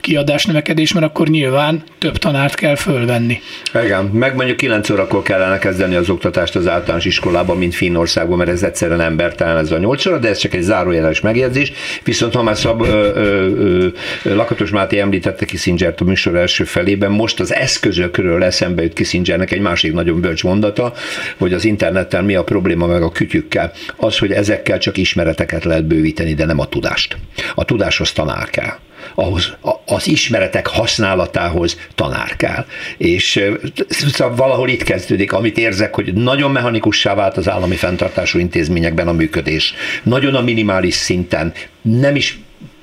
kiadás 0.00 0.44
növekedés, 0.44 0.92
mert 0.92 1.06
akkor 1.06 1.28
nyilván 1.28 1.82
több 1.98 2.16
tanárt 2.16 2.54
kell 2.54 2.74
fölvenni. 2.74 3.40
Igen, 3.84 4.04
meg 4.04 4.34
mondjuk 4.34 4.56
9 4.56 4.90
órakor 4.90 5.22
kellene 5.22 5.58
kezdeni 5.58 5.94
az 5.94 6.10
oktatást 6.10 6.56
az 6.56 6.68
általános 6.68 7.04
iskolában, 7.04 7.56
mint 7.56 7.74
Finnországban, 7.74 8.38
mert 8.38 8.50
ez 8.50 8.62
egyszerűen 8.62 9.00
embertelen 9.00 9.56
ez 9.56 9.70
a 9.70 9.78
8 9.78 10.06
óra, 10.06 10.18
de 10.18 10.28
ez 10.28 10.38
csak 10.38 10.54
egy 10.54 10.62
zárójeles 10.62 11.20
megjegyzés. 11.20 11.72
Viszont 12.04 12.34
ha 12.34 12.42
már 12.42 12.56
szab, 12.56 12.82
ö, 12.82 13.10
ö, 13.14 13.86
ö, 14.22 14.34
Lakatos 14.34 14.70
Máté 14.70 14.98
említette 14.98 15.44
Kissinger-t 15.44 16.00
a 16.00 16.04
műsor 16.04 16.36
első 16.36 16.64
felében, 16.64 17.10
most 17.10 17.40
az 17.40 17.54
eszközökről 17.54 18.44
eszembe 18.44 18.82
jut 18.82 18.92
Kissingernek 18.92 19.52
egy 19.52 19.60
másik 19.60 19.92
nagyon 19.92 20.20
bölcs 20.20 20.44
mondata, 20.44 20.92
hogy 21.38 21.52
az 21.52 21.64
interneten 21.64 22.24
mi 22.24 22.34
a 22.34 22.44
probléma 22.44 22.86
meg 22.86 23.02
a 23.02 23.10
kütyükkel. 23.10 23.72
Az, 23.96 24.18
hogy 24.18 24.32
ezekkel 24.32 24.78
csak 24.78 24.96
ismereteket 24.96 25.64
lehet 25.64 25.84
bővíteni, 25.84 26.34
de 26.34 26.44
nem 26.44 26.60
a 26.60 26.66
tudást. 26.66 27.16
A 27.54 27.64
tudáshoz 27.64 28.12
tanár 28.12 28.50
kell 28.50 28.76
ahhoz, 29.14 29.56
az 29.86 30.06
ismeretek 30.08 30.66
használatához 30.66 31.78
tanár 31.94 32.36
kell. 32.36 32.64
És 32.96 33.40
szóval 33.88 34.36
valahol 34.36 34.68
itt 34.68 34.82
kezdődik, 34.82 35.32
amit 35.32 35.58
érzek, 35.58 35.94
hogy 35.94 36.14
nagyon 36.14 36.50
mechanikussá 36.50 37.14
vált 37.14 37.36
az 37.36 37.48
állami 37.48 37.76
fenntartású 37.76 38.38
intézményekben 38.38 39.08
a 39.08 39.12
működés. 39.12 39.74
Nagyon 40.02 40.34
a 40.34 40.40
minimális 40.40 40.94
szinten, 40.94 41.52
nem 41.82 42.16
is 42.16 42.38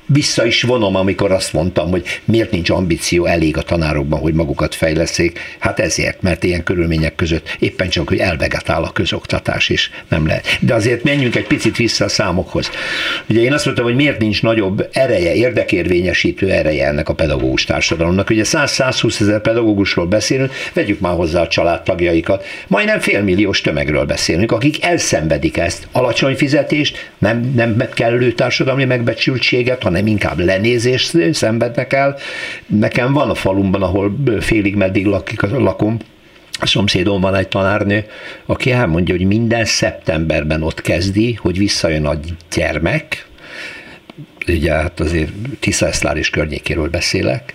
vissza 0.06 0.46
is 0.46 0.62
vonom, 0.62 0.96
amikor 0.96 1.32
azt 1.32 1.54
mondtam, 1.54 1.90
hogy 1.90 2.06
miért 2.26 2.52
nincs 2.52 2.70
ambíció 2.70 3.26
elég 3.26 3.58
a 3.58 3.62
tanárokban, 3.62 4.20
hogy 4.20 4.34
magukat 4.34 4.76
fejleszék. 4.76 5.40
Hát 5.60 5.80
ezért, 5.80 6.22
mert 6.22 6.44
ilyen 6.44 6.64
körülmények 6.64 7.16
között 7.16 7.58
éppen 7.60 7.90
csak, 7.90 8.08
hogy 8.08 8.18
elveget 8.18 8.70
áll 8.70 8.84
a 8.84 8.92
közoktatás, 8.92 9.70
és 9.70 9.90
nem 10.08 10.28
lehet. 10.28 10.58
De 10.60 10.74
azért 10.74 11.04
menjünk 11.04 11.36
egy 11.36 11.48
picit 11.48 11.78
vissza 11.78 12.06
a 12.06 12.08
számokhoz. 12.08 12.70
Ugye 13.30 13.42
én 13.42 13.54
azt 13.54 13.66
mondtam, 13.66 13.86
hogy 13.86 13.96
miért 13.96 14.20
nincs 14.20 14.42
nagyobb 14.42 14.90
ereje, 14.92 15.34
érdekérvényesítő 15.34 16.52
ereje 16.52 16.88
ennek 16.88 17.10
a 17.10 17.14
pedagógus 17.14 17.64
társadalomnak. 17.64 18.30
Ugye 18.30 18.44
100-120 18.46 19.22
ezer 19.22 19.42
pedagógusról 19.42 20.06
beszélünk, 20.06 20.52
vegyük 20.74 21.00
már 21.00 21.16
hozzá 21.16 21.42
a 21.42 21.48
családtagjaikat. 21.48 22.46
Majdnem 22.68 23.00
félmilliós 23.00 23.62
tömegről 23.62 24.06
beszélünk, 24.06 24.52
akik 24.52 24.84
elszenvedik 24.84 25.58
ezt. 25.58 25.88
Alacsony 25.92 26.36
fizetést, 26.36 27.12
nem, 27.18 27.54
nem 27.56 27.90
kellő 27.94 28.32
társadalmi 28.32 28.86
megbecsültséget, 28.86 29.84
hanem 29.84 29.95
hanem 29.96 30.10
inkább 30.10 30.40
lenézést 30.40 31.34
szenvednek 31.34 31.94
el. 31.94 32.18
Nekem 32.66 33.14
van 33.14 33.30
a 33.30 33.36
falumban, 33.36 33.82
ahol 33.82 34.16
félig 34.40 34.76
meddig 34.76 35.06
lakik, 35.06 35.42
lakom, 35.42 35.98
a 36.60 36.66
szomszédom 36.66 37.22
van 37.22 37.36
egy 37.36 37.48
tanárnő, 37.48 38.06
aki 38.46 38.72
elmondja, 38.72 39.16
hogy 39.16 39.26
minden 39.26 39.66
szeptemberben 39.66 40.64
ott 40.64 40.82
kezdi, 40.82 41.34
hogy 41.34 41.58
visszajön 41.58 42.06
a 42.06 42.14
gyermek, 42.52 43.28
ugye 44.48 44.72
hát 44.72 45.00
azért 45.00 45.32
Tisza 45.60 45.88
Eszlár 45.88 46.18
és 46.18 46.30
környékéről 46.30 46.90
beszélek, 46.90 47.54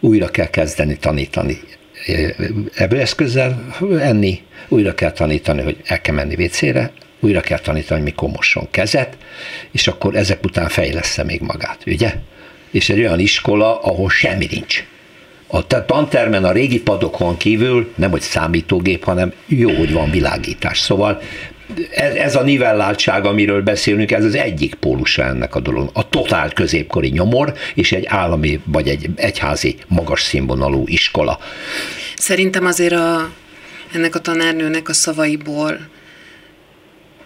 újra 0.00 0.28
kell 0.28 0.50
kezdeni 0.50 0.96
tanítani 0.96 1.58
eszközzel 2.76 3.76
enni, 4.00 4.40
újra 4.68 4.94
kell 4.94 5.12
tanítani, 5.12 5.62
hogy 5.62 5.76
el 5.84 6.00
kell 6.00 6.14
menni 6.14 6.34
vécére, 6.34 6.92
újra 7.20 7.40
kell 7.40 7.58
tanítani, 7.58 8.02
mikor 8.02 8.28
mosson 8.28 8.68
kezet, 8.70 9.16
és 9.70 9.88
akkor 9.88 10.16
ezek 10.16 10.44
után 10.44 10.68
fejlesz 10.68 11.22
még 11.22 11.40
magát, 11.40 11.78
ugye? 11.86 12.14
És 12.70 12.88
egy 12.88 12.98
olyan 12.98 13.18
iskola, 13.18 13.80
ahol 13.80 14.10
semmi 14.10 14.46
nincs. 14.50 14.84
A 15.46 15.66
tantermen 15.86 16.44
a 16.44 16.52
régi 16.52 16.80
padokon 16.80 17.36
kívül 17.36 17.92
nem 17.94 18.10
hogy 18.10 18.20
számítógép, 18.20 19.04
hanem 19.04 19.32
jó, 19.46 19.74
hogy 19.74 19.92
van 19.92 20.10
világítás. 20.10 20.78
Szóval 20.78 21.20
ez, 21.94 22.14
ez 22.14 22.36
a 22.36 22.42
nivelláltság, 22.42 23.24
amiről 23.24 23.62
beszélünk, 23.62 24.10
ez 24.10 24.24
az 24.24 24.34
egyik 24.34 24.74
pólusa 24.74 25.22
ennek 25.22 25.54
a 25.54 25.60
dolog. 25.60 25.90
A 25.92 26.08
totál 26.08 26.50
középkori 26.52 27.08
nyomor 27.08 27.54
és 27.74 27.92
egy 27.92 28.06
állami 28.08 28.60
vagy 28.64 28.88
egy 28.88 29.10
egyházi 29.16 29.76
magas 29.86 30.22
színvonalú 30.22 30.82
iskola. 30.86 31.38
Szerintem 32.16 32.66
azért 32.66 32.92
a, 32.92 33.30
ennek 33.94 34.14
a 34.14 34.18
tanárnőnek 34.18 34.88
a 34.88 34.92
szavaiból 34.92 35.78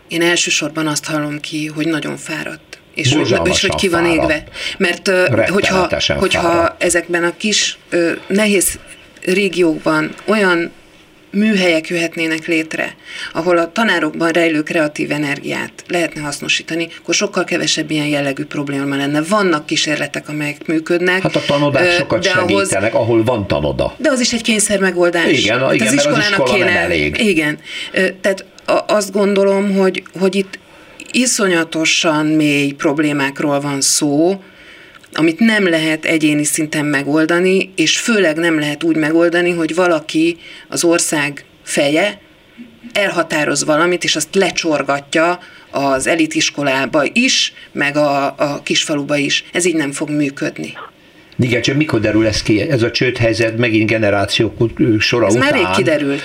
én 0.08 0.22
elsősorban 0.22 0.86
azt 0.86 1.04
hallom 1.04 1.40
ki, 1.40 1.66
hogy 1.66 1.86
nagyon 1.86 2.16
fáradt. 2.16 2.78
És 2.94 3.12
hogy, 3.12 3.40
és 3.44 3.60
hogy 3.60 3.74
ki 3.74 3.88
van 3.88 4.06
égve. 4.06 4.44
Mert 4.78 5.10
hogyha, 5.48 5.88
hogyha 6.18 6.76
ezekben 6.78 7.24
a 7.24 7.36
kis 7.36 7.78
nehéz 8.26 8.78
régiókban 9.24 10.14
olyan 10.24 10.70
műhelyek 11.30 11.88
jöhetnének 11.88 12.46
létre, 12.46 12.94
ahol 13.32 13.58
a 13.58 13.72
tanárokban 13.72 14.30
rejlő 14.30 14.62
kreatív 14.62 15.10
energiát 15.10 15.72
lehetne 15.88 16.20
hasznosítani, 16.20 16.88
akkor 16.98 17.14
sokkal 17.14 17.44
kevesebb 17.44 17.90
ilyen 17.90 18.06
jellegű 18.06 18.44
probléma 18.44 18.96
lenne. 18.96 19.22
Vannak 19.22 19.66
kísérletek, 19.66 20.28
amelyek 20.28 20.66
működnek. 20.66 21.22
Hát 21.22 21.36
a 21.36 21.42
tanodák 21.46 21.90
sokat 21.90 22.22
de 22.22 22.28
segítenek, 22.28 22.94
ahhoz, 22.94 23.06
ahol 23.08 23.24
van 23.24 23.46
tanoda. 23.46 23.94
De 23.98 24.10
az 24.10 24.20
is 24.20 24.32
egy 24.32 24.42
kényszer 24.42 24.78
megoldás. 24.78 25.30
Igen, 25.30 25.58
hát 25.58 25.74
igen 25.74 25.86
az 25.86 25.92
iskolának 25.92 26.22
az 26.22 26.30
iskola 26.30 26.52
kéne, 26.52 26.64
nem 26.64 26.76
elég. 26.76 27.20
Igen. 27.20 27.58
Tehát 28.20 28.44
azt 28.86 29.12
gondolom, 29.12 29.74
hogy, 29.76 30.02
hogy 30.18 30.34
itt 30.34 30.58
iszonyatosan 31.12 32.26
mély 32.26 32.72
problémákról 32.72 33.60
van 33.60 33.80
szó, 33.80 34.42
amit 35.12 35.38
nem 35.38 35.68
lehet 35.68 36.04
egyéni 36.04 36.44
szinten 36.44 36.84
megoldani, 36.84 37.72
és 37.76 37.98
főleg 37.98 38.36
nem 38.36 38.58
lehet 38.58 38.84
úgy 38.84 38.96
megoldani, 38.96 39.50
hogy 39.50 39.74
valaki 39.74 40.36
az 40.68 40.84
ország 40.84 41.44
feje 41.62 42.20
elhatároz 42.92 43.64
valamit, 43.64 44.04
és 44.04 44.16
azt 44.16 44.34
lecsorgatja 44.34 45.38
az 45.70 46.06
elitiskolába 46.06 47.02
is, 47.12 47.52
meg 47.72 47.96
a, 47.96 48.34
a 48.38 48.60
kisfaluba 48.62 49.16
is. 49.16 49.44
Ez 49.52 49.64
így 49.64 49.74
nem 49.74 49.92
fog 49.92 50.10
működni. 50.10 50.72
Igen, 51.38 51.62
csak 51.62 51.76
mikor 51.76 52.00
derül 52.00 52.26
ez 52.26 52.42
ki? 52.42 52.60
Ez 52.60 52.82
a 52.82 52.90
csődhelyzet 52.90 53.56
megint 53.56 53.88
generációk 53.88 54.70
sora 54.98 55.26
ez 55.26 55.34
után. 55.34 55.48
már 55.50 55.54
rég 55.54 55.66
kiderült. 55.76 56.22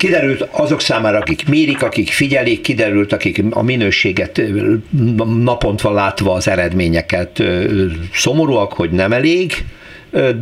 Kiderült 0.00 0.48
azok 0.50 0.80
számára, 0.80 1.18
akik 1.18 1.48
mérik, 1.48 1.82
akik 1.82 2.10
figyelik, 2.10 2.60
kiderült, 2.60 3.12
akik 3.12 3.42
a 3.50 3.62
minőséget 3.62 4.42
napontva 5.42 5.92
látva 5.92 6.32
az 6.32 6.48
eredményeket 6.48 7.42
szomorúak, 8.12 8.72
hogy 8.72 8.90
nem 8.90 9.12
elég, 9.12 9.64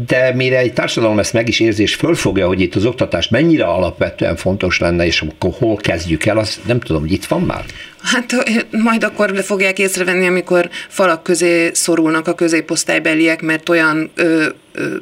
de 0.06 0.32
mire 0.34 0.58
egy 0.58 0.72
társadalom 0.72 1.18
ezt 1.18 1.32
meg 1.32 1.48
is 1.48 1.60
érzi, 1.60 1.86
fölfogja, 1.86 2.46
hogy 2.46 2.60
itt 2.60 2.74
az 2.74 2.84
oktatás 2.84 3.28
mennyire 3.28 3.64
alapvetően 3.64 4.36
fontos 4.36 4.78
lenne, 4.78 5.06
és 5.06 5.20
akkor 5.20 5.50
hol 5.58 5.76
kezdjük 5.76 6.24
el, 6.24 6.38
azt 6.38 6.66
nem 6.66 6.80
tudom, 6.80 7.00
hogy 7.00 7.12
itt 7.12 7.24
van 7.24 7.42
már. 7.42 7.64
Hát 8.02 8.32
majd 8.70 9.04
akkor 9.04 9.42
fogják 9.42 9.78
észrevenni, 9.78 10.26
amikor 10.26 10.68
falak 10.88 11.22
közé 11.22 11.70
szorulnak 11.72 12.28
a 12.28 12.34
középosztálybeliek, 12.34 13.42
mert 13.42 13.68
olyan 13.68 14.10
ö, 14.14 14.46
ö, 14.72 14.96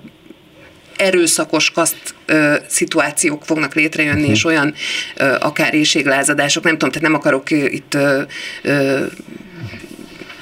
erőszakos 0.99 1.71
kaszt 1.71 2.15
ö, 2.27 2.55
szituációk 2.69 3.45
fognak 3.45 3.75
létrejönni, 3.75 4.19
uh-huh. 4.19 4.35
és 4.35 4.45
olyan 4.45 4.75
ö, 5.17 5.35
akár 5.41 5.75
éjséglázadások, 5.75 6.65
nem 6.65 6.73
tudom, 6.73 6.91
tehát 6.91 7.09
nem 7.09 7.19
akarok 7.19 7.51
ö, 7.51 7.65
itt 7.65 7.95
ö, 7.95 8.23
ö, 8.63 9.05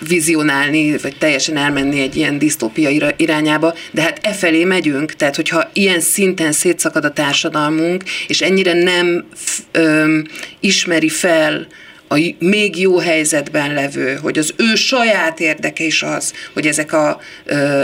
vizionálni, 0.09 0.97
vagy 0.99 1.17
teljesen 1.19 1.57
elmenni 1.57 2.01
egy 2.01 2.17
ilyen 2.17 2.39
disztópia 2.39 3.13
irányába, 3.17 3.75
de 3.91 4.03
hát 4.03 4.19
e 4.23 4.33
felé 4.33 4.65
megyünk, 4.65 5.13
tehát 5.13 5.37
hogyha 5.37 5.71
ilyen 5.73 6.01
szinten 6.01 6.53
szétszakad 6.53 7.05
a 7.05 7.13
társadalmunk, 7.13 8.03
és 8.27 8.41
ennyire 8.41 8.73
nem 8.73 9.25
ö, 9.73 10.19
ismeri 10.61 11.09
fel 11.09 11.67
a 12.15 12.35
még 12.39 12.81
jó 12.81 12.99
helyzetben 12.99 13.75
levő, 13.75 14.19
hogy 14.23 14.39
az 14.39 14.55
ő 14.57 14.75
saját 14.75 15.41
érdeke 15.41 15.85
is 15.85 16.03
az, 16.03 16.33
hogy 16.53 16.67
ezek 16.67 16.93
a, 16.93 17.21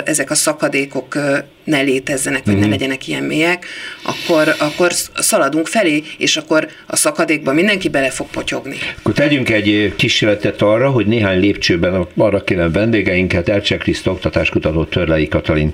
ezek 0.05 0.31
a 0.31 0.35
szakadékok 0.35 1.19
ne 1.65 1.81
létezzenek, 1.81 2.45
vagy 2.45 2.55
mm. 2.55 2.59
ne 2.59 2.63
mhm. 2.63 2.71
legyenek 2.71 3.09
ilyen 3.09 3.23
mélyek, 3.23 3.67
akkor, 4.03 4.55
akkor 4.59 4.93
szaladunk 5.15 5.67
felé, 5.67 6.03
és 6.19 6.37
akkor 6.37 6.69
a 6.87 6.97
szakadékba 6.97 7.53
mindenki 7.53 7.89
bele 7.89 8.11
fog 8.11 8.27
potyogni. 8.27 8.77
Akkor 8.99 9.13
tegyünk 9.13 9.51
egy 9.51 9.93
kísérletet 9.97 10.63
arra, 10.63 10.91
hogy 10.91 11.07
néhány 11.07 11.41
lépcsőben 11.41 12.07
arra 12.17 12.45
kérem 12.45 12.73
vendégeinket, 12.73 13.49
Elcsek 13.49 13.79
Kriszta 13.79 14.11
oktatáskutató 14.11 14.85
Törlei 14.85 15.29
Katalin 15.29 15.73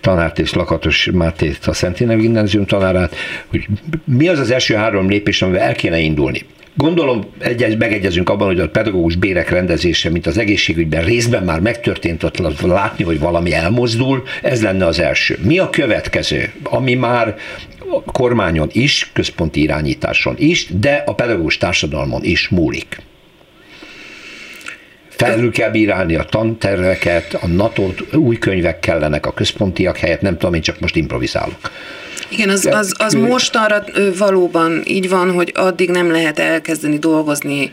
tanárt 0.00 0.38
és 0.38 0.52
Lakatos 0.52 1.08
Mátét, 1.12 1.58
a 1.66 1.72
Szentine 1.72 2.14
Gimnázium 2.14 2.66
tanárát, 2.66 3.16
hogy 3.46 3.66
mi 4.04 4.28
az 4.28 4.38
az 4.38 4.50
első 4.50 4.74
három 4.74 5.08
lépés, 5.08 5.42
amivel 5.42 5.62
el 5.62 5.74
kéne 5.74 5.98
indulni. 5.98 6.44
Gondolom, 6.74 7.24
egyes, 7.38 7.76
megegyezünk 7.78 8.28
abban, 8.28 8.46
hogy 8.46 8.60
a 8.60 8.68
pedagógus 8.68 9.16
bérek 9.16 9.50
rendezése, 9.50 10.10
mint 10.10 10.26
az 10.26 10.38
egészségügyben 10.38 11.04
részben 11.04 11.44
már 11.44 11.60
megtörtént, 11.60 12.22
ott 12.22 12.60
látni, 12.60 13.04
hogy 13.04 13.18
valami 13.18 13.52
elmozdul, 13.52 14.22
ez 14.42 14.62
lenne 14.62 14.86
az 14.86 15.00
első. 15.00 15.38
Mi 15.42 15.58
a 15.58 15.70
következő, 15.70 16.52
ami 16.62 16.94
már 16.94 17.36
kormányon 18.06 18.68
is, 18.72 19.10
központi 19.12 19.62
irányításon 19.62 20.34
is, 20.38 20.66
de 20.66 21.02
a 21.06 21.14
pedagógus 21.14 21.58
társadalmon 21.58 22.22
is 22.24 22.48
múlik? 22.48 23.00
Felül 25.08 25.52
kell 25.52 25.70
bírálni 25.70 26.14
a 26.14 26.22
tanterveket, 26.22 27.34
a 27.34 27.46
nato 27.46 27.92
új 28.12 28.38
könyvek 28.38 28.80
kellenek 28.80 29.26
a 29.26 29.32
központiak 29.32 29.96
helyett, 29.96 30.20
nem 30.20 30.38
tudom, 30.38 30.54
én 30.54 30.60
csak 30.60 30.80
most 30.80 30.96
improvizálok. 30.96 31.70
Igen, 32.32 32.48
az, 32.48 32.66
az, 32.66 32.94
az 32.98 33.12
most 33.12 33.56
arra 33.56 33.84
valóban 34.18 34.82
így 34.84 35.08
van, 35.08 35.32
hogy 35.32 35.52
addig 35.54 35.90
nem 35.90 36.10
lehet 36.10 36.38
elkezdeni 36.38 36.98
dolgozni 36.98 37.70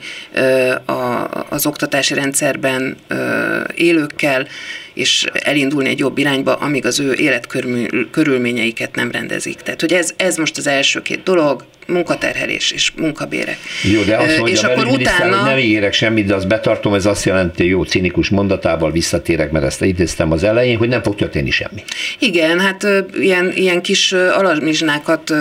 az 1.49 1.65
oktatási 1.65 2.13
rendszerben 2.13 2.97
élőkkel, 3.75 4.47
és 4.93 5.25
elindulni 5.33 5.89
egy 5.89 5.99
jobb 5.99 6.17
irányba, 6.17 6.55
amíg 6.55 6.85
az 6.85 6.99
ő 6.99 7.13
életkörülményeiket 7.13 8.95
nem 8.95 9.11
rendezik. 9.11 9.55
Tehát, 9.55 9.81
hogy 9.81 9.93
ez, 9.93 10.13
ez 10.17 10.37
most 10.37 10.57
az 10.57 10.67
első 10.67 11.01
két 11.01 11.23
dolog, 11.23 11.65
munkaterhelés 11.89 12.71
és 12.71 12.91
munkabérek. 12.97 13.57
Jó, 13.93 14.01
de 14.01 14.17
azt 14.17 14.37
mondja, 14.37 14.53
és 14.53 14.63
akkor 14.63 14.85
utána... 14.85 15.37
hogy 15.37 15.45
nem 15.45 15.57
ígérek 15.57 15.93
semmit, 15.93 16.25
de 16.25 16.35
azt 16.35 16.47
betartom, 16.47 16.93
ez 16.93 17.05
azt 17.05 17.25
jelenti, 17.25 17.67
jó 17.67 17.83
cinikus 17.83 18.29
mondatával 18.29 18.91
visszatérek, 18.91 19.51
mert 19.51 19.65
ezt 19.65 19.81
idéztem 19.81 20.31
az 20.31 20.43
elején, 20.43 20.77
hogy 20.77 20.89
nem 20.89 21.01
fog 21.01 21.15
történni 21.15 21.51
semmi. 21.51 21.83
Igen, 22.19 22.59
hát 22.59 22.87
ilyen, 23.19 23.51
ilyen 23.55 23.81
kis 23.81 24.11
alarmizsnákat 24.11 25.33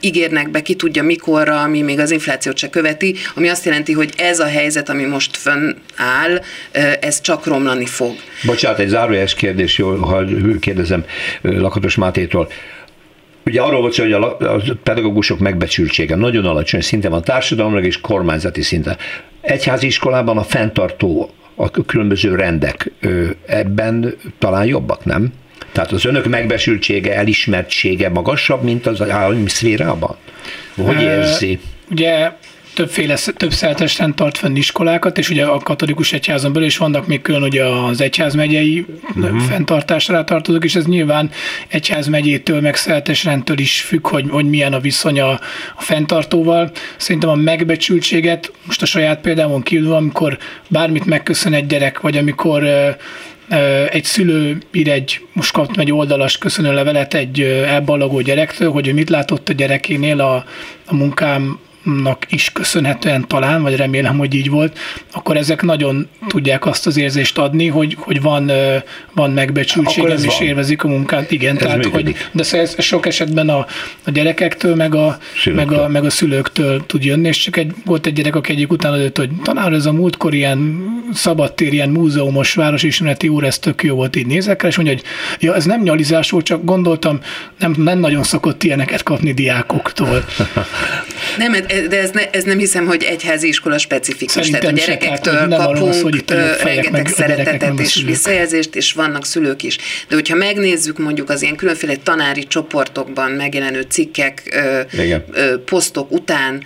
ígérnek 0.00 0.50
be, 0.50 0.62
ki 0.62 0.74
tudja 0.74 1.02
mikorra, 1.02 1.62
ami 1.62 1.82
még 1.82 1.98
az 1.98 2.10
inflációt 2.10 2.56
se 2.56 2.68
követi, 2.68 3.14
ami 3.34 3.48
azt 3.48 3.64
jelenti, 3.64 3.92
hogy 3.92 4.12
ez 4.16 4.38
a 4.38 4.46
helyzet, 4.46 4.88
ami 4.88 5.04
most 5.04 5.36
fönn 5.36 5.74
áll, 5.96 6.40
ez 7.00 7.20
csak 7.20 7.46
romlani 7.46 7.86
fog. 7.86 8.14
Bocsánat, 8.44 8.78
egy 8.78 8.88
zárójeles 8.88 9.34
kérdés, 9.34 9.78
jól, 9.78 9.98
ha 9.98 10.24
kérdezem 10.60 11.04
Lakatos 11.42 11.94
Mátétól 11.94 12.48
Ugye 13.48 13.60
arról 13.60 13.80
volt 13.80 13.96
hogy 13.96 14.12
a, 14.12 14.36
a 14.38 14.62
pedagógusok 14.82 15.38
megbecsültsége 15.38 16.16
nagyon 16.16 16.44
alacsony 16.44 16.80
szinten 16.80 17.10
van 17.10 17.22
társadalmilag 17.22 17.84
és 17.84 18.00
kormányzati 18.00 18.62
szinten. 18.62 18.96
Egyházi 19.40 19.86
iskolában 19.86 20.38
a 20.38 20.42
fenntartó, 20.42 21.30
a 21.54 21.70
különböző 21.70 22.34
rendek 22.34 22.90
ebben 23.46 24.14
talán 24.38 24.66
jobbak, 24.66 25.04
nem? 25.04 25.32
Tehát 25.72 25.92
az 25.92 26.04
önök 26.04 26.26
megbesültsége, 26.26 27.16
elismertsége 27.16 28.08
magasabb, 28.08 28.62
mint 28.62 28.86
az 28.86 29.00
állami 29.00 29.48
szférában? 29.48 30.16
Hogy 30.76 31.00
érzi? 31.00 31.60
Ugye 31.90 32.32
többféle, 32.78 33.16
több 33.36 33.52
szeltesen 33.52 34.14
tart 34.14 34.38
fenn 34.38 34.56
iskolákat, 34.56 35.18
és 35.18 35.30
ugye 35.30 35.44
a 35.44 35.58
katolikus 35.58 36.12
egyházon 36.12 36.52
belül 36.52 36.68
is 36.68 36.76
vannak 36.76 37.06
még 37.06 37.22
külön 37.22 37.42
ugye 37.42 37.64
az 37.64 38.00
egyházmegyei 38.00 38.86
uh-huh. 39.16 39.40
fenntartásra 39.40 40.24
tartozók, 40.24 40.64
és 40.64 40.74
ez 40.74 40.86
nyilván 40.86 41.30
egyházmegyétől, 41.68 42.60
meg 42.60 42.76
szeltesrendtől 42.76 43.58
is 43.58 43.80
függ, 43.80 44.06
hogy, 44.06 44.24
hogy 44.30 44.48
milyen 44.48 44.72
a 44.72 44.80
viszony 44.80 45.20
a, 45.20 45.30
a 45.76 45.82
fenntartóval. 45.82 46.70
Szerintem 46.96 47.30
a 47.30 47.34
megbecsültséget, 47.34 48.52
most 48.66 48.82
a 48.82 48.86
saját 48.86 49.20
példámon 49.20 49.62
kívül, 49.62 49.92
amikor 49.92 50.38
bármit 50.68 51.04
megköszön 51.04 51.52
egy 51.52 51.66
gyerek, 51.66 52.00
vagy 52.00 52.16
amikor 52.16 52.64
egy 53.90 54.04
szülő 54.04 54.58
ír 54.72 54.88
egy, 54.88 55.20
most 55.32 55.52
kaptam 55.52 55.80
egy 55.80 55.92
oldalas 55.92 56.38
köszönő 56.38 56.72
levelet 56.74 57.14
egy 57.14 57.40
elballagó 57.66 58.20
gyerektől, 58.20 58.70
hogy 58.70 58.94
mit 58.94 59.10
látott 59.10 59.48
a 59.48 59.52
gyerekénél 59.52 60.20
a, 60.20 60.44
a 60.86 60.94
munkám 60.94 61.58
nak 61.94 62.32
is 62.32 62.52
köszönhetően 62.52 63.26
talán, 63.26 63.62
vagy 63.62 63.76
remélem, 63.76 64.18
hogy 64.18 64.34
így 64.34 64.50
volt, 64.50 64.78
akkor 65.12 65.36
ezek 65.36 65.62
nagyon 65.62 66.08
tudják 66.26 66.66
azt 66.66 66.86
az 66.86 66.96
érzést 66.96 67.38
adni, 67.38 67.66
hogy, 67.66 67.96
hogy 67.98 68.22
van, 68.22 68.50
van 69.12 69.30
megbecsültségem, 69.30 70.18
és 70.22 70.36
van. 70.38 70.46
élvezik 70.46 70.84
a 70.84 70.88
munkát. 70.88 71.30
Igen, 71.30 71.56
ez 71.56 71.62
tehát, 71.62 71.84
hogy, 71.84 72.14
de 72.32 72.42
szóval 72.42 72.66
ez 72.66 72.82
sok 72.84 73.06
esetben 73.06 73.48
a, 73.48 73.66
a 74.04 74.10
gyerekektől, 74.10 74.74
meg 74.74 74.94
a, 74.94 75.18
meg, 75.44 75.72
a, 75.72 75.88
meg 75.88 76.04
a 76.04 76.10
szülőktől 76.10 76.86
tud 76.86 77.04
jönni, 77.04 77.28
és 77.28 77.38
csak 77.38 77.56
egy, 77.56 77.74
volt 77.84 78.06
egy 78.06 78.12
gyerek, 78.12 78.36
aki 78.36 78.52
egyik 78.52 78.72
után 78.72 78.92
adott, 78.92 79.16
hogy 79.16 79.30
tanár, 79.42 79.72
ez 79.72 79.86
a 79.86 79.92
múltkor 79.92 80.34
ilyen 80.34 80.86
szabadtér, 81.12 81.72
ilyen 81.72 81.88
múzeumos 81.88 82.54
városismereti 82.54 83.28
úr, 83.28 83.44
ez 83.44 83.58
tök 83.58 83.82
jó 83.82 83.94
volt, 83.94 84.16
így 84.16 84.26
nézek 84.26 84.62
és 84.62 84.76
mondja, 84.76 84.94
hogy 84.94 85.04
ja, 85.40 85.54
ez 85.54 85.64
nem 85.64 85.82
nyalizás 85.82 86.30
volt, 86.30 86.44
csak 86.44 86.64
gondoltam, 86.64 87.20
nem, 87.58 87.74
nem 87.76 87.98
nagyon 87.98 88.22
szokott 88.22 88.62
ilyeneket 88.62 89.02
kapni 89.02 89.32
diákoktól. 89.32 90.24
Nem, 91.38 91.54
de 91.86 92.00
ez, 92.00 92.10
ne, 92.10 92.30
ez 92.30 92.44
nem 92.44 92.58
hiszem, 92.58 92.86
hogy 92.86 93.02
egyházi 93.02 93.48
iskola 93.48 93.78
specifikus. 93.78 94.32
Szerintem 94.32 94.60
Tehát 94.60 94.76
a 94.76 94.80
gyerekektől 94.80 95.34
se, 95.34 95.56
kapunk 95.56 95.88
az, 95.88 96.00
hogy 96.00 96.24
rengeteg 96.62 97.08
szeretetet 97.08 97.80
és 97.80 98.02
visszajelzést, 98.06 98.76
és 98.76 98.92
vannak 98.92 99.24
szülők 99.24 99.62
is. 99.62 99.76
De 100.08 100.14
hogyha 100.14 100.34
megnézzük 100.34 100.98
mondjuk 100.98 101.30
az 101.30 101.42
ilyen 101.42 101.56
különféle 101.56 101.96
tanári 102.02 102.46
csoportokban 102.46 103.30
megjelenő 103.30 103.80
cikkek, 103.88 104.42
ö, 105.32 105.58
posztok 105.64 106.12
után, 106.12 106.62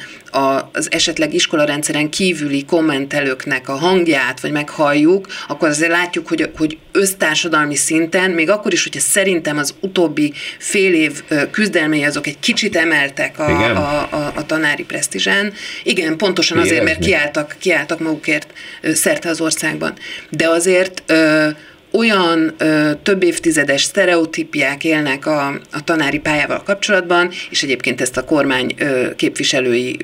az 0.73 0.89
esetleg 0.91 1.35
iskolarendszeren 1.35 2.11
kívüli 2.11 2.65
kommentelőknek 2.65 3.69
a 3.69 3.73
hangját, 3.73 4.41
vagy 4.41 4.51
meghalljuk, 4.53 5.27
akkor 5.49 5.69
azért 5.69 5.91
látjuk, 5.91 6.29
hogy, 6.29 6.51
hogy 6.57 6.79
össztársadalmi 6.93 7.75
szinten, 7.75 8.31
még 8.31 8.51
akkor 8.51 8.73
is, 8.73 8.83
hogyha 8.83 9.01
szerintem 9.01 9.59
az 9.59 9.75
utóbbi 9.81 10.33
fél 10.59 10.95
év 10.95 11.23
küzdelmei 11.51 12.03
azok 12.03 12.27
egy 12.27 12.39
kicsit 12.39 12.77
emeltek 12.77 13.39
a, 13.39 13.77
a, 13.77 14.09
a, 14.11 14.33
a 14.35 14.47
tanári 14.47 14.83
presztízsán. 15.03 15.53
Igen, 15.83 16.17
pontosan 16.17 16.59
azért, 16.59 16.85
mert 16.85 16.99
kiálltak, 16.99 17.57
kiálltak 17.59 17.99
magukért 17.99 18.53
szerte 18.83 19.29
az 19.29 19.41
országban. 19.41 19.93
De 20.31 20.49
azért 20.49 21.03
ö, 21.07 21.49
olyan 21.93 22.55
ö, 22.59 22.91
több 23.03 23.23
évtizedes 23.23 23.83
sztereotípiák 23.83 24.85
élnek 24.85 25.27
a, 25.27 25.61
a 25.73 25.85
tanári 25.85 26.19
pályával 26.19 26.63
kapcsolatban, 26.63 27.31
és 27.51 27.63
egyébként 27.63 28.01
ezt 28.01 28.17
a 28.17 28.25
kormány 28.25 28.75
ö, 28.79 29.15
képviselői 29.17 29.97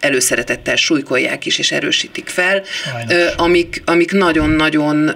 előszeretettel 0.00 0.76
súlykolják 0.76 1.46
is, 1.46 1.58
és 1.58 1.72
erősítik 1.72 2.28
fel, 2.28 2.62
ö, 3.08 3.26
amik, 3.36 3.82
amik 3.84 4.12
nagyon-nagyon 4.12 5.14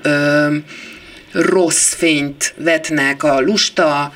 rossz 1.33 1.95
fényt 1.95 2.55
vetnek 2.57 3.23
a 3.23 3.41
lusta, 3.41 4.13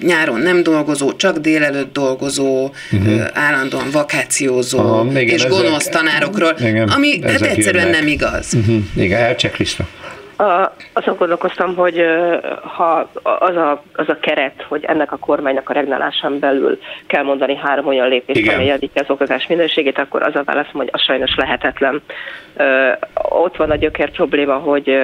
nyáron 0.00 0.40
nem 0.40 0.62
dolgozó, 0.62 1.12
csak 1.12 1.38
délelőtt 1.38 1.92
dolgozó, 1.92 2.70
uh-huh. 2.92 3.26
állandóan 3.32 3.90
vakációzó 3.90 4.78
Aha, 4.78 5.20
igen, 5.20 5.34
és 5.34 5.46
gonosz 5.46 5.88
tanárokról, 5.88 6.56
igen, 6.58 6.88
ami 6.88 7.22
hát 7.22 7.42
egyszerűen 7.42 7.84
jönnek. 7.84 8.00
nem 8.00 8.08
igaz. 8.08 8.54
Uh-huh. 8.54 8.82
Igen, 8.96 9.20
elcseklista. 9.20 9.86
A, 10.36 10.72
azon 10.92 11.16
gondolkoztam, 11.16 11.74
hogy 11.74 12.04
ha 12.62 13.08
az 13.22 13.56
a, 13.56 13.82
az 13.92 14.08
a 14.08 14.18
keret, 14.20 14.64
hogy 14.68 14.84
ennek 14.84 15.12
a 15.12 15.16
kormánynak 15.16 15.68
a 15.68 15.72
regnálásán 15.72 16.38
belül 16.38 16.78
kell 17.06 17.22
mondani 17.22 17.56
három 17.56 17.86
olyan 17.86 18.08
lépést, 18.08 18.52
amely 18.52 18.66
javítja 18.66 19.02
az 19.02 19.10
oktatás 19.10 19.46
minőségét, 19.46 19.98
akkor 19.98 20.22
az 20.22 20.34
a 20.34 20.42
válaszom, 20.44 20.72
hogy 20.72 20.88
az 20.92 21.02
sajnos 21.02 21.34
lehetetlen. 21.36 22.02
Ott 23.14 23.56
van 23.56 23.70
a 23.70 23.76
gyökér 23.76 24.10
probléma, 24.10 24.54
hogy 24.54 24.98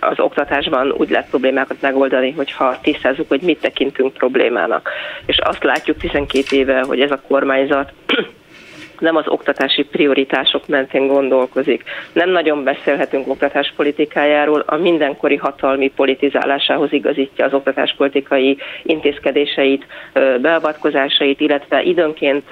az 0.00 0.20
oktatásban 0.20 0.90
úgy 0.90 1.10
lehet 1.10 1.28
problémákat 1.28 1.80
megoldani, 1.80 2.30
hogyha 2.30 2.78
tisztázzuk, 2.82 3.28
hogy 3.28 3.40
mit 3.40 3.60
tekintünk 3.60 4.12
problémának. 4.12 4.90
És 5.26 5.38
azt 5.38 5.64
látjuk 5.64 5.96
12 5.96 6.56
éve, 6.56 6.84
hogy 6.86 7.00
ez 7.00 7.10
a 7.10 7.20
kormányzat 7.28 7.92
nem 9.00 9.16
az 9.16 9.28
oktatási 9.28 9.84
prioritások 9.84 10.66
mentén 10.66 11.06
gondolkozik. 11.06 11.82
Nem 12.12 12.30
nagyon 12.30 12.64
beszélhetünk 12.64 13.28
oktatáspolitikájáról, 13.28 14.62
a 14.66 14.76
mindenkori 14.76 15.36
hatalmi 15.36 15.92
politizálásához 15.96 16.92
igazítja 16.92 17.44
az 17.44 17.52
oktatáspolitikai 17.54 18.58
intézkedéseit, 18.82 19.86
beavatkozásait, 20.40 21.40
illetve 21.40 21.82
időnként 21.82 22.50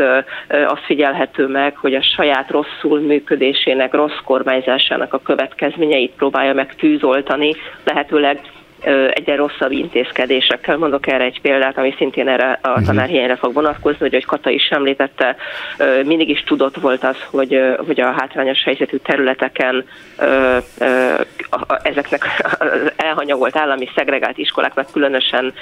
azt 0.49 0.85
figyelhető 0.85 1.47
meg, 1.47 1.77
hogy 1.77 1.95
a 1.95 2.03
saját 2.03 2.51
rosszul 2.51 3.01
működésének, 3.01 3.93
rossz 3.93 4.19
kormányzásának 4.25 5.15
a 5.15 5.23
következményeit 5.23 6.13
próbálja 6.17 6.55
meg 6.55 6.75
tűzoltani, 6.75 7.55
lehetőleg 7.85 8.41
egyre 9.11 9.35
rosszabb 9.35 9.73
intézkedésekkel. 9.73 10.77
Mondok 10.77 11.07
erre 11.07 11.25
egy 11.25 11.41
példát, 11.41 11.79
ami 11.79 11.95
szintén 11.97 12.29
erre 12.29 12.59
a 12.63 12.69
mhm. 12.69 12.85
tanárhiányra 12.85 13.37
fog 13.37 13.53
vonatkozni, 13.53 13.99
hogy, 13.99 14.13
hogy 14.13 14.25
Kata 14.25 14.51
is 14.51 14.69
említette, 14.69 15.37
mindig 16.05 16.29
is 16.29 16.43
tudott 16.43 16.77
volt 16.77 17.05
az, 17.05 17.17
hogy, 17.31 17.61
hogy 17.87 18.01
a 18.01 18.13
hátrányos 18.13 18.63
helyzetű 18.63 18.97
területeken 18.97 19.85
ezeknek 21.83 22.25
az 22.59 22.93
elhanyagolt 22.97 23.57
állami 23.57 23.89
szegregált 23.95 24.39
iskoláknak 24.39 24.91
különösen 24.93 25.53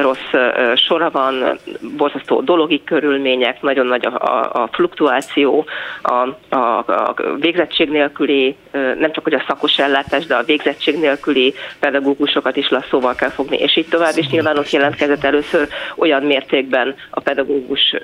rossz 0.00 0.32
sora 0.74 1.10
van, 1.10 1.58
borzasztó 1.96 2.40
dologi 2.40 2.82
körülmények, 2.84 3.62
nagyon 3.62 3.86
nagy 3.86 4.06
a, 4.06 4.14
a, 4.14 4.62
a 4.62 4.68
fluktuáció, 4.72 5.64
a, 6.02 6.28
a, 6.56 6.78
a 6.78 7.14
végzettség 7.40 7.90
nélküli, 7.90 8.56
nem 8.72 9.12
csak 9.12 9.24
hogy 9.24 9.34
a 9.34 9.44
szakos 9.46 9.78
ellátás, 9.78 10.26
de 10.26 10.34
a 10.34 10.42
végzettség 10.42 10.98
nélküli 10.98 11.54
pedagógusok 11.80 12.46
diákokat 12.50 12.56
is 12.56 12.68
lasszóval 12.68 13.14
kell 13.14 13.28
fogni, 13.28 13.56
és 13.56 13.76
így 13.76 13.88
tovább, 13.88 14.16
és 14.16 14.28
nyilván 14.28 14.58
ott 14.58 14.70
jelentkezett 14.70 15.24
először 15.24 15.68
olyan 15.96 16.22
mértékben 16.22 16.94
a 17.10 17.20
pedagógus 17.20 17.94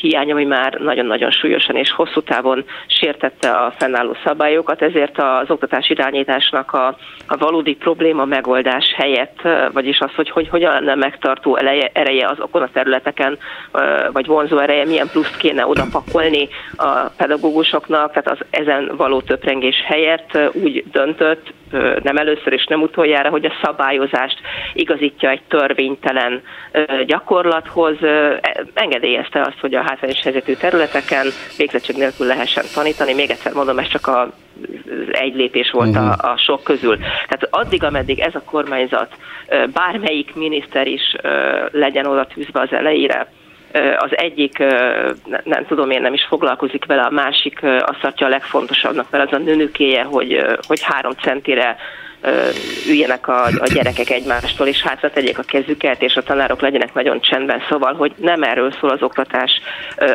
hiány, 0.00 0.32
ami 0.32 0.44
már 0.44 0.74
nagyon-nagyon 0.80 1.30
súlyosan 1.30 1.76
és 1.76 1.90
hosszú 1.90 2.20
távon 2.20 2.64
sértette 2.86 3.50
a 3.50 3.72
fennálló 3.78 4.16
szabályokat, 4.24 4.82
ezért 4.82 5.18
az 5.18 5.50
oktatás 5.50 5.90
irányításnak 5.90 6.72
a, 6.72 6.86
a 7.26 7.36
valódi 7.36 7.74
probléma 7.74 8.24
megoldás 8.24 8.94
helyett, 8.96 9.40
vagyis 9.72 9.98
az, 9.98 10.10
hogy, 10.14 10.30
hogy 10.30 10.48
hogyan 10.48 10.72
lenne 10.72 10.94
megtartó 10.94 11.56
eleje, 11.56 11.90
ereje 11.92 12.28
azokon 12.28 12.62
a 12.62 12.70
területeken, 12.72 13.38
vagy 14.12 14.26
vonzó 14.26 14.58
ereje, 14.58 14.84
milyen 14.84 15.08
pluszt 15.08 15.36
kéne 15.36 15.66
odapakolni 15.66 16.48
a 16.76 17.10
pedagógusoknak, 17.16 18.12
tehát 18.12 18.40
az 18.40 18.46
ezen 18.50 18.92
való 18.96 19.20
töprengés 19.20 19.82
helyett 19.86 20.38
úgy 20.52 20.84
döntött, 20.92 21.52
nem 22.02 22.16
először 22.16 22.52
és 22.52 22.66
nem 22.66 22.82
utoljára, 22.82 23.30
hogy 23.30 23.44
a 23.44 23.52
szabályozást 23.62 24.38
igazítja 24.72 25.30
egy 25.30 25.42
törvénytelen 25.48 26.42
gyakorlathoz, 27.06 27.96
engedélyezte 28.74 29.40
azt, 29.40 29.60
hogy 29.60 29.74
a 29.74 29.82
hátrányos 29.82 30.22
helyzetű 30.22 30.54
területeken 30.54 31.26
végzettség 31.56 31.96
nélkül 31.96 32.26
lehessen 32.26 32.64
tanítani. 32.74 33.14
Még 33.14 33.30
egyszer 33.30 33.52
mondom, 33.52 33.78
ez 33.78 33.88
csak 33.88 34.06
a 34.06 34.32
egy 35.10 35.34
lépés 35.34 35.70
volt 35.70 35.88
uh-huh. 35.88 36.04
a, 36.04 36.14
mhm. 36.14 36.26
a 36.26 36.36
sok 36.36 36.62
közül. 36.62 36.96
Tehát 36.98 37.48
addig, 37.50 37.84
ameddig 37.84 38.18
ez 38.18 38.34
a 38.34 38.42
kormányzat, 38.44 39.16
bármelyik 39.72 40.34
miniszter 40.34 40.86
is 40.86 41.16
legyen 41.70 42.06
oda 42.06 42.26
tűzve 42.26 42.60
az 42.60 42.72
elejére, 42.72 43.26
az 43.96 44.10
egyik, 44.16 44.58
nem 45.44 45.66
tudom 45.68 45.90
én, 45.90 46.00
nem 46.00 46.12
is 46.12 46.24
foglalkozik 46.28 46.84
vele, 46.84 47.02
a 47.02 47.10
másik 47.10 47.62
azt 47.62 48.00
tartja 48.00 48.26
a 48.26 48.30
legfontosabbnak, 48.30 49.10
mert 49.10 49.32
az 49.32 49.38
a 49.38 49.42
nőnökéje, 49.42 50.02
hogy, 50.02 50.44
hogy 50.66 50.82
három 50.82 51.12
centire 51.12 51.76
üljenek 52.88 53.28
a, 53.28 53.44
a 53.44 53.66
gyerekek 53.74 54.10
egymástól, 54.10 54.66
és 54.66 54.82
hátra 54.82 55.10
tegyék 55.10 55.38
a 55.38 55.42
kezüket, 55.42 56.02
és 56.02 56.16
a 56.16 56.22
tanárok 56.22 56.60
legyenek 56.60 56.94
nagyon 56.94 57.20
csendben. 57.20 57.62
Szóval, 57.68 57.94
hogy 57.94 58.12
nem 58.16 58.42
erről 58.42 58.72
szól 58.80 58.90
az 58.90 59.02
oktatás, 59.02 59.60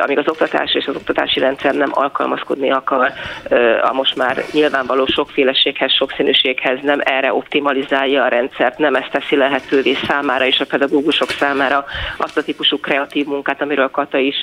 amíg 0.04 0.18
az 0.18 0.28
oktatás 0.28 0.74
és 0.74 0.86
az 0.86 0.96
oktatási 0.96 1.40
rendszer 1.40 1.74
nem 1.74 1.90
alkalmazkodni 1.94 2.72
akar 2.72 3.12
a 3.82 3.94
most 3.94 4.16
már 4.16 4.44
nyilvánvaló 4.52 5.06
sokféleséghez, 5.06 5.92
sokszínűséghez, 5.92 6.80
nem 6.82 7.00
erre 7.04 7.34
optimalizálja 7.34 8.24
a 8.24 8.28
rendszert, 8.28 8.78
nem 8.78 8.96
ezt 8.96 9.12
teszi 9.12 9.36
lehetővé 9.36 9.94
számára 10.08 10.46
és 10.46 10.60
a 10.60 10.66
pedagógusok 10.66 11.30
számára 11.30 11.86
azt 12.18 12.38
a 12.38 12.44
típusú 12.44 12.80
kreatív 12.80 13.26
munkát, 13.26 13.62
amiről 13.62 13.90
Kata 13.90 14.18
is 14.18 14.36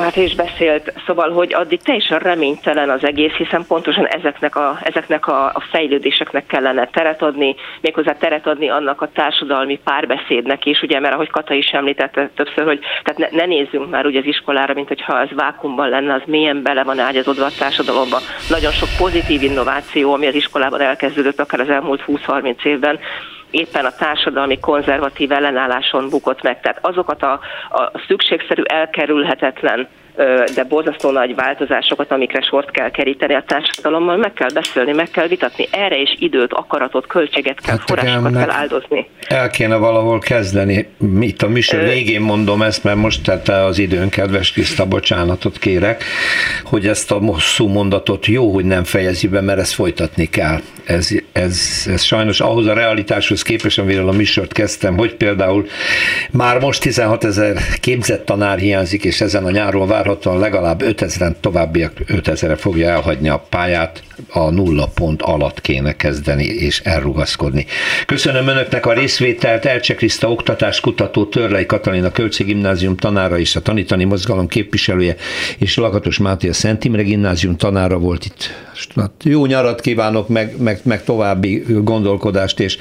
hát 0.00 0.16
is 0.16 0.34
beszélt, 0.34 0.92
szóval, 1.06 1.30
hogy 1.30 1.54
addig 1.54 1.82
teljesen 1.82 2.18
reménytelen 2.18 2.90
az 2.90 3.04
egész, 3.04 3.32
hiszen 3.32 3.64
pontosan 3.68 4.06
ezeknek 4.06 4.56
a, 4.56 4.78
ezeknek 4.82 5.26
a, 5.26 5.44
a 5.44 5.64
fejlődéseknek 5.70 6.46
kellene 6.46 6.88
teret 6.92 7.22
adni, 7.22 7.54
méghozzá 7.80 8.12
teret 8.12 8.46
adni 8.46 8.68
annak 8.68 9.00
a 9.00 9.10
társadalmi 9.14 9.80
párbeszédnek 9.84 10.64
is, 10.66 10.82
ugye, 10.82 11.00
mert 11.00 11.14
ahogy 11.14 11.30
Kata 11.30 11.54
is 11.54 11.66
említette 11.66 12.30
többször, 12.34 12.64
hogy 12.64 12.80
tehát 13.02 13.32
ne, 13.32 13.38
ne 13.38 13.46
nézzünk 13.46 13.90
már 13.90 14.06
úgy 14.06 14.16
az 14.16 14.24
iskolára, 14.24 14.74
mint 14.74 14.88
hogyha 14.88 15.14
az 15.14 15.28
vákumban 15.34 15.88
lenne, 15.88 16.14
az 16.14 16.22
milyen 16.26 16.62
bele 16.62 16.82
van 16.82 16.98
ágyazódva 16.98 17.44
a 17.44 17.56
társadalomba. 17.58 18.18
Nagyon 18.48 18.72
sok 18.72 18.88
pozitív 18.98 19.42
innováció, 19.42 20.12
ami 20.12 20.26
az 20.26 20.34
iskolában 20.34 20.80
elkezdődött 20.80 21.40
akár 21.40 21.60
az 21.60 21.68
elmúlt 21.68 22.04
20-30 22.06 22.64
évben, 22.64 22.98
éppen 23.52 23.84
a 23.84 23.94
társadalmi 23.94 24.58
konzervatív 24.58 25.32
ellenálláson 25.32 26.08
bukott 26.08 26.42
meg. 26.42 26.60
Tehát 26.60 26.78
azokat 26.82 27.22
a, 27.22 27.40
a 27.70 27.98
szükségszerű, 28.06 28.62
elkerülhetetlen 28.62 29.88
de 30.54 30.64
borzasztó 30.68 31.10
nagy 31.10 31.34
változásokat, 31.34 32.10
amikre 32.10 32.40
sort 32.40 32.70
kell 32.70 32.90
keríteni 32.90 33.34
a 33.34 33.44
társadalommal, 33.46 34.16
meg 34.16 34.32
kell 34.32 34.50
beszélni, 34.54 34.92
meg 34.92 35.10
kell 35.10 35.26
vitatni. 35.26 35.68
Erre 35.70 35.96
is 35.96 36.16
időt, 36.18 36.52
akaratot, 36.52 37.06
költséget 37.06 37.60
kell, 37.60 37.76
hát 37.76 37.86
forrásokat 37.86 38.32
kell 38.32 38.50
áldozni. 38.50 39.08
El 39.28 39.50
kéne 39.50 39.76
valahol 39.76 40.18
kezdeni. 40.18 40.88
Itt 41.20 41.42
a 41.42 41.48
műsor 41.48 41.80
Ö... 41.80 41.84
végén 41.84 42.20
mondom 42.20 42.62
ezt, 42.62 42.84
mert 42.84 42.96
most 42.96 43.22
tette 43.24 43.64
az 43.64 43.78
időn, 43.78 44.08
kedves 44.08 44.52
Kriszta, 44.52 44.86
bocsánatot 44.86 45.58
kérek, 45.58 46.04
hogy 46.64 46.86
ezt 46.86 47.10
a 47.10 47.14
hosszú 47.14 47.66
mondatot 47.66 48.26
jó, 48.26 48.52
hogy 48.52 48.64
nem 48.64 48.84
fejezi 48.84 49.28
be, 49.28 49.40
mert 49.40 49.58
ezt 49.58 49.74
folytatni 49.74 50.26
kell. 50.26 50.60
Ez, 50.84 51.08
ez, 51.32 51.86
ez 51.86 52.02
sajnos 52.02 52.40
ahhoz 52.40 52.66
a 52.66 52.74
realitáshoz 52.74 53.42
képest, 53.42 53.78
amivel 53.78 54.08
a 54.08 54.12
műsort 54.12 54.52
kezdtem, 54.52 54.96
hogy 54.96 55.14
például 55.14 55.66
már 56.30 56.60
most 56.60 56.82
16 56.82 57.24
ezer 57.24 57.56
képzett 57.80 58.24
tanár 58.24 58.58
hiányzik, 58.58 59.04
és 59.04 59.20
ezen 59.20 59.44
a 59.44 59.50
nyáron 59.50 59.88
vár 59.88 60.01
várhatóan 60.02 60.38
legalább 60.38 60.82
5000-en 60.84 61.34
továbbiak 61.40 61.92
5000 62.06 62.58
fogja 62.58 62.88
elhagyni 62.88 63.28
a 63.28 63.44
pályát, 63.48 64.02
a 64.28 64.50
nulla 64.50 64.86
pont 64.94 65.22
alatt 65.22 65.60
kéne 65.60 65.96
kezdeni 65.96 66.44
és 66.44 66.80
elrugaszkodni. 66.80 67.66
Köszönöm 68.06 68.46
Önöknek 68.48 68.86
a 68.86 68.92
részvételt, 68.92 69.64
Elcsek 69.64 69.96
Kriszta 69.96 70.30
oktatás 70.30 70.80
kutató 70.80 71.24
Törlei 71.24 71.66
Katalina 71.66 72.10
Költség 72.10 72.46
Gimnázium 72.46 72.96
tanára 72.96 73.38
és 73.38 73.56
a 73.56 73.60
tanítani 73.60 74.04
mozgalom 74.04 74.46
képviselője, 74.46 75.16
és 75.58 75.76
Lakatos 75.76 76.18
Máté 76.18 76.48
a 76.48 76.52
Szent 76.52 76.84
Imre 76.84 77.02
Gimnázium 77.02 77.56
tanára 77.56 77.98
volt 77.98 78.24
itt. 78.24 78.50
Jó 79.24 79.46
nyarat 79.46 79.80
kívánok, 79.80 80.28
meg, 80.28 80.54
meg, 80.58 80.80
meg 80.82 81.04
további 81.04 81.64
gondolkodást 81.68 82.60
és, 82.60 82.78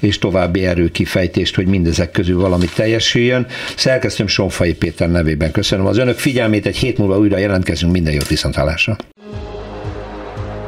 és 0.00 0.18
további 0.18 0.66
erőkifejtést, 0.66 1.54
hogy 1.54 1.66
mindezek 1.66 2.10
közül 2.10 2.40
valami 2.40 2.66
teljesüljön. 2.74 3.46
Szerkesztőm 3.76 4.26
Sonfai 4.26 4.74
Péter 4.74 5.10
nevében 5.10 5.50
köszönöm 5.50 5.86
az 5.86 5.98
Önök 5.98 6.18
figyelmét, 6.18 6.63
egy 6.66 6.76
hét 6.76 6.98
múlva 6.98 7.18
újra 7.18 7.38
jelentkezünk, 7.38 7.92
minden 7.92 8.12
jót 8.12 8.28
viszontlátásra. 8.28 8.96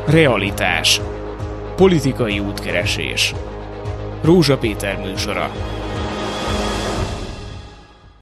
Realitás. 0.06 1.00
Politikai 1.76 2.38
útkeresés. 2.38 3.34
Rózsa 4.22 4.58
Péter 4.58 4.98
műsora. 4.98 5.50